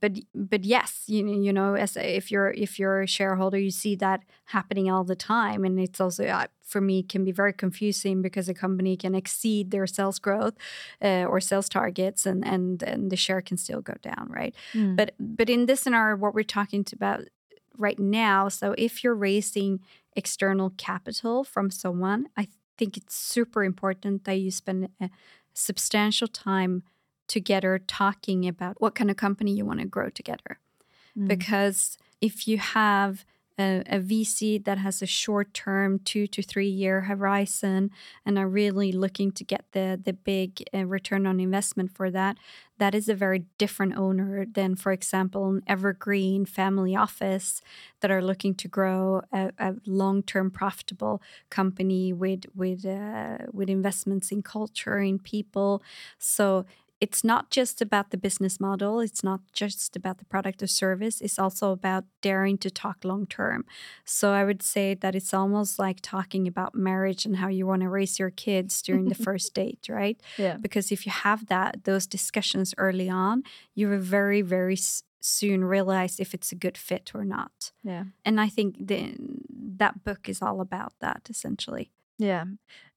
but 0.00 0.12
but 0.34 0.64
yes, 0.64 1.04
you 1.06 1.26
you 1.46 1.52
know, 1.52 1.74
as 1.74 1.96
if 1.96 2.30
you're 2.30 2.52
if 2.64 2.78
you're 2.78 3.02
a 3.02 3.06
shareholder, 3.06 3.58
you 3.58 3.70
see 3.70 3.96
that 3.96 4.20
happening 4.44 4.90
all 4.90 5.04
the 5.04 5.16
time, 5.16 5.64
and 5.66 5.78
it's 5.78 6.00
also 6.00 6.24
uh, 6.38 6.46
for 6.62 6.80
me 6.80 7.02
can 7.02 7.24
be 7.24 7.32
very 7.32 7.52
confusing 7.52 8.22
because 8.22 8.48
a 8.48 8.54
company 8.54 8.96
can 8.96 9.14
exceed 9.14 9.70
their 9.70 9.86
sales 9.86 10.18
growth 10.18 10.54
uh, 11.02 11.24
or 11.24 11.40
sales 11.40 11.68
targets 11.68 12.26
and 12.26 12.46
and 12.46 12.82
and 12.82 13.10
the 13.10 13.16
share 13.16 13.40
can 13.40 13.56
still 13.56 13.80
go 13.80 13.94
down 14.02 14.28
right 14.28 14.54
mm. 14.72 14.96
but 14.96 15.14
but 15.18 15.50
in 15.50 15.66
this 15.66 15.80
scenario 15.80 16.16
what 16.16 16.34
we're 16.34 16.42
talking 16.58 16.84
about 16.92 17.20
right 17.76 17.98
now 17.98 18.48
so 18.48 18.74
if 18.78 19.02
you're 19.02 19.14
raising 19.14 19.80
external 20.14 20.70
capital 20.76 21.44
from 21.44 21.70
someone 21.70 22.28
i 22.36 22.46
think 22.76 22.96
it's 22.96 23.16
super 23.16 23.64
important 23.64 24.24
that 24.24 24.34
you 24.34 24.50
spend 24.50 24.88
a 25.00 25.10
substantial 25.54 26.28
time 26.28 26.82
together 27.26 27.78
talking 27.86 28.46
about 28.46 28.80
what 28.80 28.94
kind 28.94 29.10
of 29.10 29.16
company 29.16 29.52
you 29.52 29.64
want 29.64 29.80
to 29.80 29.86
grow 29.86 30.08
together 30.08 30.58
mm. 31.16 31.28
because 31.28 31.98
if 32.20 32.46
you 32.48 32.58
have 32.58 33.24
a, 33.58 33.82
a 33.86 33.98
VC 33.98 34.64
that 34.64 34.78
has 34.78 35.02
a 35.02 35.06
short 35.06 35.52
term, 35.52 35.98
two 35.98 36.26
to 36.28 36.42
three 36.42 36.68
year 36.68 37.02
horizon, 37.02 37.90
and 38.24 38.38
are 38.38 38.48
really 38.48 38.92
looking 38.92 39.32
to 39.32 39.44
get 39.44 39.64
the, 39.72 40.00
the 40.02 40.12
big 40.12 40.62
uh, 40.74 40.86
return 40.86 41.26
on 41.26 41.40
investment 41.40 41.94
for 41.94 42.10
that, 42.10 42.36
that 42.78 42.94
is 42.94 43.08
a 43.08 43.14
very 43.14 43.44
different 43.58 43.96
owner 43.96 44.46
than, 44.46 44.76
for 44.76 44.92
example, 44.92 45.48
an 45.48 45.62
evergreen 45.66 46.46
family 46.46 46.94
office 46.94 47.60
that 48.00 48.10
are 48.10 48.22
looking 48.22 48.54
to 48.54 48.68
grow 48.68 49.22
a, 49.32 49.50
a 49.58 49.74
long 49.86 50.22
term 50.22 50.50
profitable 50.50 51.20
company 51.50 52.12
with 52.12 52.44
with 52.54 52.86
uh, 52.86 53.38
with 53.52 53.68
investments 53.68 54.30
in 54.30 54.42
culture 54.42 54.98
in 54.98 55.18
people. 55.18 55.82
So 56.18 56.64
it's 57.00 57.22
not 57.22 57.50
just 57.50 57.80
about 57.80 58.10
the 58.10 58.16
business 58.16 58.58
model, 58.58 59.00
it's 59.00 59.22
not 59.22 59.40
just 59.52 59.96
about 59.96 60.18
the 60.18 60.24
product 60.24 60.62
or 60.62 60.66
service, 60.66 61.20
it's 61.20 61.38
also 61.38 61.70
about 61.70 62.04
daring 62.22 62.58
to 62.58 62.70
talk 62.70 63.04
long 63.04 63.26
term. 63.26 63.64
So 64.04 64.32
I 64.32 64.44
would 64.44 64.62
say 64.62 64.94
that 64.94 65.14
it's 65.14 65.32
almost 65.32 65.78
like 65.78 65.98
talking 66.02 66.48
about 66.48 66.74
marriage 66.74 67.24
and 67.24 67.36
how 67.36 67.48
you 67.48 67.66
want 67.66 67.82
to 67.82 67.88
raise 67.88 68.18
your 68.18 68.30
kids 68.30 68.82
during 68.82 69.08
the 69.08 69.14
first 69.26 69.54
date, 69.54 69.86
right? 69.88 70.20
Yeah. 70.36 70.56
Because 70.56 70.90
if 70.90 71.06
you 71.06 71.12
have 71.12 71.46
that 71.46 71.84
those 71.84 72.06
discussions 72.06 72.74
early 72.78 73.08
on, 73.08 73.42
you 73.74 73.88
will 73.88 73.98
very 73.98 74.42
very 74.42 74.76
soon 75.20 75.64
realize 75.64 76.20
if 76.20 76.34
it's 76.34 76.52
a 76.52 76.54
good 76.54 76.78
fit 76.78 77.10
or 77.14 77.24
not. 77.24 77.72
Yeah. 77.82 78.04
And 78.24 78.40
I 78.40 78.48
think 78.48 78.76
the, 78.78 79.14
that 79.50 80.04
book 80.04 80.28
is 80.28 80.40
all 80.42 80.60
about 80.60 80.92
that 81.00 81.26
essentially. 81.28 81.90
Yeah. 82.18 82.44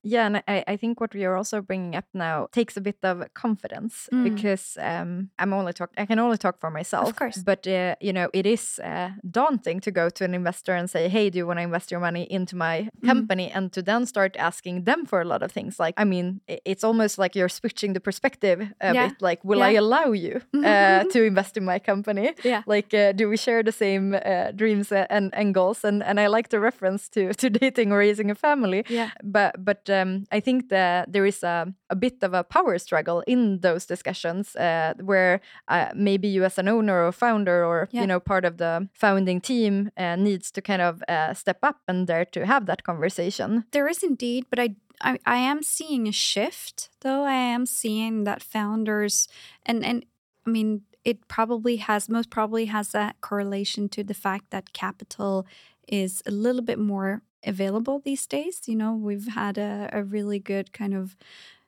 Yeah, 0.04 0.26
and 0.26 0.38
I, 0.48 0.64
I 0.68 0.78
think 0.78 1.00
what 1.00 1.14
we 1.14 1.26
are 1.26 1.36
also 1.36 1.62
bringing 1.62 1.96
up 1.96 2.06
now 2.14 2.48
takes 2.52 2.78
a 2.78 2.82
bit 2.82 2.98
of 3.04 3.24
confidence 3.34 4.10
mm. 4.12 4.24
because 4.24 4.78
um, 4.80 5.30
I'm 5.38 5.54
only 5.54 5.74
talk 5.74 5.92
I 5.98 6.06
can 6.06 6.20
only 6.20 6.38
talk 6.38 6.60
for 6.60 6.72
myself. 6.72 7.10
Of 7.10 7.16
course, 7.16 7.38
but 7.38 7.68
uh, 7.68 7.96
you 8.02 8.14
know 8.14 8.30
it 8.34 8.46
is 8.46 8.80
uh, 8.84 9.10
daunting 9.30 9.80
to 9.82 9.92
go 9.92 10.10
to 10.10 10.24
an 10.24 10.34
investor 10.34 10.74
and 10.74 10.90
say, 10.90 11.08
"Hey, 11.10 11.30
do 11.30 11.38
you 11.38 11.48
want 11.48 11.60
to 11.60 11.64
invest 11.64 11.92
your 11.92 12.00
money 12.00 12.24
into 12.32 12.56
my 12.56 12.90
mm. 12.98 13.06
company?" 13.06 13.50
Mm. 13.50 13.58
and 13.58 13.74
to 13.74 13.82
then 13.82 14.06
start 14.06 14.36
asking 14.38 14.86
them 14.86 15.06
for 15.06 15.22
a 15.22 15.26
lot 15.26 15.44
of 15.44 15.52
things. 15.52 15.80
Like, 15.80 15.94
I 15.98 16.04
mean, 16.04 16.42
it's 16.48 16.84
almost 16.84 17.18
like 17.18 17.36
you're 17.36 17.50
switching 17.50 17.94
the 17.94 18.00
perspective 18.00 18.62
a 18.82 18.94
yeah. 18.94 19.08
bit. 19.08 19.22
Like, 19.22 19.44
will 19.44 19.60
yeah. 19.60 19.66
I 19.66 19.72
allow 19.72 20.12
you 20.12 20.42
uh, 20.54 21.04
to 21.14 21.24
invest 21.24 21.58
in 21.58 21.66
my 21.66 21.80
company? 21.80 22.34
Yeah. 22.44 22.64
Like, 22.66 22.94
uh, 22.94 23.12
do 23.12 23.30
we 23.30 23.38
share 23.38 23.64
the 23.64 23.72
same 23.72 24.16
uh, 24.16 24.52
dreams 24.52 24.92
and, 24.92 25.34
and 25.34 25.54
goals? 25.54 25.84
And 25.84 26.02
and 26.04 26.20
I 26.20 26.28
like 26.28 26.50
the 26.50 26.60
reference 26.60 27.10
to 27.10 27.34
to 27.42 27.50
dating 27.50 27.92
or 27.92 28.00
raising 28.00 28.32
a 28.32 28.36
family. 28.36 28.84
Yeah. 28.90 29.12
But 29.24 29.64
but 29.64 29.91
um, 29.92 30.26
I 30.32 30.40
think 30.40 30.70
that 30.70 31.12
there 31.12 31.26
is 31.26 31.44
a, 31.44 31.74
a 31.90 31.96
bit 31.96 32.24
of 32.24 32.34
a 32.34 32.44
power 32.44 32.78
struggle 32.78 33.24
in 33.28 33.60
those 33.60 33.86
discussions 33.86 34.56
uh, 34.56 34.94
where 35.02 35.42
uh, 35.68 35.90
maybe 35.96 36.28
you 36.28 36.44
as 36.44 36.58
an 36.58 36.68
owner 36.68 37.06
or 37.06 37.12
founder 37.12 37.66
or 37.66 37.90
yeah. 37.92 38.02
you 38.02 38.08
know 38.08 38.20
part 38.20 38.46
of 38.46 38.58
the 38.58 38.88
founding 38.94 39.42
team 39.42 39.92
uh, 39.98 40.16
needs 40.16 40.52
to 40.52 40.62
kind 40.62 40.82
of 40.82 41.04
uh, 41.08 41.34
step 41.34 41.60
up 41.64 41.82
and 41.88 42.08
dare 42.08 42.26
to 42.26 42.46
have 42.46 42.66
that 42.66 42.84
conversation. 42.84 43.66
There 43.72 43.88
is 43.88 44.04
indeed, 44.04 44.46
but 44.50 44.60
I 44.60 44.76
I, 45.04 45.20
I 45.26 45.38
am 45.38 45.64
seeing 45.64 46.08
a 46.08 46.12
shift 46.12 46.90
though. 47.02 47.24
I 47.24 47.34
am 47.34 47.66
seeing 47.66 48.24
that 48.24 48.44
founders 48.44 49.28
and 49.66 49.86
and 49.86 50.06
I 50.46 50.50
mean 50.50 50.82
it 51.04 51.28
probably 51.28 51.78
has 51.78 52.10
most 52.10 52.30
probably 52.30 52.66
has 52.66 52.92
that 52.92 53.22
correlation 53.22 53.90
to 53.90 54.04
the 54.04 54.14
fact 54.14 54.52
that 54.52 54.74
capital 54.74 55.46
is 55.88 56.22
a 56.26 56.32
little 56.32 56.62
bit 56.62 56.80
more 56.80 57.22
available 57.46 58.00
these 58.00 58.26
days. 58.28 58.62
You 58.68 58.76
know, 58.76 58.94
we've 58.94 59.28
had 59.28 59.58
a, 59.58 59.90
a 59.94 60.04
really 60.04 60.40
good 60.40 60.74
kind 60.74 60.94
of 60.94 61.16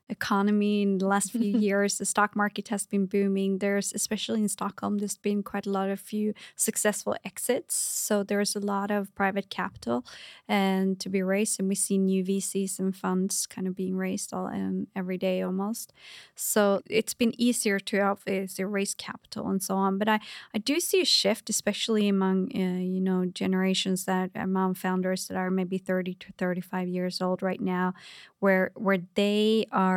economy 0.09 0.81
in 0.81 0.97
the 0.97 1.07
last 1.07 1.31
few 1.31 1.57
years. 1.67 1.97
The 1.97 2.05
stock 2.05 2.35
market 2.35 2.67
has 2.69 2.85
been 2.85 3.05
booming. 3.05 3.59
There's, 3.59 3.93
especially 3.93 4.41
in 4.41 4.49
Stockholm, 4.49 4.97
there's 4.99 5.17
been 5.17 5.43
quite 5.43 5.65
a 5.65 5.71
lot 5.71 5.89
of 5.89 5.99
few 5.99 6.33
successful 6.55 7.15
exits. 7.25 7.75
So 7.75 8.23
there's 8.23 8.55
a 8.55 8.59
lot 8.59 8.91
of 8.91 9.13
private 9.15 9.49
capital 9.49 10.05
and 10.47 10.99
to 10.99 11.09
be 11.09 11.21
raised, 11.21 11.59
and 11.59 11.69
we 11.69 11.75
see 11.75 11.97
new 11.97 12.23
VCs 12.23 12.79
and 12.79 12.95
funds 12.95 13.45
kind 13.47 13.67
of 13.67 13.75
being 13.75 13.95
raised 13.95 14.33
all 14.33 14.47
um, 14.47 14.87
every 14.95 15.17
day 15.17 15.41
almost. 15.41 15.93
So 16.35 16.81
it's 16.89 17.13
been 17.13 17.33
easier 17.39 17.79
to 17.79 17.99
obviously 17.99 18.65
raise 18.65 18.93
capital 18.93 19.49
and 19.49 19.61
so 19.61 19.75
on. 19.75 19.97
But 19.97 20.09
I, 20.09 20.19
I 20.53 20.57
do 20.57 20.79
see 20.79 21.01
a 21.01 21.05
shift, 21.05 21.49
especially 21.49 22.07
among 22.07 22.49
uh, 22.55 22.81
you 22.81 23.01
know 23.01 23.25
generations 23.25 24.05
that 24.05 24.31
among 24.35 24.75
founders 24.75 25.27
that 25.27 25.37
are 25.37 25.51
maybe 25.51 25.77
30 25.77 26.15
to 26.15 26.31
35 26.37 26.87
years 26.87 27.21
old 27.21 27.41
right 27.41 27.61
now, 27.61 27.93
where 28.39 28.71
where 28.75 28.99
they 29.15 29.65
are 29.71 29.92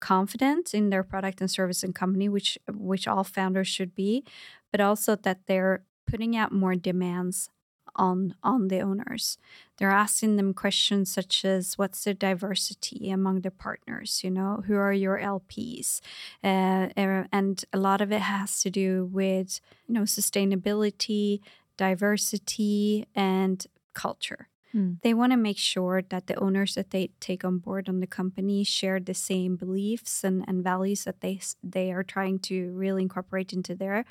confident 0.00 0.74
in 0.74 0.90
their 0.90 1.02
product 1.02 1.40
and 1.40 1.50
service 1.50 1.82
and 1.82 1.94
company, 1.94 2.28
which 2.28 2.58
which 2.72 3.06
all 3.06 3.24
founders 3.24 3.68
should 3.68 3.94
be, 3.94 4.24
but 4.70 4.80
also 4.80 5.14
that 5.16 5.46
they're 5.46 5.82
putting 6.06 6.36
out 6.36 6.52
more 6.52 6.74
demands 6.74 7.50
on 7.96 8.34
on 8.42 8.68
the 8.68 8.80
owners. 8.80 9.38
They're 9.76 9.90
asking 9.90 10.36
them 10.36 10.54
questions 10.54 11.12
such 11.12 11.44
as 11.44 11.78
what's 11.78 12.04
the 12.04 12.14
diversity 12.14 13.10
among 13.10 13.40
the 13.40 13.50
partners, 13.50 14.22
you 14.24 14.30
know, 14.30 14.62
who 14.66 14.76
are 14.76 14.92
your 14.92 15.18
LPs? 15.18 16.00
Uh, 16.42 16.88
and 16.94 17.64
a 17.72 17.78
lot 17.78 18.00
of 18.00 18.12
it 18.12 18.22
has 18.22 18.60
to 18.62 18.70
do 18.70 19.08
with, 19.12 19.60
you 19.86 19.94
know, 19.94 20.02
sustainability, 20.02 21.40
diversity 21.76 23.06
and 23.14 23.66
culture. 23.94 24.49
Mm. 24.74 25.00
They 25.02 25.14
want 25.14 25.32
to 25.32 25.36
make 25.36 25.58
sure 25.58 26.02
that 26.02 26.26
the 26.26 26.38
owners 26.38 26.74
that 26.74 26.90
they 26.90 27.10
take 27.20 27.44
on 27.44 27.58
board 27.58 27.88
on 27.88 28.00
the 28.00 28.06
company 28.06 28.64
share 28.64 29.00
the 29.00 29.14
same 29.14 29.56
beliefs 29.56 30.22
and, 30.22 30.44
and 30.46 30.62
values 30.62 31.04
that 31.04 31.20
they 31.20 31.40
they 31.62 31.92
are 31.92 32.04
trying 32.04 32.38
to 32.40 32.70
really 32.72 33.02
incorporate 33.02 33.52
into 33.52 33.74
there. 33.74 34.04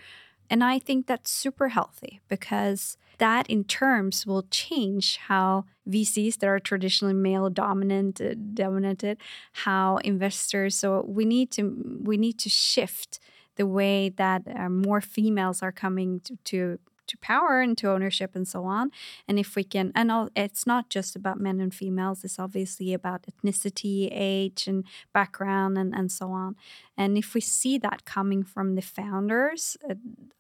And 0.50 0.64
I 0.64 0.80
think 0.80 1.06
that's 1.06 1.30
super 1.30 1.70
healthy 1.70 2.22
because 2.28 2.98
that 3.20 3.48
in 3.48 3.64
terms 3.64 4.26
will 4.26 4.48
change 4.50 5.18
how 5.18 5.66
VCs 5.88 6.38
that 6.40 6.48
are 6.48 6.60
traditionally 6.60 7.14
male 7.14 7.50
dominant 7.50 8.20
uh, 8.20 8.34
dominated, 8.54 9.18
how 9.54 9.98
investors. 9.98 10.76
So 10.76 11.06
we 11.08 11.26
need 11.26 11.52
to 11.52 12.02
we 12.04 12.18
need 12.18 12.40
to 12.40 12.50
shift 12.50 13.20
the 13.58 13.68
way 13.68 14.10
that 14.10 14.44
uh, 14.48 14.70
more 14.70 15.02
females 15.02 15.62
are 15.62 15.72
coming 15.72 16.22
to, 16.22 16.38
to 16.46 16.80
to 17.10 17.18
power 17.18 17.62
and 17.62 17.78
to 17.78 17.92
ownership 17.92 18.36
and 18.36 18.48
so 18.48 18.64
on. 18.64 18.92
And 19.28 19.38
if 19.38 19.56
we 19.56 19.64
can, 19.64 19.92
and 19.96 20.12
all, 20.12 20.30
it's 20.36 20.66
not 20.66 20.90
just 20.90 21.16
about 21.16 21.40
men 21.40 21.60
and 21.60 21.74
females, 21.74 22.24
it's 22.24 22.40
obviously 22.40 22.94
about 22.94 23.26
ethnicity, 23.30 24.10
age, 24.12 24.68
and 24.68 24.86
background, 25.14 25.78
and, 25.78 25.94
and 25.94 26.12
so 26.12 26.32
on. 26.32 26.56
And 26.98 27.18
if 27.18 27.34
we 27.34 27.42
see 27.42 27.78
that 27.80 28.06
coming 28.06 28.44
from 28.44 28.76
the 28.76 28.82
founders, 28.82 29.78
uh, 29.90 29.96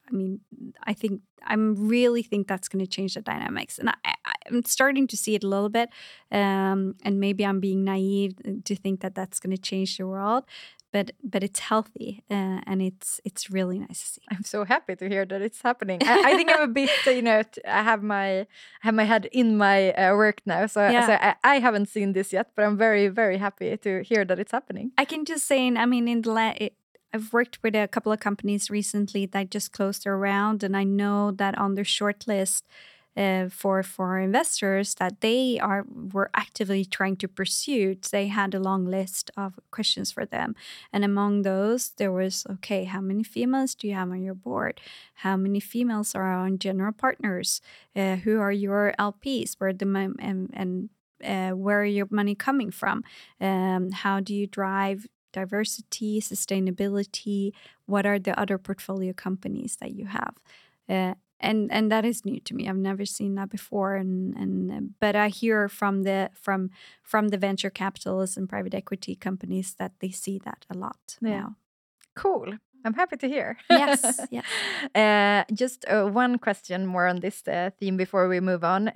I 0.09 0.11
mean, 0.11 0.39
I 0.83 0.93
think 0.93 1.21
I 1.45 1.53
really 1.55 2.23
think 2.23 2.47
that's 2.47 2.67
going 2.67 2.83
to 2.83 2.89
change 2.89 3.13
the 3.13 3.21
dynamics, 3.21 3.77
and 3.79 3.89
I, 3.89 3.95
am 4.47 4.63
starting 4.65 5.07
to 5.07 5.17
see 5.17 5.35
it 5.35 5.43
a 5.43 5.47
little 5.47 5.69
bit. 5.69 5.89
Um, 6.31 6.95
and 7.03 7.19
maybe 7.19 7.45
I'm 7.45 7.59
being 7.59 7.83
naive 7.83 8.33
to 8.65 8.75
think 8.75 9.01
that 9.01 9.15
that's 9.15 9.39
going 9.39 9.55
to 9.55 9.61
change 9.61 9.97
the 9.97 10.07
world, 10.07 10.45
but 10.91 11.11
but 11.23 11.43
it's 11.43 11.59
healthy 11.59 12.23
uh, 12.31 12.61
and 12.65 12.81
it's 12.81 13.21
it's 13.23 13.49
really 13.49 13.79
nice 13.79 13.99
to 13.99 14.07
see. 14.07 14.21
I'm 14.31 14.43
so 14.43 14.63
happy 14.63 14.95
to 14.95 15.07
hear 15.07 15.25
that 15.25 15.41
it's 15.41 15.61
happening. 15.61 15.99
I, 16.03 16.31
I 16.31 16.35
think 16.35 16.49
I'm 16.51 16.61
a 16.61 16.67
bit, 16.79 16.89
you 17.05 17.21
know, 17.21 17.43
I 17.67 17.83
have 17.83 18.01
my 18.03 18.41
I 18.41 18.47
have 18.81 18.93
my 18.93 19.03
head 19.03 19.27
in 19.31 19.57
my 19.57 19.91
uh, 19.93 20.15
work 20.15 20.41
now, 20.45 20.65
so, 20.65 20.87
yeah. 20.87 21.05
so 21.05 21.13
I, 21.13 21.35
I, 21.43 21.59
haven't 21.59 21.89
seen 21.89 22.13
this 22.13 22.33
yet, 22.33 22.51
but 22.55 22.65
I'm 22.65 22.77
very 22.77 23.07
very 23.07 23.37
happy 23.37 23.75
to 23.77 24.03
hear 24.03 24.25
that 24.25 24.39
it's 24.39 24.51
happening. 24.51 24.91
I 24.97 25.05
can 25.05 25.25
just 25.25 25.45
say, 25.45 25.67
I 25.67 25.85
mean, 25.85 26.07
in 26.07 26.21
the 26.21 26.31
la- 26.31 26.55
I've 27.13 27.33
worked 27.33 27.59
with 27.63 27.75
a 27.75 27.87
couple 27.87 28.11
of 28.11 28.19
companies 28.19 28.69
recently 28.69 29.25
that 29.27 29.49
just 29.49 29.71
closed 29.71 30.03
their 30.03 30.17
round, 30.17 30.63
and 30.63 30.75
I 30.75 30.83
know 30.83 31.31
that 31.31 31.57
on 31.57 31.75
their 31.75 31.85
short 31.85 32.27
list 32.27 32.65
uh, 33.19 33.49
for 33.49 33.83
for 33.83 34.17
investors 34.17 34.95
that 34.95 35.19
they 35.19 35.59
are 35.59 35.85
were 36.13 36.29
actively 36.33 36.85
trying 36.85 37.17
to 37.17 37.27
pursue. 37.27 37.95
They 38.11 38.27
had 38.27 38.55
a 38.55 38.59
long 38.59 38.85
list 38.85 39.29
of 39.35 39.59
questions 39.71 40.11
for 40.11 40.25
them, 40.25 40.55
and 40.93 41.03
among 41.03 41.41
those 41.41 41.89
there 41.97 42.13
was 42.13 42.45
okay, 42.49 42.85
how 42.85 43.01
many 43.01 43.23
females 43.23 43.75
do 43.75 43.87
you 43.87 43.93
have 43.93 44.09
on 44.09 44.23
your 44.23 44.35
board? 44.35 44.79
How 45.15 45.35
many 45.35 45.59
females 45.59 46.15
are 46.15 46.33
on 46.33 46.59
general 46.59 46.93
partners? 46.93 47.61
Uh, 47.93 48.15
who 48.15 48.39
are 48.39 48.53
your 48.53 48.93
LPs? 48.97 49.55
Where 49.57 49.73
the 49.73 49.85
and, 50.19 50.49
and 50.53 50.89
uh, 51.23 51.51
where 51.57 51.81
are 51.81 51.85
your 51.99 52.07
money 52.09 52.35
coming 52.35 52.71
from? 52.71 53.03
Um, 53.41 53.91
how 53.91 54.21
do 54.21 54.33
you 54.33 54.47
drive 54.47 55.07
diversity, 55.33 56.21
sustainability? 56.21 57.51
What 57.85 58.05
are 58.05 58.17
the 58.17 58.39
other 58.39 58.57
portfolio 58.57 59.11
companies 59.11 59.77
that 59.81 59.91
you 59.91 60.05
have? 60.05 60.35
Uh, 60.87 61.15
and 61.39 61.71
and 61.71 61.91
that 61.91 62.05
is 62.05 62.25
new 62.25 62.39
to 62.41 62.53
me. 62.53 62.67
I've 62.67 62.75
never 62.75 63.05
seen 63.05 63.35
that 63.35 63.49
before. 63.49 63.95
And 63.95 64.35
and 64.35 64.93
but 64.99 65.15
I 65.15 65.29
hear 65.29 65.69
from 65.69 66.03
the 66.03 66.29
from 66.33 66.69
from 67.03 67.29
the 67.29 67.37
venture 67.37 67.69
capitalists 67.69 68.37
and 68.37 68.49
private 68.49 68.73
equity 68.73 69.15
companies 69.15 69.75
that 69.75 69.93
they 69.99 70.11
see 70.11 70.39
that 70.45 70.65
a 70.69 70.77
lot 70.77 71.17
yeah. 71.21 71.29
now. 71.29 71.55
Cool. 72.15 72.53
I'm 72.85 72.93
happy 72.93 73.17
to 73.17 73.27
hear. 73.27 73.57
Yes. 73.69 74.19
yes. 74.31 74.45
uh, 74.95 75.43
just 75.53 75.85
uh, 75.87 76.05
one 76.05 76.37
question 76.37 76.85
more 76.85 77.07
on 77.07 77.19
this 77.19 77.45
uh, 77.47 77.71
theme 77.79 77.97
before 77.97 78.27
we 78.27 78.39
move 78.39 78.63
on. 78.63 78.91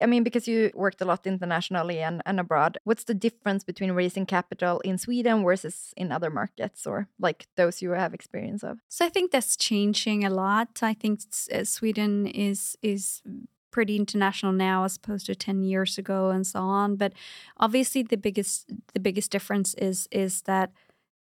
I 0.00 0.06
mean, 0.06 0.22
because 0.22 0.46
you 0.46 0.70
worked 0.74 1.00
a 1.00 1.04
lot 1.04 1.26
internationally 1.26 1.98
and, 1.98 2.22
and 2.24 2.38
abroad, 2.38 2.78
what's 2.84 3.04
the 3.04 3.14
difference 3.14 3.64
between 3.64 3.92
raising 3.92 4.26
capital 4.26 4.80
in 4.80 4.96
Sweden 4.96 5.44
versus 5.44 5.92
in 5.96 6.12
other 6.12 6.30
markets 6.30 6.86
or 6.86 7.08
like 7.18 7.46
those 7.56 7.82
you 7.82 7.90
have 7.90 8.14
experience 8.14 8.62
of? 8.62 8.78
So 8.88 9.04
I 9.04 9.08
think 9.08 9.32
that's 9.32 9.56
changing 9.56 10.24
a 10.24 10.30
lot. 10.30 10.80
I 10.82 10.94
think 10.94 11.20
uh, 11.52 11.64
Sweden 11.64 12.26
is 12.26 12.76
is 12.82 13.22
pretty 13.70 13.96
international 13.96 14.52
now 14.52 14.84
as 14.84 14.96
opposed 14.96 15.26
to 15.26 15.34
10 15.34 15.62
years 15.62 15.98
ago 15.98 16.30
and 16.30 16.46
so 16.46 16.60
on 16.60 16.96
but 16.96 17.12
obviously 17.58 18.02
the 18.02 18.16
biggest 18.16 18.66
the 18.94 19.00
biggest 19.00 19.30
difference 19.30 19.74
is 19.74 20.08
is 20.10 20.40
that 20.42 20.72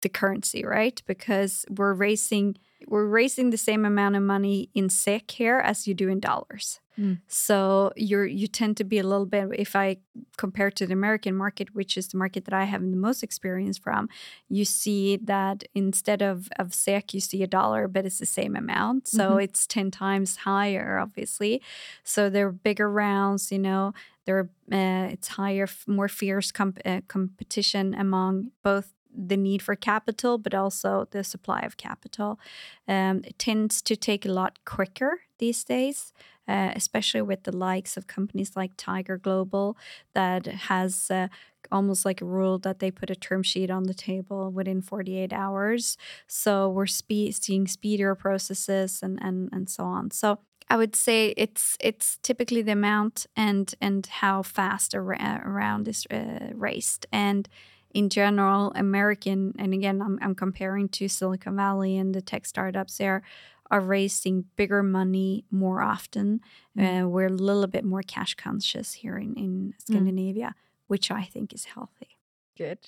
the 0.03 0.09
currency 0.09 0.65
right 0.65 1.03
because 1.07 1.65
we're 1.69 1.93
raising 1.93 2.57
we're 2.87 3.07
raising 3.07 3.51
the 3.51 3.57
same 3.57 3.85
amount 3.85 4.15
of 4.15 4.23
money 4.23 4.71
in 4.75 4.89
SEK 4.89 5.31
here 5.33 5.59
as 5.59 5.89
you 5.89 5.95
do 5.95 6.09
in 6.09 6.21
dollars 6.21 6.81
Mm. 6.99 7.21
So 7.29 7.93
you're 7.97 8.27
you 8.27 8.47
tend 8.47 8.77
to 8.79 8.85
be 8.85 8.99
a 8.99 9.03
little 9.03 9.27
bit 9.27 9.49
if 9.59 9.77
I 9.77 9.99
compare 10.37 10.71
to 10.71 10.87
the 10.87 10.93
American 10.93 11.35
market, 11.35 11.75
which 11.75 11.97
is 11.97 12.09
the 12.09 12.17
market 12.17 12.45
that 12.47 12.55
I 12.55 12.65
have 12.65 12.83
the 12.83 12.97
most 12.97 13.23
experience 13.23 13.79
from, 13.79 14.09
you 14.49 14.65
see 14.65 15.17
that 15.17 15.65
instead 15.75 16.23
of 16.23 16.49
of 16.59 16.75
SEK, 16.75 17.15
you 17.15 17.21
see 17.21 17.43
a 17.43 17.47
dollar, 17.47 17.89
but 17.89 18.07
it's 18.07 18.19
the 18.19 18.27
same 18.27 18.57
amount. 18.57 19.07
So 19.09 19.31
mm-hmm. 19.31 19.41
it's 19.41 19.67
ten 19.67 19.91
times 19.91 20.37
higher, 20.37 20.99
obviously. 20.99 21.63
So 22.03 22.31
there 22.31 22.47
are 22.49 22.53
bigger 22.53 22.91
rounds, 22.91 23.53
you 23.53 23.59
know. 23.59 23.93
There, 24.25 24.51
uh, 24.73 25.13
it's 25.13 25.29
higher, 25.29 25.69
more 25.87 26.09
fierce 26.09 26.51
comp- 26.51 26.81
uh, 26.85 27.03
competition 27.07 27.95
among 27.95 28.51
both 28.65 28.93
the 29.17 29.37
need 29.37 29.63
for 29.63 29.75
capital, 29.75 30.39
but 30.39 30.55
also 30.55 31.09
the 31.11 31.25
supply 31.25 31.61
of 31.61 31.77
capital. 31.77 32.39
Um, 32.87 33.23
it 33.25 33.39
tends 33.39 33.83
to 33.83 33.97
take 33.97 34.27
a 34.27 34.33
lot 34.33 34.65
quicker 34.65 35.21
these 35.39 35.65
days 35.65 36.13
uh, 36.49 36.73
especially 36.75 37.23
with 37.23 37.43
the 37.43 37.57
likes 37.57 37.97
of 37.97 38.07
companies 38.07 38.57
like 38.57 38.73
Tiger 38.77 39.17
Global 39.17 39.77
that 40.15 40.47
has 40.47 41.11
uh, 41.11 41.29
almost 41.73 42.05
like 42.05 42.21
a 42.21 42.25
rule 42.25 42.59
that 42.59 42.79
they 42.79 42.91
put 42.91 43.11
a 43.11 43.17
term 43.17 43.43
sheet 43.43 43.71
on 43.71 43.85
the 43.85 43.95
table 43.95 44.51
within 44.51 44.81
48 44.81 45.33
hours. 45.33 45.97
So 46.29 46.69
we're 46.69 46.87
spe- 46.87 47.33
seeing 47.33 47.67
speedier 47.67 48.15
processes 48.15 49.01
and, 49.03 49.19
and, 49.21 49.49
and 49.53 49.69
so 49.69 49.85
on. 49.85 50.13
So 50.13 50.39
I 50.69 50.77
would 50.77 50.97
say 50.97 51.33
it's 51.37 51.77
it's 51.79 52.19
typically 52.23 52.61
the 52.61 52.73
amount 52.73 53.27
and 53.37 53.73
and 53.81 54.05
how 54.05 54.43
fast 54.43 54.95
a, 54.95 55.01
ra- 55.01 55.41
round 55.45 55.87
is 55.87 56.07
uh, 56.11 56.51
raced 56.55 57.07
and 57.13 57.49
in 57.97 58.11
general 58.11 58.73
American 58.75 59.55
and 59.59 59.73
again 59.73 60.03
I'm, 60.03 60.19
I'm 60.21 60.35
comparing 60.35 60.91
to 60.91 61.09
Silicon 61.09 61.57
Valley 61.57 61.97
and 61.97 62.15
the 62.15 62.21
tech 62.21 62.45
startups 62.45 62.99
there 62.99 63.23
are 63.71 63.81
raising 63.81 64.45
bigger 64.57 64.83
money 64.83 65.45
more 65.51 65.81
often. 65.83 66.41
Mm. 66.79 67.05
Uh, 67.05 67.09
we're 67.09 67.27
a 67.27 67.31
little 67.31 67.67
bit 67.67 67.85
more 67.85 68.03
cash 68.03 68.35
conscious 68.35 68.93
here 68.93 69.17
in, 69.17 69.35
in 69.35 69.51
mm. 69.51 69.81
Scandinavia, 69.81 70.49
mm. 70.49 70.61
which 70.87 71.11
I 71.11 71.25
think 71.25 71.53
is 71.53 71.65
healthy. 71.65 72.19
Good. 72.57 72.79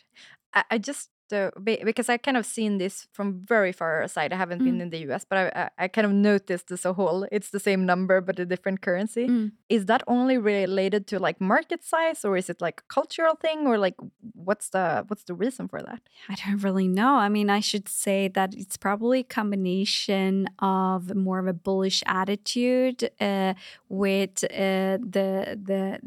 I, 0.54 0.64
I 0.72 0.78
just 0.78 1.08
so 1.28 1.50
because 1.62 2.08
I 2.08 2.16
kind 2.16 2.36
of 2.36 2.46
seen 2.46 2.78
this 2.78 3.06
from 3.12 3.40
very 3.44 3.72
far 3.72 4.02
aside. 4.02 4.32
I 4.32 4.36
haven't 4.36 4.60
mm. 4.60 4.64
been 4.64 4.80
in 4.80 4.90
the 4.90 4.98
US, 5.10 5.24
but 5.28 5.38
I, 5.38 5.70
I, 5.78 5.88
kind 5.88 6.06
of 6.06 6.12
noticed 6.12 6.70
as 6.70 6.84
a 6.84 6.94
whole, 6.94 7.26
it's 7.30 7.50
the 7.50 7.60
same 7.60 7.84
number 7.84 8.20
but 8.20 8.38
a 8.38 8.46
different 8.46 8.80
currency. 8.80 9.28
Mm. 9.28 9.52
Is 9.68 9.86
that 9.86 10.02
only 10.06 10.38
related 10.38 11.06
to 11.08 11.18
like 11.18 11.40
market 11.40 11.84
size, 11.84 12.24
or 12.24 12.36
is 12.36 12.48
it 12.48 12.60
like 12.60 12.80
a 12.80 12.92
cultural 12.92 13.34
thing, 13.34 13.66
or 13.66 13.76
like 13.76 13.96
what's 14.32 14.70
the 14.70 15.04
what's 15.08 15.24
the 15.24 15.34
reason 15.34 15.68
for 15.68 15.82
that? 15.82 16.00
I 16.28 16.34
don't 16.34 16.62
really 16.62 16.88
know. 16.88 17.14
I 17.16 17.28
mean, 17.28 17.50
I 17.50 17.60
should 17.60 17.88
say 17.88 18.28
that 18.28 18.54
it's 18.54 18.76
probably 18.76 19.20
a 19.20 19.24
combination 19.24 20.48
of 20.60 21.14
more 21.14 21.38
of 21.38 21.46
a 21.46 21.52
bullish 21.52 22.02
attitude 22.06 23.10
uh, 23.20 23.54
with 23.88 24.44
uh, 24.44 24.96
the 25.16 25.58
the 25.62 26.00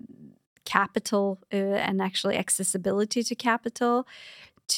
capital 0.65 1.39
uh, 1.53 1.57
and 1.57 2.01
actually 2.01 2.37
accessibility 2.37 3.23
to 3.23 3.35
capital 3.35 4.07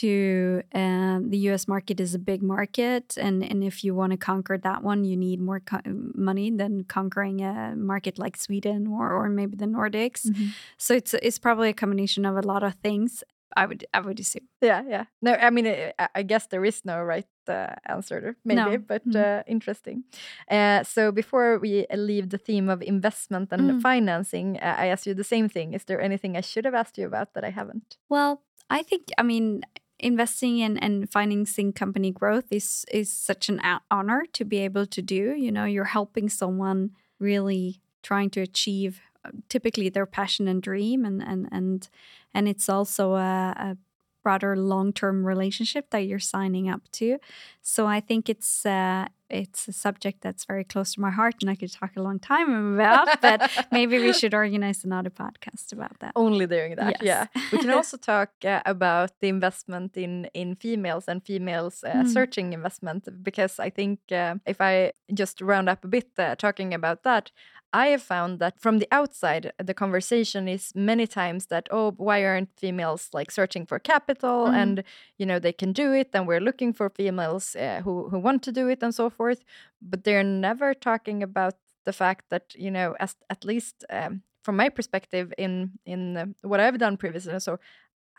to 0.02 0.64
um, 0.74 1.30
the 1.30 1.38
US 1.50 1.68
market 1.68 2.00
is 2.00 2.16
a 2.16 2.20
big 2.20 2.42
market. 2.42 3.18
And, 3.18 3.44
and 3.44 3.64
if 3.64 3.84
you 3.84 3.94
want 3.94 4.12
to 4.12 4.18
conquer 4.18 4.58
that 4.58 4.84
one, 4.84 5.06
you 5.06 5.16
need 5.16 5.40
more 5.40 5.60
co- 5.60 5.82
money 5.86 6.50
than 6.50 6.84
conquering 6.86 7.42
a 7.42 7.76
market 7.76 8.18
like 8.18 8.36
Sweden 8.38 8.88
or, 8.88 9.12
or 9.12 9.30
maybe 9.30 9.56
the 9.56 9.66
Nordics. 9.66 10.28
Mm-hmm. 10.28 10.48
So 10.78 10.96
it's, 10.96 11.14
it's 11.14 11.40
probably 11.40 11.70
a 11.70 11.74
combination 11.74 12.26
of 12.26 12.38
a 12.38 12.42
lot 12.42 12.64
of 12.64 12.74
things. 12.76 13.24
I 13.56 13.66
would 13.66 13.86
I 13.94 14.00
would 14.00 14.20
assume. 14.20 14.48
Yeah, 14.62 14.82
yeah. 14.88 15.06
No, 15.22 15.34
I 15.34 15.50
mean, 15.50 15.68
I, 15.68 15.94
I 16.16 16.24
guess 16.24 16.48
there 16.48 16.66
is 16.66 16.84
no 16.86 17.02
right 17.04 17.28
uh, 17.48 17.76
answer, 17.86 18.36
maybe, 18.44 18.62
no. 18.62 18.78
but 18.78 19.08
mm. 19.08 19.16
uh, 19.16 19.44
interesting. 19.48 20.04
Uh, 20.50 20.84
so 20.84 21.12
before 21.12 21.60
we 21.60 21.86
leave 21.94 22.30
the 22.30 22.38
theme 22.38 22.70
of 22.70 22.82
investment 22.82 23.50
and 23.52 23.70
mm. 23.70 23.82
financing, 23.82 24.58
uh, 24.58 24.76
I 24.78 24.88
asked 24.88 25.06
you 25.06 25.14
the 25.14 25.24
same 25.24 25.50
thing. 25.50 25.74
Is 25.74 25.84
there 25.86 26.02
anything 26.02 26.36
I 26.36 26.42
should 26.42 26.66
have 26.66 26.74
asked 26.74 26.98
you 26.98 27.06
about 27.06 27.34
that 27.34 27.44
I 27.44 27.52
haven't? 27.52 27.98
Well, 28.10 28.42
I 28.70 28.84
think 28.84 29.10
I 29.18 29.24
mean 29.24 29.64
investing 30.00 30.60
in 30.60 30.78
and 30.78 31.10
financing 31.10 31.72
company 31.74 32.12
growth 32.12 32.52
is 32.52 32.86
is 32.92 33.12
such 33.12 33.50
an 33.50 33.62
honor 33.90 34.26
to 34.34 34.46
be 34.46 34.60
able 34.60 34.86
to 34.88 35.02
do. 35.02 35.36
You 35.36 35.52
know, 35.52 35.66
you're 35.66 35.86
helping 35.86 36.30
someone 36.30 36.92
really 37.20 37.82
trying 38.02 38.30
to 38.32 38.42
achieve 38.42 39.00
uh, 39.26 39.32
typically 39.50 39.90
their 39.90 40.06
passion 40.06 40.48
and 40.48 40.62
dream, 40.62 41.06
and 41.06 41.22
and 41.22 41.48
and 41.52 41.90
and 42.34 42.48
it's 42.48 42.70
also 42.70 43.14
a, 43.14 43.54
a 43.58 43.78
broader 44.24 44.56
long-term 44.56 45.26
relationship 45.26 45.90
that 45.90 46.00
you're 46.00 46.20
signing 46.20 46.70
up 46.70 46.82
to. 46.94 47.18
So 47.62 47.88
I 47.88 48.00
think 48.00 48.30
it's 48.30 48.66
uh, 48.66 49.08
it's 49.30 49.68
a 49.68 49.74
subject 49.74 50.22
that's 50.22 50.46
very 50.46 50.64
close 50.64 50.94
to 50.94 51.02
my 51.02 51.12
heart, 51.12 51.36
and 51.42 51.50
I 51.50 51.56
could 51.56 51.72
talk 51.72 51.92
a 51.96 52.02
long 52.02 52.20
time 52.20 52.76
about. 52.76 53.22
but 53.22 53.50
maybe 53.72 54.00
we 54.00 54.14
should 54.14 54.34
organize 54.34 54.84
another 54.84 55.10
podcast 55.10 55.72
about 55.72 56.00
that. 56.00 56.12
Only 56.16 56.48
doing 56.48 56.76
that, 56.76 57.02
yes. 57.02 57.30
yeah. 57.34 57.42
We 57.52 57.58
can 57.60 57.70
also 57.78 57.98
talk 57.98 58.30
uh, 58.46 58.62
about 58.66 59.12
the 59.22 59.30
investment 59.30 59.98
in 59.98 60.26
in 60.34 60.56
females 60.56 61.06
and 61.08 61.24
females 61.24 61.84
uh, 61.84 62.04
mm. 62.04 62.08
searching 62.08 62.54
investment 62.54 63.08
because 63.24 63.60
I 63.60 63.70
think 63.70 64.00
uh, 64.12 64.36
if 64.46 64.62
I 64.62 64.94
just 65.14 65.42
round 65.42 65.70
up 65.70 65.84
a 65.84 65.88
bit 65.88 66.10
uh, 66.18 66.36
talking 66.36 66.74
about 66.74 67.04
that, 67.04 67.32
I 67.74 67.88
have 67.88 68.04
found 68.04 68.38
that 68.38 68.60
from 68.60 68.78
the 68.78 68.88
outside, 68.92 69.52
the 69.58 69.74
conversation 69.74 70.48
is 70.48 70.72
many 70.76 71.08
times 71.08 71.48
that, 71.48 71.68
oh, 71.72 71.92
why 71.98 72.24
aren't 72.24 72.56
females 72.56 73.10
like 73.14 73.32
searching 73.32 73.66
for 73.66 73.80
capital 73.80 74.46
mm. 74.46 74.54
and, 74.54 74.84
you 75.18 75.26
know, 75.26 75.40
they 75.40 75.54
can 75.54 75.74
do 75.74 75.92
it 75.92 76.12
and 76.14 76.28
we're 76.28 76.40
looking 76.40 76.72
for 76.72 76.92
females 76.92 77.56
uh, 77.56 77.82
who, 77.84 78.10
who 78.10 78.20
want 78.20 78.44
to 78.44 78.52
do 78.52 78.68
it 78.68 78.84
and 78.84 78.94
so 78.94 79.10
forth. 79.14 79.44
But 79.82 80.04
they're 80.04 80.24
never 80.24 80.74
talking 80.74 81.24
about 81.24 81.56
the 81.86 81.94
fact 81.94 82.26
that 82.30 82.54
you 82.56 82.72
know 82.72 82.96
as 83.00 83.16
at 83.30 83.44
least 83.46 83.86
um, 83.90 84.22
from 84.44 84.56
my 84.58 84.70
perspective 84.70 85.34
in 85.38 85.72
in 85.86 86.18
uh, 86.18 86.26
what 86.42 86.60
I've 86.60 86.78
done 86.80 86.98
previously 86.98 87.40
so 87.40 87.60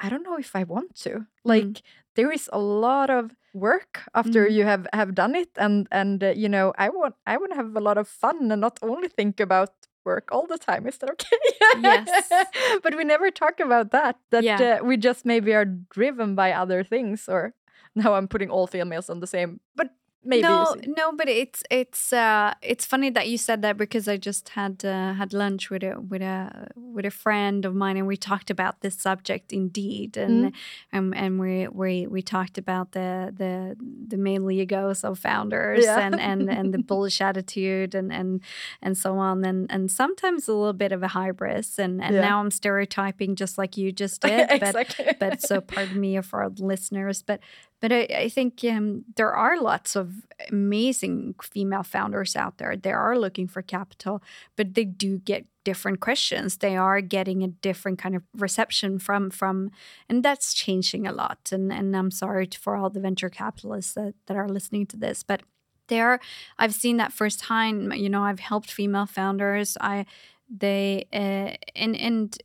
I 0.05 0.09
don't 0.11 0.23
know 0.25 0.37
if 0.39 0.55
I 0.57 0.65
want 0.65 0.95
to 1.05 1.27
like 1.45 1.83
there 2.17 2.31
is 2.33 2.51
a 2.53 2.59
lot 2.59 3.09
of 3.11 3.25
work 3.55 4.03
after 4.15 4.45
Mm. 4.47 4.53
you 4.57 4.65
have 4.65 4.87
have 4.93 5.15
done 5.15 5.35
it 5.43 5.49
and 5.57 5.87
and 5.91 6.23
uh, 6.23 6.33
you 6.37 6.49
know 6.49 6.73
I 6.77 6.89
want 6.91 7.15
I 7.27 7.37
want 7.39 7.53
to 7.53 7.57
have 7.57 7.77
a 7.77 7.81
lot 7.89 7.97
of 7.99 8.09
fun 8.09 8.51
and 8.53 8.61
not 8.61 8.79
only 8.83 9.09
think 9.09 9.41
about 9.41 9.71
work 10.05 10.29
all 10.33 10.47
the 10.47 10.59
time 10.59 10.87
is 10.89 10.99
that 10.99 11.11
okay 11.11 11.39
Yes. 11.81 12.11
but 12.83 12.95
we 12.97 13.05
never 13.05 13.31
talk 13.31 13.61
about 13.61 13.91
that 13.93 14.17
that 14.31 14.45
Yeah. 14.45 14.79
uh, 14.81 14.85
we 14.85 14.97
just 14.97 15.25
maybe 15.25 15.55
are 15.55 15.65
driven 15.95 16.35
by 16.35 16.53
other 16.53 16.85
things 16.85 17.29
or 17.29 17.55
now 17.95 18.15
I'm 18.15 18.29
putting 18.29 18.51
all 18.51 18.67
females 18.67 19.09
on 19.11 19.21
the 19.21 19.27
same 19.27 19.61
but 19.77 19.89
maybe 20.25 20.43
no, 20.43 20.75
no, 20.87 21.13
but 21.13 21.29
it's 21.29 21.63
it's 21.71 22.13
uh 22.13 22.55
it's 22.63 22.85
funny 22.87 23.11
that 23.11 23.29
you 23.29 23.37
said 23.39 23.63
that 23.63 23.77
because 23.77 24.09
I 24.09 24.17
just 24.17 24.49
had 24.51 24.85
uh, 24.85 25.13
had 25.15 25.33
lunch 25.33 25.71
with 25.71 25.83
a 25.83 26.01
with 26.01 26.23
a 26.23 26.69
with 26.77 27.05
a 27.05 27.11
friend 27.11 27.65
of 27.65 27.75
mine 27.75 27.97
and 27.97 28.07
we 28.07 28.17
talked 28.17 28.51
about 28.51 28.81
this 28.81 28.95
subject 28.97 29.53
indeed 29.53 30.17
and 30.17 30.53
and, 30.93 31.15
and 31.15 31.39
we 31.41 31.69
we 31.69 32.07
we 32.07 32.23
talked 32.23 32.57
about 32.59 32.93
the 32.93 33.33
the 33.37 33.77
the 34.09 34.17
male 34.17 34.51
egos 34.51 35.05
of 35.05 35.19
founders 35.19 35.85
Yeah. 35.85 36.01
and 36.01 36.19
and 36.21 36.49
and 36.51 36.73
the 36.75 36.79
bullish 36.91 37.21
attitude 37.21 37.95
and 37.95 38.13
and 38.13 38.41
and 38.83 38.97
so 38.97 39.19
on 39.19 39.45
and 39.45 39.71
and 39.71 39.91
sometimes 39.91 40.49
a 40.49 40.53
little 40.55 40.73
bit 40.73 40.93
of 40.93 41.03
a 41.03 41.09
hybris 41.09 41.79
and 41.79 42.03
and 42.03 42.15
Yeah. 42.15 42.21
now 42.23 42.41
I'm 42.41 42.51
stereotyping 42.51 43.37
just 43.37 43.59
like 43.59 43.77
you 43.77 43.93
just 43.93 44.21
did 44.29 44.49
but 44.61 44.97
but 45.21 45.43
so 45.43 45.61
pardon 45.75 46.01
me 46.01 46.21
for 46.23 46.43
our 46.43 46.51
listeners 46.59 47.23
but 47.23 47.41
but 47.85 47.93
I, 47.93 48.09
I 48.17 48.29
think 48.31 48.65
um, 48.65 49.05
there 49.17 49.35
are 49.35 49.61
lots 49.61 49.95
of 49.95 50.25
amazing 50.51 51.35
female 51.43 51.83
founders 51.83 52.35
out 52.35 52.57
there. 52.57 52.77
They 52.79 52.93
are 52.93 53.19
looking 53.19 53.47
for 53.47 53.61
capital 53.61 54.23
but 54.57 54.73
they 54.73 54.87
do 54.87 55.19
get 55.19 55.45
different 55.65 56.01
questions. 56.01 56.57
They 56.57 56.79
are 56.79 57.03
getting 57.03 57.43
a 57.43 57.49
different 57.49 57.99
kind 57.99 58.17
of 58.17 58.23
reception 58.35 58.99
from 58.99 59.29
from 59.29 59.71
and 60.09 60.23
that's 60.23 60.55
changing 60.55 61.07
a 61.07 61.13
lot. 61.13 61.51
And 61.53 61.71
and 61.71 61.95
i'm 61.95 62.11
sorry 62.11 62.49
for 62.59 62.75
all 62.75 62.89
the 62.89 63.01
venture 63.01 63.29
capitalists 63.29 63.93
that, 63.93 64.15
that 64.29 64.37
are 64.39 64.49
listening 64.49 64.87
to 64.87 64.97
this 64.97 65.23
but 65.23 65.43
there 65.89 66.21
i've 66.59 66.73
seen 66.73 66.97
that 66.97 67.13
firsthand. 67.13 67.93
You 67.95 68.09
know 68.09 68.23
i've 68.23 68.41
helped 68.41 68.71
female 68.73 69.05
founders. 69.05 69.77
I 69.79 70.07
they 70.49 71.07
uh, 71.13 71.53
and 71.77 71.95
and 71.97 72.39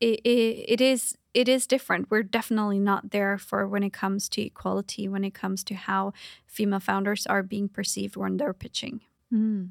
it, 0.00 0.20
it, 0.24 0.64
it 0.68 0.80
is 0.80 1.16
it 1.34 1.48
is 1.48 1.66
different. 1.66 2.10
We're 2.10 2.22
definitely 2.22 2.78
not 2.78 3.10
there 3.10 3.38
for 3.38 3.66
when 3.66 3.82
it 3.82 3.92
comes 3.92 4.28
to 4.30 4.42
equality, 4.42 5.08
when 5.08 5.24
it 5.24 5.34
comes 5.34 5.64
to 5.64 5.74
how 5.74 6.12
female 6.46 6.80
founders 6.80 7.26
are 7.26 7.42
being 7.42 7.68
perceived 7.68 8.16
when 8.16 8.36
they're 8.36 8.54
pitching. 8.54 9.00
Mm, 9.32 9.70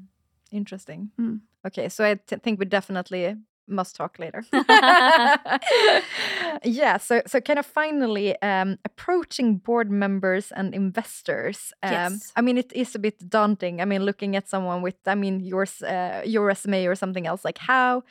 interesting. 0.52 1.10
Mm. 1.18 1.40
Okay, 1.66 1.88
so 1.88 2.04
I 2.04 2.16
think 2.16 2.58
we 2.58 2.66
definitely 2.66 3.36
must 3.66 3.96
talk 3.96 4.18
later. 4.18 4.44
yeah, 6.64 6.98
so 6.98 7.22
so 7.26 7.40
kind 7.40 7.58
of 7.58 7.66
finally 7.66 8.40
um, 8.42 8.78
approaching 8.84 9.56
board 9.56 9.90
members 9.90 10.52
and 10.52 10.74
investors. 10.74 11.72
Um, 11.82 11.92
Yes. 11.92 12.32
I 12.36 12.42
mean, 12.42 12.58
it 12.58 12.72
is 12.74 12.94
a 12.94 12.98
bit 12.98 13.28
daunting. 13.30 13.80
I 13.80 13.86
mean, 13.86 14.04
looking 14.04 14.36
at 14.36 14.48
someone 14.48 14.82
with, 14.82 14.96
I 15.06 15.14
mean, 15.14 15.40
yours, 15.40 15.82
uh, 15.82 16.22
your 16.26 16.44
resume 16.44 16.84
or 16.86 16.94
something 16.94 17.26
else. 17.26 17.44
Like, 17.44 17.58
how 17.58 18.02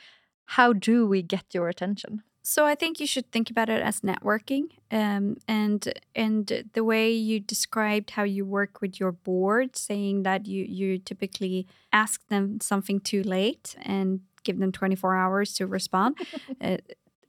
how 0.46 0.72
do 0.72 1.06
we 1.06 1.22
get 1.22 1.44
your 1.52 1.68
attention? 1.68 2.22
So 2.46 2.66
I 2.66 2.74
think 2.74 3.00
you 3.00 3.06
should 3.06 3.32
think 3.32 3.48
about 3.50 3.70
it 3.70 3.80
as 3.82 4.00
networking, 4.02 4.64
um, 4.90 5.36
and 5.48 5.92
and 6.14 6.64
the 6.74 6.84
way 6.84 7.10
you 7.10 7.40
described 7.40 8.10
how 8.10 8.22
you 8.24 8.44
work 8.44 8.82
with 8.82 9.00
your 9.00 9.12
board, 9.12 9.76
saying 9.76 10.24
that 10.24 10.46
you 10.46 10.64
you 10.68 10.98
typically 10.98 11.66
ask 11.90 12.20
them 12.28 12.60
something 12.60 13.00
too 13.00 13.22
late 13.22 13.74
and 13.82 14.20
give 14.42 14.58
them 14.58 14.72
24 14.72 15.16
hours 15.16 15.54
to 15.54 15.66
respond. 15.66 16.18
uh, 16.60 16.76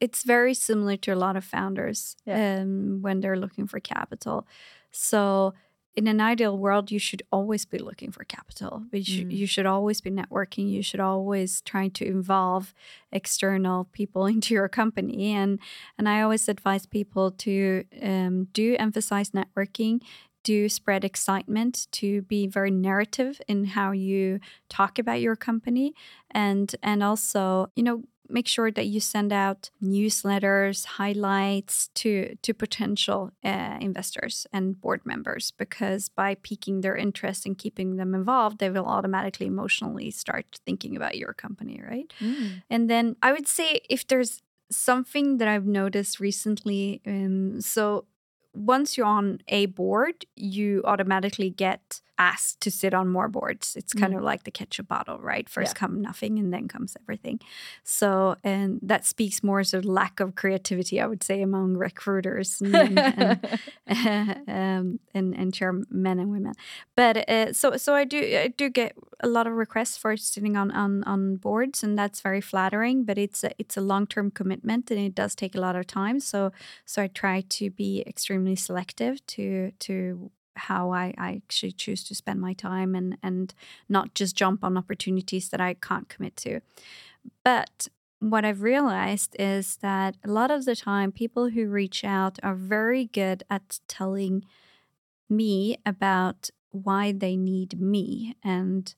it's 0.02 0.24
very 0.24 0.54
similar 0.54 0.98
to 0.98 1.12
a 1.14 1.16
lot 1.16 1.38
of 1.38 1.46
founders 1.46 2.18
Yeah. 2.26 2.60
um, 2.62 3.02
when 3.02 3.22
they're 3.22 3.40
looking 3.40 3.68
for 3.68 3.80
capital. 3.80 4.46
So 4.92 5.54
in 5.96 6.08
an 6.08 6.20
ideal 6.20 6.58
world, 6.58 6.92
you 6.92 7.00
should 7.00 7.24
always 7.32 7.66
be 7.66 7.78
looking 7.78 8.12
for 8.12 8.24
capital. 8.26 8.84
You, 8.92 9.04
should, 9.04 9.28
Mm. 9.30 9.38
you 9.38 9.48
should 9.48 9.66
always 9.66 10.02
be 10.02 10.12
networking. 10.12 10.70
You 10.70 10.82
should 10.84 11.00
always 11.00 11.62
try 11.62 11.88
to 11.88 12.06
involve 12.06 12.74
external 13.12 13.86
people 13.94 14.26
into 14.36 14.54
your 14.54 14.68
company. 14.68 15.32
And 15.32 15.60
and 15.98 16.08
I 16.10 16.22
always 16.22 16.50
advise 16.50 16.86
people 16.86 17.32
to 17.32 17.86
um, 18.02 18.46
do 18.54 18.76
emphasize 18.78 19.32
networking. 19.32 20.02
Do 20.44 20.70
spread 20.70 21.04
excitement 21.04 21.88
to 21.94 22.22
be 22.24 22.46
very 22.46 22.70
narrative 22.70 23.42
in 23.48 23.66
how 23.66 23.92
you 23.94 24.40
talk 24.70 25.00
about 25.00 25.20
your 25.22 25.36
company, 25.36 25.94
and 26.30 26.76
and 26.84 27.02
also 27.02 27.72
you 27.76 27.84
know 27.84 28.04
make 28.30 28.48
sure 28.48 28.72
that 28.72 28.86
you 28.88 29.00
send 29.00 29.32
out 29.32 29.70
newsletters, 29.82 30.86
highlights 30.86 31.90
to 31.96 32.36
to 32.42 32.54
potential 32.54 33.32
uh, 33.44 33.78
investors 33.82 34.48
and 34.54 34.80
board 34.80 35.02
members 35.06 35.52
because 35.52 36.10
by 36.10 36.36
piquing 36.36 36.82
their 36.82 36.96
interest 36.96 37.46
and 37.46 37.58
keeping 37.58 37.96
them 37.98 38.14
involved, 38.16 38.60
they 38.60 38.70
will 38.70 38.86
automatically 38.86 39.48
emotionally 39.48 40.12
start 40.12 40.60
thinking 40.66 40.96
about 40.96 41.18
your 41.18 41.34
company, 41.34 41.82
right? 41.88 42.12
And 42.70 42.90
then 42.90 43.16
I 43.22 43.32
would 43.32 43.48
say 43.48 43.82
if 43.90 44.06
there's 44.08 44.42
something 44.72 45.38
that 45.38 45.48
I've 45.48 45.66
noticed 45.68 46.20
recently, 46.20 47.02
um, 47.06 47.62
so 47.62 48.06
once 48.54 48.98
you're 48.98 49.06
on 49.06 49.40
a 49.48 49.66
board, 49.68 50.26
you 50.36 50.82
automatically 50.86 51.50
get 51.50 52.02
asked 52.18 52.62
to 52.62 52.72
sit 52.72 52.94
on 52.94 53.08
more 53.10 53.28
boards. 53.28 53.76
It's 53.76 53.94
kind 53.94 54.14
Mm. 54.14 54.18
of 54.18 54.24
like 54.24 54.44
the 54.44 54.52
ketchup 54.52 54.88
bottle, 54.88 55.20
right? 55.20 55.50
First 55.50 55.74
Yeah. 55.76 55.80
come 55.80 56.02
nothing 56.02 56.40
and 56.40 56.54
then 56.54 56.68
comes 56.68 56.96
everything. 57.04 57.40
So, 57.84 58.36
and 58.44 58.80
that 58.82 59.06
speaks 59.06 59.44
more 59.44 59.60
as 59.60 59.74
a 59.74 59.82
lack 59.82 60.20
of 60.20 60.36
creativity, 60.36 61.02
I 61.02 61.08
would 61.08 61.24
say, 61.24 61.42
among 61.42 61.76
recruiters 61.78 62.62
and, 62.62 62.76
and, 63.00 63.40
um, 64.48 65.00
and, 65.14 65.36
and 65.36 65.54
chairmen 65.54 65.86
and 66.20 66.32
women. 66.32 66.54
But 66.96 67.30
uh, 67.30 67.54
so 67.54 67.78
so 67.78 67.94
I 67.96 68.04
do 68.06 68.20
I 68.20 68.48
do 68.48 68.70
get 68.70 68.96
a 69.20 69.28
lot 69.28 69.48
of 69.48 69.54
requests 69.54 69.98
for 69.98 70.16
sitting 70.18 70.56
on 70.58 70.72
on, 70.72 71.04
on 71.04 71.36
boards, 71.36 71.84
and 71.84 71.98
that's 71.98 72.22
very 72.22 72.42
flattering. 72.42 73.04
But 73.04 73.18
it's 73.18 73.44
a, 73.44 73.52
it's 73.58 73.78
a 73.78 73.82
long 73.82 74.08
term 74.08 74.32
commitment, 74.32 74.92
and 74.92 75.00
it 75.00 75.16
does 75.16 75.36
take 75.36 75.56
a 75.56 75.62
lot 75.62 75.76
of 75.76 75.86
time. 75.88 76.20
So 76.20 76.52
so 76.86 77.02
I 77.04 77.08
try 77.08 77.42
to 77.42 77.70
be 77.70 78.04
extremely 78.08 78.56
selective 78.56 79.26
to 79.28 79.72
to 79.80 80.32
how 80.56 80.92
I, 80.92 81.14
I 81.18 81.34
actually 81.36 81.72
choose 81.72 82.04
to 82.06 82.16
spend 82.16 82.42
my 82.42 82.54
time 82.54 82.96
and 82.96 83.18
and 83.22 83.54
not 83.90 84.14
just 84.14 84.36
jump 84.36 84.64
on 84.64 84.78
opportunities 84.78 85.50
that 85.50 85.62
I 85.62 85.74
can't 85.76 86.10
commit 86.10 86.36
to. 86.38 86.62
But 87.44 87.88
what 88.20 88.46
I've 88.46 88.62
realized 88.62 89.36
is 89.38 89.78
that 89.78 90.16
a 90.24 90.32
lot 90.32 90.52
of 90.52 90.66
the 90.66 90.76
time 90.76 91.12
people 91.12 91.50
who 91.50 91.68
reach 91.68 92.04
out 92.04 92.40
are 92.42 92.56
very 92.56 93.06
good 93.06 93.44
at 93.50 93.80
telling 93.88 94.44
me 95.30 95.78
about 95.86 96.50
why 96.72 97.12
they 97.12 97.36
need 97.36 97.80
me 97.80 98.36
and 98.44 98.96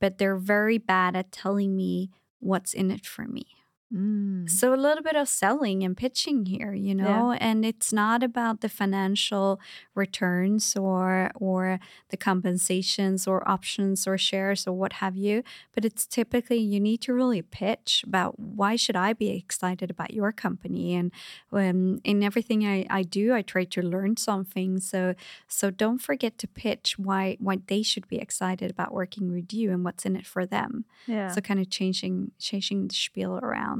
but 0.00 0.18
they're 0.18 0.36
very 0.36 0.78
bad 0.78 1.14
at 1.14 1.30
telling 1.30 1.76
me 1.76 2.10
what's 2.40 2.74
in 2.74 2.90
it 2.90 3.06
for 3.06 3.26
me. 3.26 3.59
Mm. 3.92 4.48
So 4.48 4.72
a 4.72 4.76
little 4.76 5.02
bit 5.02 5.16
of 5.16 5.28
selling 5.28 5.82
and 5.82 5.96
pitching 5.96 6.46
here, 6.46 6.72
you 6.72 6.94
know, 6.94 7.32
and 7.32 7.64
it's 7.64 7.92
not 7.92 8.22
about 8.22 8.60
the 8.60 8.68
financial 8.68 9.60
returns 9.96 10.76
or 10.76 11.32
or 11.34 11.80
the 12.10 12.16
compensations 12.16 13.26
or 13.26 13.48
options 13.48 14.06
or 14.06 14.16
shares 14.16 14.66
or 14.66 14.74
what 14.74 14.94
have 14.94 15.16
you, 15.16 15.42
but 15.74 15.84
it's 15.84 16.06
typically 16.06 16.58
you 16.58 16.78
need 16.78 17.00
to 17.02 17.12
really 17.12 17.42
pitch 17.42 18.04
about 18.06 18.38
why 18.38 18.76
should 18.76 18.94
I 18.94 19.12
be 19.12 19.30
excited 19.30 19.90
about 19.90 20.14
your 20.14 20.30
company 20.30 20.94
and 20.94 21.10
um, 21.52 22.00
in 22.04 22.22
everything 22.22 22.64
I, 22.64 22.86
I 22.88 23.02
do, 23.02 23.34
I 23.34 23.42
try 23.42 23.64
to 23.64 23.82
learn 23.82 24.16
something. 24.16 24.78
So 24.78 25.14
so 25.48 25.70
don't 25.70 25.98
forget 25.98 26.38
to 26.38 26.46
pitch 26.46 26.96
why 26.96 27.36
why 27.40 27.58
they 27.66 27.82
should 27.82 28.06
be 28.06 28.18
excited 28.18 28.70
about 28.70 28.94
working 28.94 29.32
with 29.32 29.52
you 29.52 29.72
and 29.72 29.84
what's 29.84 30.06
in 30.06 30.14
it 30.14 30.26
for 30.26 30.46
them. 30.46 30.84
Yeah. 31.08 31.32
So 31.32 31.40
kind 31.40 31.58
of 31.58 31.70
changing 31.70 32.30
changing 32.38 32.86
the 32.86 32.94
spiel 32.94 33.40
around. 33.42 33.79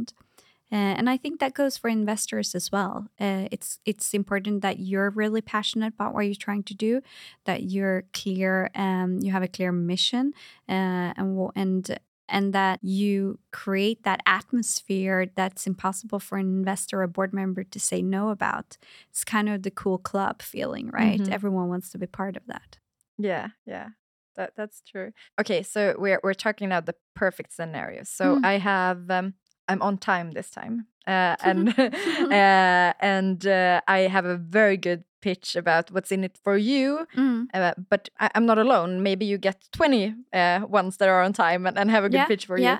Uh, 0.72 0.94
and 0.98 1.10
I 1.10 1.16
think 1.16 1.40
that 1.40 1.54
goes 1.54 1.76
for 1.76 1.88
investors 1.88 2.54
as 2.54 2.70
well. 2.70 3.08
Uh, 3.20 3.48
it's 3.50 3.78
it's 3.84 4.14
important 4.14 4.62
that 4.62 4.78
you're 4.78 5.10
really 5.10 5.40
passionate 5.42 5.94
about 5.94 6.14
what 6.14 6.26
you're 6.26 6.34
trying 6.34 6.62
to 6.64 6.74
do, 6.74 7.00
that 7.44 7.64
you're 7.64 8.04
clear, 8.12 8.70
um, 8.74 9.18
you 9.22 9.32
have 9.32 9.42
a 9.42 9.48
clear 9.48 9.72
mission, 9.72 10.32
uh, 10.68 11.12
and 11.16 11.50
and 11.56 11.98
and 12.28 12.52
that 12.52 12.78
you 12.84 13.40
create 13.52 14.04
that 14.04 14.20
atmosphere 14.24 15.26
that's 15.34 15.66
impossible 15.66 16.20
for 16.20 16.38
an 16.38 16.46
investor 16.46 17.02
or 17.02 17.08
board 17.08 17.32
member 17.32 17.64
to 17.64 17.80
say 17.80 18.00
no 18.02 18.30
about. 18.30 18.76
It's 19.10 19.24
kind 19.24 19.48
of 19.48 19.62
the 19.64 19.70
cool 19.72 19.98
club 19.98 20.40
feeling, 20.42 20.90
right? 20.90 21.20
Mhm. 21.20 21.32
Everyone 21.32 21.68
wants 21.68 21.90
to 21.90 21.98
be 21.98 22.06
part 22.06 22.36
of 22.36 22.46
that. 22.46 22.78
Yeah, 23.18 23.48
yeah. 23.66 23.88
That 24.36 24.52
that's 24.56 24.80
true. 24.82 25.12
Okay, 25.40 25.62
so 25.62 25.96
we're 25.98 26.20
we're 26.22 26.34
talking 26.34 26.68
now 26.68 26.80
the 26.80 26.94
perfect 27.16 27.52
scenario. 27.52 28.04
So 28.04 28.36
Mm. 28.36 28.44
I 28.44 28.58
have 28.58 29.10
um 29.10 29.34
I'm 29.70 29.82
on 29.82 29.98
time 29.98 30.32
this 30.32 30.50
time. 30.50 30.86
Uh, 31.06 31.36
and 31.44 31.78
uh, 31.78 32.92
and 33.00 33.46
uh, 33.46 33.80
I 33.88 34.00
have 34.08 34.24
a 34.24 34.36
very 34.36 34.76
good 34.76 35.04
pitch 35.20 35.56
about 35.56 35.90
what's 35.90 36.12
in 36.12 36.24
it 36.24 36.38
for 36.42 36.56
you. 36.56 37.06
Mm. 37.16 37.46
Uh, 37.54 37.74
but 37.88 38.08
I, 38.18 38.30
I'm 38.34 38.46
not 38.46 38.58
alone. 38.58 39.02
Maybe 39.02 39.26
you 39.26 39.38
get 39.38 39.68
20 39.72 40.14
uh, 40.32 40.60
ones 40.68 40.96
that 40.96 41.08
are 41.08 41.22
on 41.22 41.32
time 41.32 41.66
and, 41.66 41.78
and 41.78 41.90
have 41.90 42.04
a 42.04 42.08
good 42.08 42.16
Yeah, 42.16 42.26
pitch 42.26 42.46
for 42.46 42.58
yeah. 42.58 42.78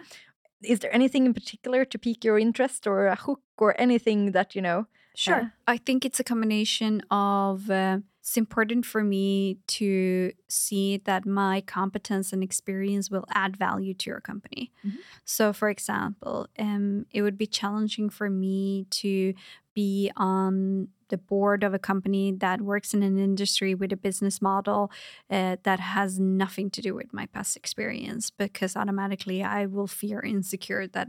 you. 0.63 0.73
Is 0.73 0.81
there 0.81 0.95
anything 0.95 1.27
in 1.27 1.35
particular 1.35 1.85
to 1.85 1.99
pique 1.99 2.25
your 2.25 2.39
interest 2.39 2.87
or 2.87 3.07
a 3.07 3.15
hook 3.17 3.43
or 3.59 3.75
anything 3.81 4.33
that, 4.33 4.55
you 4.55 4.63
know? 4.63 4.87
Sure. 5.15 5.41
Uh, 5.41 5.47
I 5.67 5.77
think 5.79 6.05
it's 6.05 6.21
a 6.21 6.25
combination 6.25 7.03
of 7.11 7.71
uh, 7.71 7.99
it's 8.21 8.37
important 8.37 8.85
for 8.87 9.03
me 9.03 9.59
to 9.67 10.33
see 10.49 10.99
that 11.05 11.27
my 11.27 11.63
competence 11.63 12.33
and 12.33 12.43
experience 12.43 13.11
will 13.11 13.25
add 13.33 13.57
value 13.57 13.95
to 13.95 14.11
your 14.11 14.21
company. 14.21 14.71
Mhm. 14.87 14.99
So, 15.25 15.53
for 15.53 15.69
example, 15.71 16.47
um, 16.59 17.07
it 17.13 17.23
would 17.23 17.39
be 17.39 17.47
challenging 17.47 18.11
for 18.11 18.29
me 18.31 18.87
to 18.91 19.35
be 19.75 20.11
on 20.17 20.89
the 21.09 21.17
board 21.19 21.65
of 21.65 21.75
a 21.75 21.79
company 21.79 22.33
that 22.33 22.61
works 22.61 22.95
in 22.95 23.03
an 23.03 23.19
industry 23.19 23.75
with 23.75 23.93
a 23.93 23.97
business 23.97 24.41
model 24.43 24.91
uh, 25.31 25.57
that 25.65 25.81
has 25.81 26.21
nothing 26.21 26.71
to 26.71 26.81
do 26.83 26.95
with 26.95 27.13
my 27.13 27.27
past 27.27 27.57
experience 27.57 28.31
because 28.31 28.77
automatically 28.77 29.43
I 29.43 29.67
will 29.67 29.87
fear 29.89 30.21
insecure 30.21 30.87
that 30.89 31.09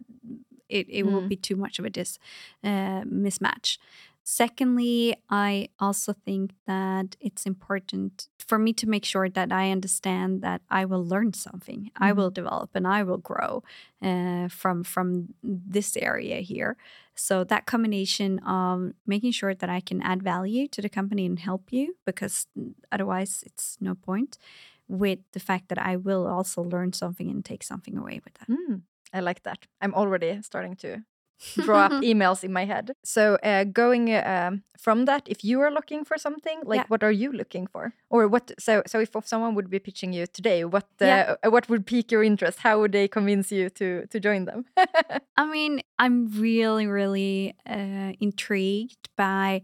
it, 0.70 0.88
it 0.89 1.03
will 1.03 1.22
Mm. 1.22 1.30
be 1.30 1.36
too 1.36 1.55
much 1.57 1.80
of 1.80 1.86
a 1.86 1.89
dis, 1.89 2.18
uh, 2.64 3.01
mismatch. 3.03 3.78
Secondly, 4.39 5.13
I 5.29 5.67
also 5.77 6.13
think 6.13 6.51
that 6.65 7.17
it's 7.19 7.45
important 7.45 8.29
for 8.39 8.57
me 8.57 8.71
to 8.82 8.88
make 8.88 9.03
sure 9.03 9.27
that 9.27 9.51
I 9.51 9.71
understand 9.71 10.41
that 10.41 10.61
I 10.69 10.86
will 10.86 11.05
learn 11.13 11.34
something, 11.34 11.91
I 11.97 12.11
Mhm. 12.11 12.15
will 12.17 12.32
develop, 12.32 12.69
and 12.73 12.88
I 12.88 13.03
will 13.03 13.17
grow 13.32 13.51
uh, 14.01 14.47
from 14.61 14.84
from 14.93 15.09
this 15.43 15.97
area 15.97 16.38
here. 16.51 16.71
So 17.13 17.43
that 17.51 17.65
combination 17.73 18.39
of 18.39 18.93
making 19.05 19.34
sure 19.39 19.53
that 19.61 19.69
I 19.69 19.82
can 19.89 19.99
add 20.01 20.23
value 20.23 20.65
to 20.75 20.82
the 20.82 20.89
company 20.99 21.25
and 21.25 21.38
help 21.49 21.63
you, 21.77 21.86
because 22.05 22.36
otherwise 22.95 23.34
it's 23.47 23.77
no 23.82 23.93
point. 23.95 24.38
With 24.88 25.19
the 25.36 25.39
fact 25.49 25.65
that 25.69 25.77
I 25.91 25.93
will 26.07 26.25
also 26.38 26.61
learn 26.73 26.93
something 26.93 27.29
and 27.34 27.43
take 27.45 27.63
something 27.63 27.97
away 27.97 28.17
with 28.25 28.34
that. 28.39 28.47
Mm, 28.49 28.82
I 29.13 29.19
like 29.19 29.41
that. 29.43 29.59
I'm 29.82 29.93
already 29.93 30.41
starting 30.41 30.75
to 30.77 31.03
draw 31.61 31.85
up 31.85 31.91
emails 32.03 32.43
in 32.43 32.51
my 32.53 32.65
head. 32.65 32.91
So, 33.03 33.35
uh, 33.43 33.63
going 33.65 34.13
um, 34.13 34.63
from 34.77 35.05
that, 35.05 35.23
if 35.27 35.43
you 35.43 35.61
are 35.61 35.71
looking 35.71 36.05
for 36.05 36.17
something, 36.17 36.59
like 36.63 36.77
Yeah. 36.79 36.85
what 36.87 37.03
are 37.03 37.11
you 37.11 37.31
looking 37.31 37.67
for, 37.67 37.93
or 38.09 38.27
what? 38.27 38.51
So, 38.59 38.83
so 38.85 38.99
if 38.99 39.09
someone 39.25 39.55
would 39.55 39.69
be 39.69 39.79
pitching 39.79 40.13
you 40.13 40.25
today, 40.27 40.63
what 40.65 40.87
uh, 41.01 41.05
Yeah. 41.05 41.35
uh, 41.43 41.51
what 41.51 41.69
would 41.69 41.85
pique 41.85 42.11
your 42.11 42.23
interest? 42.23 42.59
How 42.59 42.79
would 42.79 42.91
they 42.91 43.07
convince 43.07 43.51
you 43.51 43.69
to 43.69 44.05
to 44.07 44.19
join 44.19 44.45
them? 44.45 44.65
I 45.37 45.45
mean, 45.45 45.81
I'm 45.99 46.27
really, 46.41 46.87
really 46.87 47.55
uh, 47.65 48.13
intrigued 48.19 49.09
by 49.15 49.61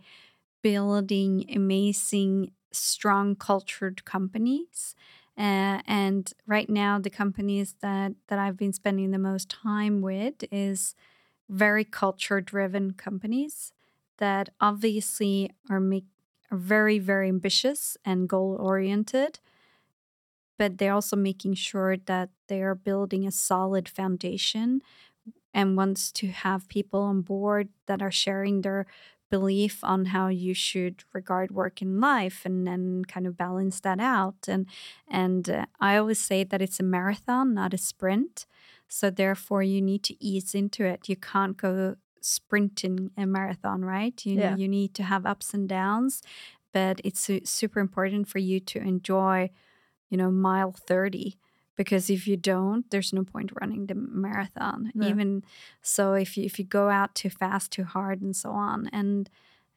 building 0.62 1.46
amazing, 1.56 2.52
strong, 2.72 3.36
cultured 3.36 4.06
companies. 4.06 4.96
Uh, 5.38 5.82
and 5.86 6.34
right 6.48 6.70
now, 6.70 7.00
the 7.00 7.10
companies 7.12 7.76
that 7.82 8.14
that 8.28 8.40
I've 8.40 8.58
been 8.58 8.74
spending 8.74 9.12
the 9.12 9.20
most 9.20 9.50
time 9.50 10.02
with 10.02 10.44
is 10.52 10.96
very 11.50 11.84
culture-driven 11.84 12.94
companies 12.94 13.72
that 14.18 14.50
obviously 14.60 15.52
are 15.70 15.80
make 15.80 16.06
are 16.50 16.58
very, 16.58 16.98
very 16.98 17.28
ambitious 17.28 17.98
and 18.06 18.30
goal-oriented 18.30 19.40
but 20.58 20.78
they're 20.78 20.94
also 20.94 21.16
making 21.16 21.54
sure 21.54 21.98
that 21.98 22.30
they 22.48 22.62
are 22.62 22.76
building 22.76 23.28
a 23.28 23.32
solid 23.32 23.88
foundation 23.88 24.82
and 25.54 25.78
wants 25.78 26.12
to 26.12 26.28
have 26.28 26.70
people 26.70 27.02
on 27.02 27.22
board 27.22 27.70
that 27.88 28.02
are 28.02 28.12
sharing 28.12 28.62
their 28.62 28.86
belief 29.30 29.84
on 29.84 30.06
how 30.06 30.28
you 30.30 30.54
should 30.54 31.04
regard 31.14 31.52
work 31.52 31.82
and 31.82 32.00
life 32.02 32.44
and 32.46 32.68
then 32.68 33.04
kind 33.06 33.28
of 33.28 33.38
balance 33.38 33.80
that 33.82 34.00
out. 34.00 34.36
And 34.48 34.68
and 35.10 35.50
uh, 35.50 35.66
i 35.80 35.98
always 35.98 36.20
say 36.20 36.44
that 36.46 36.62
it's 36.62 36.80
a 36.80 36.84
marathon 36.84 37.54
not 37.54 37.74
a 37.74 37.78
sprint 37.78 38.46
so 38.88 39.10
therefore 39.10 39.64
you 39.64 39.82
need 39.82 40.04
to 40.04 40.16
ease 40.24 40.56
into 40.56 40.86
it. 40.86 41.08
You 41.10 41.16
can't 41.16 41.58
go 41.58 41.96
sprinting 42.22 43.12
a 43.18 43.26
marathon 43.26 43.84
right? 43.86 44.26
You 44.26 44.40
Yeah. 44.40 44.56
you 44.56 44.68
need 44.68 44.94
to 44.96 45.04
have 45.04 45.26
ups 45.26 45.54
and 45.54 45.68
downs 45.70 46.22
but 46.74 47.00
it's 47.04 47.20
su- 47.22 47.46
super 47.46 47.80
important 47.80 48.28
for 48.28 48.40
you 48.40 48.60
to 48.60 48.80
enjoy 48.80 49.50
you 50.10 50.18
know 50.18 50.30
mile 50.32 50.72
30 50.74 51.38
because 51.76 52.10
if 52.10 52.28
you 52.28 52.36
don't 52.38 52.90
there's 52.90 53.14
no 53.14 53.24
point 53.24 53.52
running 53.62 53.86
the 53.88 53.96
marathon. 53.96 54.92
No. 54.94 55.08
even 55.08 55.44
so 55.82 56.14
if 56.14 56.36
you 56.38 56.44
if 56.44 56.60
you 56.60 56.66
go 56.66 56.90
out 56.90 57.16
too 57.16 57.30
fast 57.30 57.72
too 57.72 57.84
hard 57.86 58.22
and 58.22 58.36
so 58.36 58.52
on. 58.52 58.90
And 58.92 59.30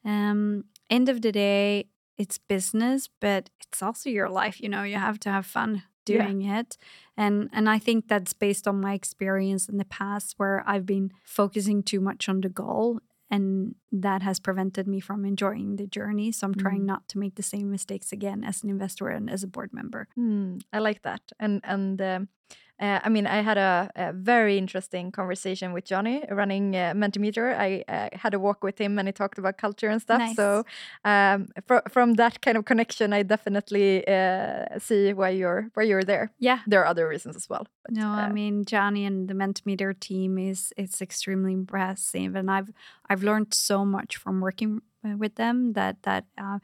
um 0.03 0.65
end 0.89 1.07
of 1.09 1.21
the 1.21 1.31
day 1.31 1.85
it's 2.17 2.37
business 2.37 3.07
but 3.19 3.49
it's 3.61 3.81
also 3.81 4.09
your 4.09 4.29
life 4.29 4.59
you 4.61 4.67
know? 4.69 4.83
You 4.83 4.97
have 4.97 5.19
to 5.21 5.29
have 5.31 5.45
fun 5.45 5.83
Yeah. 6.11 6.23
doing 6.25 6.41
it 6.59 6.77
and 7.17 7.49
and 7.53 7.65
i 7.75 7.79
think 7.85 8.07
that's 8.07 8.33
based 8.33 8.67
on 8.67 8.79
my 8.87 8.93
experience 9.01 9.63
in 9.71 9.77
the 9.77 9.85
past 9.99 10.27
where 10.39 10.57
i've 10.71 10.85
been 10.85 11.11
focusing 11.23 11.83
too 11.83 11.99
much 12.09 12.29
on 12.29 12.41
the 12.41 12.49
goal 12.63 12.99
and 13.33 13.75
that 14.05 14.21
has 14.21 14.39
prevented 14.41 14.85
me 14.87 14.99
from 14.99 15.23
enjoying 15.25 15.77
the 15.77 15.87
journey 15.87 16.31
so 16.31 16.45
i'm 16.47 16.55
trying 16.55 16.81
Mm. 16.83 16.91
not 16.93 17.03
to 17.11 17.17
make 17.23 17.35
the 17.35 17.43
same 17.53 17.67
mistakes 17.71 18.11
again 18.11 18.43
as 18.43 18.63
an 18.63 18.69
investor 18.69 19.07
and 19.17 19.29
as 19.29 19.43
a 19.43 19.47
board 19.55 19.71
member 19.73 20.07
Hmm, 20.15 20.57
I 20.73 20.79
like 20.79 21.01
that. 21.03 21.21
And 21.39 21.61
and 21.63 22.01
um, 22.01 22.27
uh, 22.81 22.99
I 23.03 23.09
mean, 23.09 23.27
I 23.27 23.41
had 23.41 23.57
a, 23.57 23.91
a 23.95 24.11
very 24.11 24.57
interesting 24.57 25.11
conversation 25.11 25.71
with 25.71 25.85
Johnny 25.85 26.23
running 26.31 26.75
uh, 26.75 26.93
Mentimeter. 26.95 27.55
I 27.55 27.83
uh, 27.87 28.09
had 28.13 28.33
a 28.33 28.39
walk 28.39 28.63
with 28.63 28.79
him, 28.79 28.97
and 28.97 29.07
he 29.07 29.11
talked 29.11 29.37
about 29.37 29.57
culture 29.57 29.87
and 29.87 30.01
stuff. 30.01 30.19
Nice. 30.19 30.35
So 30.35 30.65
um, 31.05 31.49
fro- 31.67 31.87
from 31.89 32.15
that 32.15 32.41
kind 32.41 32.57
of 32.57 32.65
connection, 32.65 33.13
I 33.13 33.23
definitely 33.23 34.07
uh, 34.07 34.79
see 34.79 35.13
why 35.13 35.29
you're 35.29 35.69
why 35.75 35.83
you're 35.83 36.03
there. 36.03 36.31
yeah 36.39 36.59
There 36.65 36.81
are 36.81 36.87
other 36.87 37.07
reasons 37.07 37.35
as 37.35 37.47
well. 37.47 37.67
But, 37.83 37.93
No, 37.93 38.07
I 38.07 38.25
uh, 38.25 38.33
mean 38.33 38.65
Johnny 38.65 39.05
and 39.05 39.27
the 39.27 39.35
Mentimeter 39.35 39.93
team 39.99 40.37
is 40.37 40.73
it's 40.75 41.01
extremely 41.01 41.53
impressive, 41.53 42.35
and 42.35 42.49
I've 42.49 42.71
I've 43.09 43.23
learned 43.23 43.53
so 43.53 43.85
much 43.85 44.17
from 44.17 44.41
working 44.41 44.81
uh, 45.05 45.17
with 45.17 45.35
them 45.35 45.73
that 45.73 46.01
that 46.03 46.25
uh, 46.37 46.59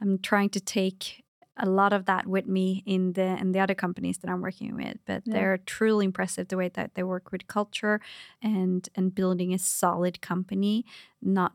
I'm 0.00 0.18
trying 0.18 0.50
to 0.50 0.60
take 0.60 1.24
a 1.58 1.66
lot 1.68 1.92
of 1.92 2.04
that 2.06 2.26
with 2.26 2.46
me 2.46 2.82
in 2.86 3.12
the 3.14 3.36
in 3.40 3.52
the 3.52 3.60
other 3.60 3.74
companies 3.74 4.18
that 4.18 4.30
I'm 4.30 4.40
working 4.42 4.74
with. 4.76 4.98
But 5.06 5.22
Yeah. 5.26 5.32
they're 5.34 5.58
truly 5.58 6.04
impressive 6.06 6.48
the 6.48 6.56
way 6.56 6.68
that 6.70 6.94
they 6.94 7.02
work 7.02 7.32
with 7.32 7.46
culture 7.46 8.00
and 8.42 8.88
and 8.94 9.14
building 9.14 9.52
a 9.54 9.58
solid 9.58 10.20
company, 10.20 10.84
not 11.22 11.52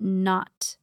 not 0.00 0.76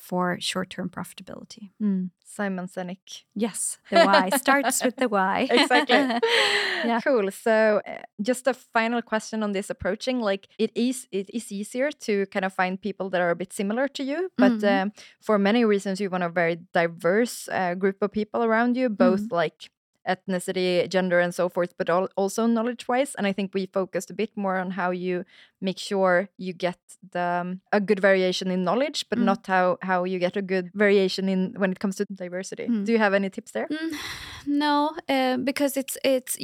for 0.00 0.36
short 0.40 0.70
term 0.70 0.88
profitability. 0.88 1.70
mm, 1.82 2.10
Simon 2.24 2.66
Sinek. 2.66 3.24
Yes, 3.34 3.78
the 3.90 3.98
why 4.06 4.30
starts 4.30 4.82
with 4.84 4.96
the 4.96 5.08
why. 5.08 5.46
exactly. 5.50 5.96
Yeah. 6.84 7.00
Cool. 7.04 7.30
So, 7.30 7.82
uh, 7.86 8.02
just 8.22 8.46
a 8.46 8.54
final 8.54 9.02
question 9.02 9.42
on 9.42 9.52
this 9.52 9.68
approaching. 9.70 10.20
Like, 10.20 10.48
it 10.58 10.70
is 10.74 11.06
it 11.12 11.28
is 11.34 11.52
easier 11.52 11.90
to 12.06 12.24
kind 12.32 12.44
of 12.44 12.52
find 12.54 12.80
people 12.80 13.10
that 13.10 13.20
are 13.20 13.30
a 13.30 13.36
bit 13.36 13.52
similar 13.52 13.86
to 13.88 14.02
you, 14.02 14.30
but 14.38 14.52
Mhm. 14.62 14.82
um, 14.82 14.92
for 15.20 15.38
many 15.38 15.64
reasons, 15.64 16.00
you 16.00 16.08
want 16.10 16.24
a 16.24 16.28
very 16.30 16.56
diverse 16.72 17.48
uh, 17.52 17.74
group 17.74 17.96
of 18.02 18.10
people 18.12 18.42
around 18.42 18.76
you, 18.76 18.88
both 18.88 19.20
Mm-hmm. 19.28 19.34
like 19.36 19.70
ethnicity, 20.14 20.88
gender, 20.88 21.20
and 21.24 21.32
so 21.34 21.48
forth, 21.48 21.72
but 21.78 21.88
al- 21.88 22.10
also 22.16 22.46
knowledge 22.46 22.88
wise. 22.88 23.14
And 23.16 23.26
I 23.26 23.32
think 23.32 23.54
we 23.54 23.66
focused 23.66 24.10
a 24.10 24.14
bit 24.14 24.30
more 24.36 24.56
on 24.62 24.70
how 24.72 24.90
you 24.92 25.24
make 25.60 25.78
sure 25.78 26.28
you 26.38 26.52
get 26.52 26.78
the 27.12 27.40
um, 27.40 27.60
a 27.72 27.80
good 27.80 28.00
variation 28.00 28.50
in 28.50 28.64
knowledge, 28.64 29.04
but 29.10 29.18
Mm. 29.18 29.24
not 29.24 29.46
how 29.46 29.76
how 29.82 30.04
you 30.12 30.18
get 30.18 30.36
a 30.36 30.42
good 30.42 30.66
variation 30.74 31.28
in 31.28 31.54
when 31.60 31.70
it 31.72 31.78
comes 31.82 31.96
to 31.96 32.04
diversity. 32.24 32.66
Mm. 32.68 32.84
Do 32.86 32.92
you 32.92 32.98
have 32.98 33.14
any 33.16 33.30
tips 33.30 33.52
there? 33.52 33.68
Mm, 33.70 33.90
no, 34.46 34.90
uh, 35.08 35.36
because 35.44 35.76
it's 35.80 35.96
it's 36.04 36.36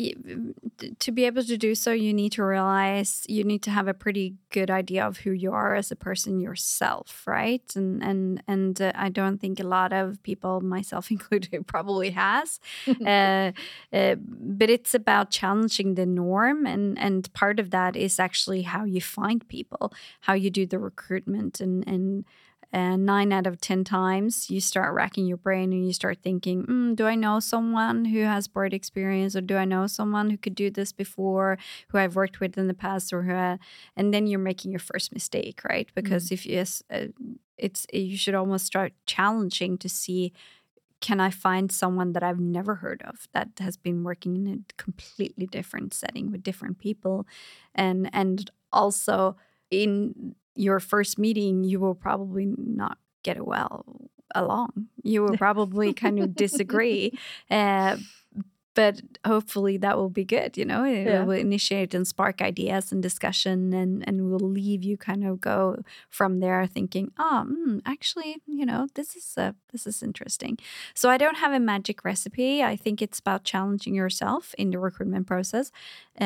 to 0.98 1.12
be 1.12 1.24
able 1.26 1.42
to 1.44 1.56
do 1.56 1.74
so, 1.74 1.90
you 1.92 2.12
need 2.14 2.32
to 2.32 2.44
realize 2.44 3.24
you 3.28 3.44
need 3.44 3.62
to 3.62 3.70
have 3.70 3.88
a 3.88 3.94
pretty 3.94 4.34
good 4.50 4.70
idea 4.70 5.06
of 5.06 5.18
who 5.24 5.30
you 5.32 5.52
are 5.52 5.74
as 5.74 5.90
a 5.90 5.96
person 5.96 6.40
yourself, 6.40 7.22
right? 7.26 7.64
And 7.76 8.02
and 8.02 8.42
and 8.48 8.80
uh, 8.80 8.92
I 8.94 9.08
don't 9.08 9.38
think 9.40 9.60
a 9.60 9.64
lot 9.66 9.92
of 9.92 10.22
people, 10.22 10.60
myself 10.60 11.10
included, 11.16 11.66
probably 11.66 12.10
has. 12.10 12.60
uh, 13.06 13.52
but 13.90 14.70
it's 14.70 14.94
about 14.94 15.30
challenging 15.30 15.94
the 15.94 16.06
norm, 16.06 16.66
and 16.66 16.98
and 16.98 17.32
part 17.32 17.60
of 17.60 17.70
that 17.70 17.96
is 17.96 18.18
actually 18.18 18.62
how 18.62 18.84
you 18.84 19.00
find 19.00 19.46
people, 19.48 19.92
how 20.20 20.34
you 20.34 20.50
do 20.50 20.66
the 20.66 20.78
recruitment, 20.78 21.60
and 21.60 21.86
and 21.86 22.24
and 22.72 23.06
nine 23.06 23.32
out 23.32 23.46
of 23.46 23.60
10 23.60 23.84
times 23.84 24.50
you 24.50 24.60
start 24.60 24.94
racking 24.94 25.26
your 25.26 25.36
brain 25.36 25.72
and 25.72 25.86
you 25.86 25.92
start 25.92 26.18
thinking, 26.22 26.64
mm, 26.64 26.96
do 26.96 27.06
I 27.06 27.14
know 27.14 27.40
someone 27.40 28.06
who 28.06 28.20
has 28.22 28.48
board 28.48 28.74
experience 28.74 29.36
or 29.36 29.40
do 29.40 29.56
I 29.56 29.64
know 29.64 29.86
someone 29.86 30.30
who 30.30 30.36
could 30.36 30.54
do 30.54 30.70
this 30.70 30.92
before, 30.92 31.58
who 31.88 31.98
I've 31.98 32.16
worked 32.16 32.40
with 32.40 32.58
in 32.58 32.66
the 32.66 32.74
past 32.74 33.12
or 33.12 33.22
who, 33.22 33.32
I, 33.34 33.58
and 33.96 34.12
then 34.12 34.26
you're 34.26 34.40
making 34.40 34.72
your 34.72 34.80
first 34.80 35.12
mistake, 35.14 35.62
right? 35.68 35.88
Because 35.94 36.32
if 36.32 36.44
yes, 36.44 36.82
uh, 36.90 37.06
it's, 37.56 37.86
you 37.92 38.16
should 38.16 38.34
almost 38.34 38.66
start 38.66 38.92
challenging 39.06 39.78
to 39.78 39.88
see, 39.88 40.32
can 41.00 41.20
I 41.20 41.30
find 41.30 41.70
someone 41.70 42.12
that 42.12 42.22
I've 42.22 42.40
never 42.40 42.76
heard 42.76 43.02
of 43.02 43.28
that 43.32 43.48
has 43.60 43.76
been 43.76 44.02
working 44.02 44.36
in 44.36 44.46
a 44.48 44.72
completely 44.76 45.46
different 45.46 45.94
setting 45.94 46.30
with 46.30 46.42
different 46.42 46.78
people 46.78 47.26
and, 47.74 48.08
and 48.12 48.50
also 48.72 49.36
in 49.70 50.34
your 50.54 50.80
first 50.80 51.18
meeting, 51.18 51.64
you 51.64 51.78
will 51.78 51.94
probably 51.94 52.46
not 52.56 52.98
get 53.22 53.44
well 53.46 53.84
along. 54.34 54.88
You 55.02 55.22
will 55.22 55.36
probably 55.38 55.92
kind 55.92 56.18
of 56.18 56.34
disagree. 56.34 57.18
Uh, 57.50 57.98
but 58.76 59.00
hopefully 59.26 59.76
that 59.78 59.96
will 59.98 60.10
be 60.20 60.24
good 60.36 60.56
you 60.60 60.64
know 60.70 60.84
it 60.84 61.06
Yeah. 61.06 61.24
will 61.24 61.40
initiate 61.48 61.92
and 61.96 62.06
spark 62.06 62.36
ideas 62.52 62.92
and 62.92 63.02
discussion 63.02 63.72
and 63.82 63.92
and 64.08 64.16
will 64.30 64.48
leave 64.60 64.82
you 64.88 64.96
kind 64.96 65.22
of 65.28 65.40
go 65.40 65.58
from 66.18 66.32
there 66.44 66.64
thinking 66.76 67.06
oh 67.18 67.40
mm, 67.48 67.80
actually 67.94 68.30
you 68.60 68.66
know 68.70 68.86
this 68.94 69.16
is 69.16 69.26
uh, 69.36 69.52
this 69.72 69.86
is 69.90 70.02
interesting 70.02 70.54
so 70.94 71.04
i 71.14 71.16
don't 71.22 71.38
have 71.44 71.54
a 71.56 71.66
magic 71.72 72.04
recipe 72.04 72.62
i 72.72 72.76
think 72.76 72.96
it's 73.02 73.18
about 73.24 73.42
challenging 73.52 73.94
yourself 74.02 74.54
in 74.58 74.70
the 74.70 74.78
recruitment 74.78 75.26
process 75.26 75.66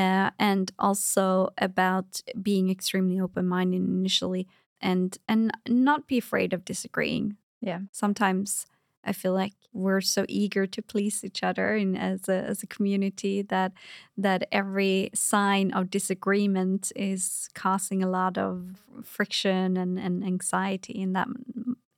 uh, 0.00 0.28
and 0.38 0.72
also 0.78 1.48
about 1.58 2.20
being 2.42 2.68
extremely 2.70 3.18
open-minded 3.26 3.82
initially 3.98 4.44
and 4.90 5.18
and 5.28 5.52
not 5.68 6.00
be 6.06 6.18
afraid 6.18 6.52
of 6.52 6.64
disagreeing 6.64 7.36
Yeah. 7.70 7.80
sometimes 7.92 8.66
I 9.04 9.12
feel 9.12 9.32
like 9.32 9.54
we're 9.72 10.00
so 10.00 10.24
eager 10.28 10.66
to 10.66 10.82
please 10.82 11.24
each 11.24 11.42
other 11.42 11.74
and 11.74 11.96
as 11.96 12.28
a 12.28 12.34
as 12.34 12.62
a 12.62 12.66
community 12.66 13.42
that 13.42 13.72
that 14.16 14.46
every 14.52 15.10
sign 15.14 15.70
of 15.72 15.90
disagreement 15.90 16.92
is 16.96 17.48
causing 17.54 18.02
a 18.02 18.08
lot 18.08 18.36
of 18.36 18.82
friction 19.04 19.76
and, 19.76 19.98
and 19.98 20.24
anxiety 20.24 21.02
and 21.02 21.14
that 21.16 21.28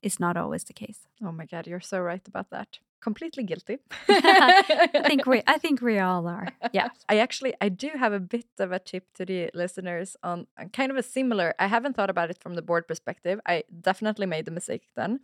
is 0.01 0.19
not 0.19 0.37
always 0.37 0.63
the 0.65 0.73
case. 0.73 1.07
Oh 1.23 1.31
my 1.31 1.45
god, 1.45 1.67
you're 1.67 1.79
so 1.79 1.99
right 1.99 2.25
about 2.27 2.49
that. 2.51 2.79
Completely 3.03 3.43
guilty. 3.43 3.77
I 4.09 5.03
think 5.07 5.25
we 5.25 5.41
I 5.55 5.57
think 5.57 5.81
we 5.81 5.99
all 5.99 6.25
are. 6.27 6.47
Yeah. 6.73 6.87
I 7.13 7.19
actually 7.19 7.53
I 7.65 7.69
do 7.69 7.89
have 8.03 8.13
a 8.13 8.19
bit 8.19 8.45
of 8.59 8.71
a 8.71 8.79
tip 8.79 9.03
to 9.17 9.25
the 9.25 9.49
listeners 9.53 10.15
on 10.23 10.47
on 10.57 10.69
kind 10.69 10.91
of 10.91 10.97
a 10.97 11.03
similar. 11.03 11.53
I 11.59 11.67
haven't 11.67 11.95
thought 11.95 12.09
about 12.09 12.29
it 12.29 12.37
from 12.43 12.53
the 12.55 12.61
board 12.61 12.87
perspective. 12.87 13.39
I 13.45 13.63
definitely 13.81 14.25
made 14.25 14.45
the 14.45 14.51
mistake 14.51 14.83
then, 14.95 15.19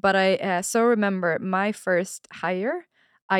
but 0.00 0.14
I 0.14 0.28
uh, 0.36 0.62
so 0.62 0.84
remember 0.84 1.38
my 1.40 1.72
first 1.72 2.28
hire. 2.42 2.86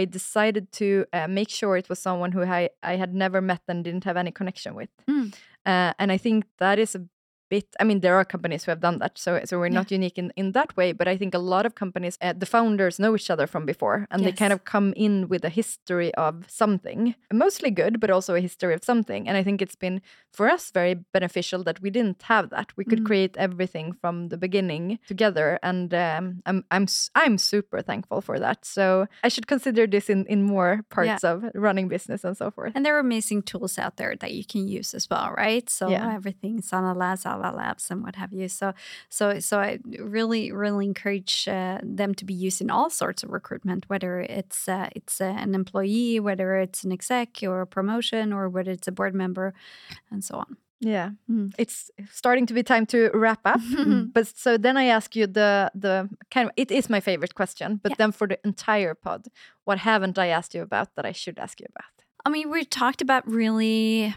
I 0.00 0.04
decided 0.06 0.64
to 0.80 0.86
uh, 1.12 1.28
make 1.28 1.48
sure 1.48 1.76
it 1.78 1.88
was 1.88 1.98
someone 2.02 2.32
who 2.32 2.42
I 2.42 2.70
I 2.92 2.96
had 2.96 3.14
never 3.14 3.40
met 3.40 3.62
and 3.68 3.84
didn't 3.84 4.04
have 4.04 4.18
any 4.20 4.32
connection 4.32 4.74
with, 4.74 4.90
Mm. 5.08 5.32
uh, 5.66 5.92
and 5.98 6.10
I 6.14 6.18
think 6.18 6.44
that 6.58 6.78
is 6.78 6.96
a 6.96 7.00
bit. 7.48 7.66
I 7.80 7.84
mean, 7.84 8.00
there 8.00 8.16
are 8.16 8.24
companies 8.24 8.64
who 8.64 8.70
have 8.70 8.80
done 8.80 8.98
that, 8.98 9.18
so 9.18 9.40
so 9.44 9.58
we're 9.58 9.66
Yeah. 9.72 9.80
not 9.80 9.90
unique 9.90 10.18
in 10.18 10.32
in 10.36 10.52
that 10.52 10.76
way. 10.76 10.92
But 10.92 11.08
I 11.08 11.16
think 11.18 11.34
a 11.34 11.38
lot 11.38 11.66
of 11.66 11.74
companies, 11.74 12.18
uh, 12.20 12.32
the 12.38 12.46
founders 12.46 12.98
know 12.98 13.14
each 13.14 13.30
other 13.30 13.46
from 13.46 13.66
before, 13.66 14.06
and 14.10 14.22
they 14.24 14.32
kind 14.32 14.52
of 14.52 14.60
come 14.64 14.92
in 14.96 15.28
with 15.28 15.44
a 15.44 15.48
history 15.48 16.10
of 16.14 16.44
something, 16.48 17.14
mostly 17.32 17.70
good, 17.70 18.00
but 18.00 18.10
also 18.10 18.34
a 18.34 18.40
history 18.40 18.74
of 18.74 18.84
something. 18.84 19.28
And 19.28 19.36
I 19.36 19.42
think 19.44 19.60
it's 19.62 19.76
been 19.78 20.00
for 20.32 20.48
us 20.54 20.70
very 20.74 20.94
beneficial 21.12 21.62
that 21.64 21.80
we 21.82 21.90
didn't 21.90 22.22
have 22.22 22.50
that. 22.50 22.72
We 22.76 22.84
could 22.84 23.00
Mm. 23.00 23.06
create 23.06 23.36
everything 23.38 23.92
from 24.00 24.28
the 24.28 24.36
beginning 24.38 24.98
together, 25.06 25.58
and 25.62 25.92
um, 25.94 26.42
I'm 26.46 26.64
I'm 26.70 26.86
I'm 27.14 27.38
super 27.38 27.82
thankful 27.82 28.20
for 28.20 28.38
that. 28.38 28.64
So 28.64 29.06
I 29.26 29.28
should 29.30 29.46
consider 29.46 29.86
this 29.86 30.08
in 30.10 30.26
in 30.28 30.42
more 30.42 30.82
parts 30.90 31.24
of 31.24 31.42
running 31.54 31.88
business 31.88 32.24
and 32.24 32.36
so 32.36 32.50
forth. 32.50 32.72
And 32.74 32.84
there 32.84 32.94
are 32.96 33.00
amazing 33.00 33.42
tools 33.42 33.78
out 33.78 33.96
there 33.96 34.16
that 34.16 34.30
you 34.32 34.44
can 34.52 34.68
use 34.78 34.96
as 34.96 35.08
well, 35.10 35.32
right? 35.46 35.70
So 35.70 35.88
Yeah. 35.90 36.14
everything 36.14 36.62
Sana 36.62 36.92
Labs, 36.94 37.26
Alva 37.44 37.56
Labs, 37.56 37.90
and 37.90 38.02
what 38.02 38.16
have 38.16 38.32
you. 38.32 38.48
So, 38.48 38.72
so, 39.08 39.38
so 39.40 39.58
I 39.58 39.78
really, 39.98 40.52
really 40.52 40.84
encourage 40.86 41.48
uh, 41.48 41.78
them 41.82 42.14
to 42.14 42.24
be 42.24 42.34
used 42.34 42.60
in 42.60 42.70
all 42.70 42.90
sorts 42.90 43.22
of 43.22 43.30
recruitment, 43.30 43.84
whether 43.88 44.20
it's 44.20 44.68
uh, 44.68 44.88
it's 44.96 45.20
uh, 45.20 45.24
an 45.24 45.54
employee, 45.54 46.20
whether 46.20 46.56
it's 46.56 46.84
an 46.84 46.92
exec 46.92 47.28
or 47.42 47.60
a 47.60 47.66
promotion, 47.66 48.32
or 48.32 48.48
whether 48.48 48.70
it's 48.72 48.88
a 48.88 48.92
board 48.92 49.14
member, 49.14 49.52
and 50.10 50.22
so 50.24 50.36
on. 50.36 50.56
Yeah, 50.80 51.10
Mm. 51.30 51.54
it's 51.58 51.90
starting 52.10 52.46
to 52.46 52.54
be 52.54 52.62
time 52.62 52.84
to 52.86 53.10
wrap 53.14 53.40
up. 53.46 53.60
but 54.14 54.26
so 54.26 54.58
then 54.58 54.76
I 54.76 54.84
ask 54.96 55.16
you 55.16 55.26
the 55.26 55.70
the 55.74 56.08
kind 56.30 56.48
of 56.48 56.52
it 56.56 56.70
is 56.70 56.90
my 56.90 57.00
favorite 57.00 57.34
question. 57.34 57.80
But 57.82 57.92
Yeah. 57.92 57.96
then 57.98 58.12
for 58.12 58.26
the 58.28 58.38
entire 58.44 58.94
pod, 58.94 59.26
what 59.64 59.78
haven't 59.78 60.18
I 60.18 60.26
asked 60.28 60.54
you 60.54 60.62
about 60.62 60.88
that 60.94 61.06
I 61.06 61.12
should 61.12 61.38
ask 61.38 61.60
you 61.60 61.66
about? 61.70 61.90
I 62.26 62.30
mean, 62.30 62.50
we 62.50 62.64
talked 62.64 63.00
about 63.02 63.22
really 63.26 64.14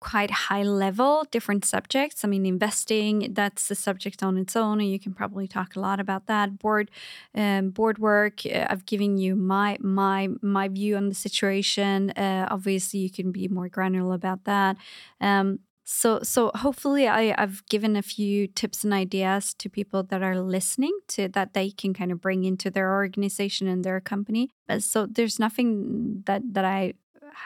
quite 0.00 0.30
high 0.30 0.62
level 0.62 1.24
different 1.30 1.64
subjects. 1.64 2.24
I 2.24 2.28
mean, 2.28 2.46
investing 2.46 3.32
that's 3.32 3.70
a 3.70 3.74
subject 3.74 4.22
on 4.22 4.38
its 4.38 4.56
own, 4.56 4.80
and 4.80 4.90
you 4.90 4.98
can 4.98 5.14
probably 5.14 5.48
talk 5.48 5.76
a 5.76 5.80
lot 5.80 6.00
about 6.00 6.26
that. 6.26 6.58
Board, 6.58 6.90
um, 7.34 7.70
board 7.70 7.98
work. 7.98 8.46
Uh, 8.46 8.66
I've 8.68 8.86
given 8.86 9.18
you 9.18 9.36
my 9.36 9.78
my 9.80 10.28
my 10.42 10.68
view 10.68 10.96
on 10.96 11.08
the 11.08 11.14
situation. 11.14 12.10
Uh, 12.10 12.46
obviously, 12.50 13.00
you 13.00 13.10
can 13.10 13.32
be 13.32 13.48
more 13.48 13.68
granular 13.68 14.14
about 14.14 14.44
that. 14.44 14.76
Um, 15.20 15.60
so, 15.90 16.20
so 16.22 16.50
hopefully, 16.54 17.08
I, 17.08 17.34
I've 17.38 17.64
given 17.70 17.96
a 17.96 18.02
few 18.02 18.46
tips 18.46 18.84
and 18.84 18.92
ideas 18.92 19.54
to 19.54 19.70
people 19.70 20.02
that 20.02 20.22
are 20.22 20.38
listening 20.38 20.92
to 21.08 21.28
that 21.28 21.54
they 21.54 21.70
can 21.70 21.94
kind 21.94 22.12
of 22.12 22.20
bring 22.20 22.44
into 22.44 22.70
their 22.70 22.92
organization 22.92 23.66
and 23.66 23.82
their 23.82 23.98
company. 23.98 24.50
But 24.66 24.82
so 24.82 25.06
there's 25.06 25.38
nothing 25.38 26.24
that 26.26 26.42
that 26.52 26.66
I 26.66 26.92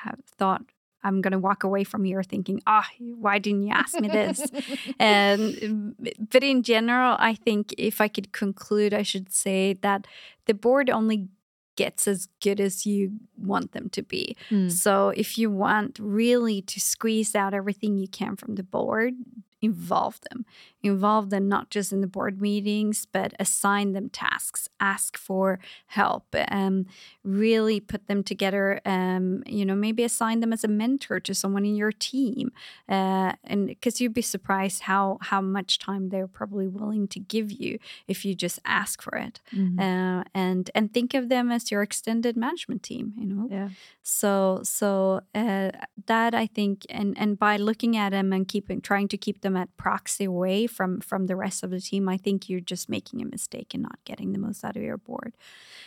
have 0.02 0.18
thought 0.26 0.62
I'm 1.04 1.20
going 1.20 1.32
to 1.32 1.38
walk 1.38 1.64
away 1.64 1.84
from 1.84 2.04
here 2.04 2.22
thinking, 2.22 2.60
ah, 2.66 2.88
why 2.98 3.38
didn't 3.38 3.62
you 3.64 3.72
ask 3.72 3.98
me 3.98 4.08
this? 4.08 4.46
and 4.98 5.94
but 6.30 6.44
in 6.44 6.62
general, 6.62 7.16
I 7.18 7.34
think 7.34 7.74
if 7.78 8.00
I 8.00 8.08
could 8.08 8.32
conclude, 8.32 8.94
I 8.94 9.02
should 9.02 9.32
say 9.32 9.74
that 9.82 10.06
the 10.46 10.54
board 10.54 10.90
only 10.90 11.28
gets 11.76 12.06
as 12.06 12.28
good 12.42 12.60
as 12.60 12.84
you 12.84 13.12
want 13.36 13.72
them 13.72 13.88
to 13.90 14.02
be. 14.02 14.36
Mm. 14.50 14.70
So 14.70 15.08
if 15.10 15.38
you 15.38 15.50
want 15.50 15.98
really 16.00 16.60
to 16.62 16.80
squeeze 16.80 17.34
out 17.34 17.54
everything 17.54 17.96
you 17.96 18.08
can 18.08 18.36
from 18.36 18.56
the 18.56 18.62
board, 18.62 19.14
involve 19.62 20.20
them. 20.30 20.44
Involve 20.82 21.30
them 21.30 21.48
not 21.48 21.70
just 21.70 21.92
in 21.92 22.00
the 22.00 22.08
board 22.08 22.40
meetings, 22.40 23.06
but 23.06 23.32
assign 23.38 23.92
them 23.92 24.08
tasks, 24.10 24.68
ask 24.80 25.16
for 25.16 25.60
help, 25.86 26.26
um, 26.48 26.86
really 27.22 27.78
put 27.78 28.08
them 28.08 28.24
together. 28.24 28.80
Um, 28.84 29.44
you 29.46 29.64
know, 29.64 29.76
maybe 29.76 30.02
assign 30.02 30.40
them 30.40 30.52
as 30.52 30.64
a 30.64 30.68
mentor 30.68 31.20
to 31.20 31.34
someone 31.34 31.64
in 31.64 31.76
your 31.76 31.92
team, 31.92 32.50
uh, 32.88 33.32
and 33.44 33.68
because 33.68 34.00
you'd 34.00 34.12
be 34.14 34.22
surprised 34.22 34.82
how 34.82 35.18
how 35.20 35.40
much 35.40 35.78
time 35.78 36.08
they're 36.08 36.26
probably 36.26 36.66
willing 36.66 37.06
to 37.08 37.20
give 37.20 37.52
you 37.52 37.78
if 38.08 38.24
you 38.24 38.34
just 38.34 38.58
ask 38.64 39.00
for 39.00 39.16
it, 39.16 39.40
Mhm. 39.54 39.78
uh, 39.78 40.24
and 40.34 40.70
and 40.74 40.92
think 40.92 41.14
of 41.14 41.28
them 41.28 41.52
as 41.52 41.70
your 41.70 41.82
extended 41.82 42.36
management 42.36 42.82
team. 42.82 43.12
You 43.16 43.26
know, 43.26 43.48
yeah. 43.50 43.68
so 44.02 44.60
so 44.64 45.20
uh, 45.34 45.70
that 46.06 46.34
I 46.34 46.46
think, 46.46 46.84
and 46.90 47.16
and 47.16 47.38
by 47.38 47.56
looking 47.56 47.96
at 47.96 48.10
them 48.10 48.32
and 48.32 48.48
keeping 48.48 48.80
trying 48.80 49.08
to 49.08 49.16
keep 49.16 49.40
them 49.42 49.51
at 49.56 49.76
proxy 49.76 50.24
away 50.24 50.66
from 50.66 51.00
from 51.00 51.26
the 51.26 51.36
rest 51.36 51.62
of 51.62 51.70
the 51.70 51.80
team, 51.80 52.08
I 52.08 52.16
think 52.16 52.48
you're 52.48 52.60
just 52.60 52.88
making 52.88 53.22
a 53.22 53.26
mistake 53.26 53.74
and 53.74 53.82
not 53.82 53.98
getting 54.04 54.32
the 54.32 54.38
most 54.38 54.64
out 54.64 54.76
of 54.76 54.82
your 54.82 54.98
board. 54.98 55.34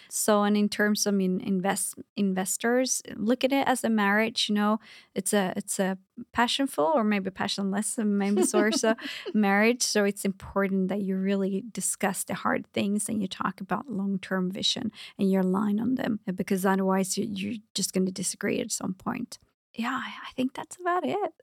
So 0.09 0.43
and 0.43 0.55
in 0.55 0.69
terms 0.69 1.05
of 1.05 1.19
invest 1.19 1.95
investors, 2.15 3.01
look 3.15 3.43
at 3.43 3.51
it 3.51 3.67
as 3.67 3.83
a 3.83 3.89
marriage. 3.89 4.47
You 4.49 4.55
know, 4.55 4.79
it's 5.13 5.33
a 5.33 5.53
it's 5.55 5.79
a 5.79 5.97
passionful 6.31 6.91
or 6.95 7.03
maybe 7.03 7.29
passionless, 7.29 7.97
maybe 7.97 8.43
so 8.43 8.59
or 8.59 8.71
so 8.71 8.95
marriage. 9.33 9.83
So 9.83 10.05
it's 10.05 10.25
important 10.25 10.87
that 10.89 11.01
you 11.01 11.17
really 11.17 11.63
discuss 11.71 12.23
the 12.23 12.35
hard 12.35 12.67
things 12.67 13.09
and 13.09 13.21
you 13.21 13.27
talk 13.27 13.61
about 13.61 13.89
long 13.89 14.19
term 14.19 14.51
vision 14.51 14.91
and 15.19 15.29
you 15.31 15.41
align 15.41 15.79
on 15.79 15.95
them 15.95 16.19
because 16.33 16.65
otherwise 16.65 17.17
you, 17.17 17.25
you're 17.29 17.59
just 17.73 17.93
going 17.93 18.05
to 18.05 18.11
disagree 18.11 18.59
at 18.59 18.71
some 18.71 18.93
point. 18.93 19.39
Yeah, 19.77 19.99
I 20.27 20.31
think 20.35 20.53
that's 20.53 20.77
about 20.77 21.03
it. 21.05 21.33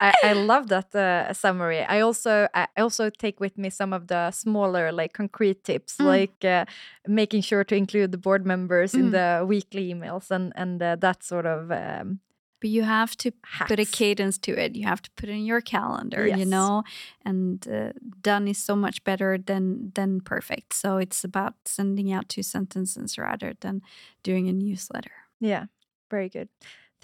I, 0.00 0.12
I 0.22 0.32
love 0.52 0.68
that 0.68 0.94
uh, 0.94 1.32
summary. 1.32 1.80
I 1.82 2.00
also 2.00 2.48
I 2.54 2.66
also 2.76 3.08
take 3.10 3.40
with 3.40 3.56
me 3.56 3.70
some 3.70 3.92
of 3.94 4.08
the 4.08 4.30
smaller, 4.30 4.92
like 4.92 5.12
concrete 5.14 5.64
tips, 5.64 5.96
Mm. 5.98 6.04
like 6.04 6.44
uh, 6.44 6.64
making 7.06 7.42
sure 7.42 7.64
to 7.64 7.74
include 7.74 8.12
the 8.12 8.18
board 8.18 8.44
members 8.46 8.94
in 8.94 9.10
Mm. 9.10 9.12
the 9.12 9.46
weekly 9.46 9.94
emails 9.94 10.30
and 10.30 10.52
and 10.56 10.82
uh, 10.82 10.96
that 11.00 11.22
sort 11.24 11.46
of 11.46 11.70
um, 11.70 12.20
but 12.60 12.70
you 12.70 12.84
have 12.84 13.14
to 13.16 13.30
put 13.68 13.78
a 13.78 13.84
cadence 13.84 14.38
to 14.38 14.52
it. 14.52 14.76
You 14.76 14.86
have 14.86 15.02
to 15.02 15.10
put 15.16 15.28
it 15.28 15.32
in 15.32 15.44
your 15.44 15.60
calendar, 15.60 16.26
you 16.26 16.46
know, 16.46 16.82
and 17.24 17.66
uh, 17.68 17.92
done 18.22 18.48
is 18.48 18.58
so 18.64 18.74
much 18.76 19.02
better 19.04 19.38
than 19.38 19.92
than 19.94 20.20
perfect. 20.20 20.72
So 20.74 20.98
it's 20.98 21.24
about 21.24 21.54
sending 21.64 22.12
out 22.12 22.28
two 22.28 22.42
sentences 22.42 23.18
rather 23.18 23.54
than 23.60 23.82
doing 24.22 24.48
a 24.48 24.52
newsletter. 24.52 25.12
Yeah, 25.40 25.66
very 26.10 26.28
good. 26.30 26.48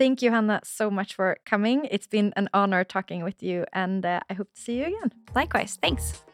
Thank 0.03 0.21
you, 0.21 0.33
Hannah, 0.33 0.61
so 0.65 0.91
much 0.91 1.15
for 1.15 1.37
coming. 1.47 1.87
It's 1.89 2.09
been 2.09 2.33
an 2.35 2.49
honor 2.53 2.83
talking 2.83 3.23
with 3.23 3.41
you, 3.41 3.67
and 3.73 4.05
uh, 4.05 4.19
I 4.29 4.35
hope 4.35 4.53
to 4.53 4.61
see 4.61 4.79
you 4.79 4.87
again. 4.87 5.13
Likewise, 5.33 5.79
thanks. 5.81 6.25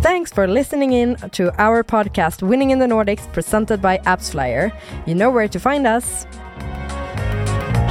Thanks 0.00 0.32
for 0.32 0.48
listening 0.48 0.94
in 0.94 1.16
to 1.32 1.52
our 1.60 1.84
podcast, 1.84 2.40
Winning 2.42 2.70
in 2.70 2.78
the 2.78 2.86
Nordics, 2.86 3.30
presented 3.34 3.82
by 3.82 3.98
AppsFlyer. 3.98 4.72
You 5.04 5.14
know 5.14 5.28
where 5.28 5.46
to 5.46 5.60
find 5.60 5.86
us. 5.86 6.26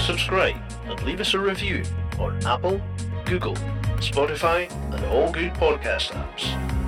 Subscribe 0.04 0.56
and 0.86 1.00
leave 1.04 1.22
us 1.22 1.36
a 1.36 1.40
review 1.40 1.84
on 2.18 2.44
Apple, 2.48 2.82
Google, 3.26 3.54
Spotify, 3.98 4.72
and 4.92 5.06
all 5.06 5.32
good 5.32 5.54
podcast 5.54 6.14
apps. 6.14 6.81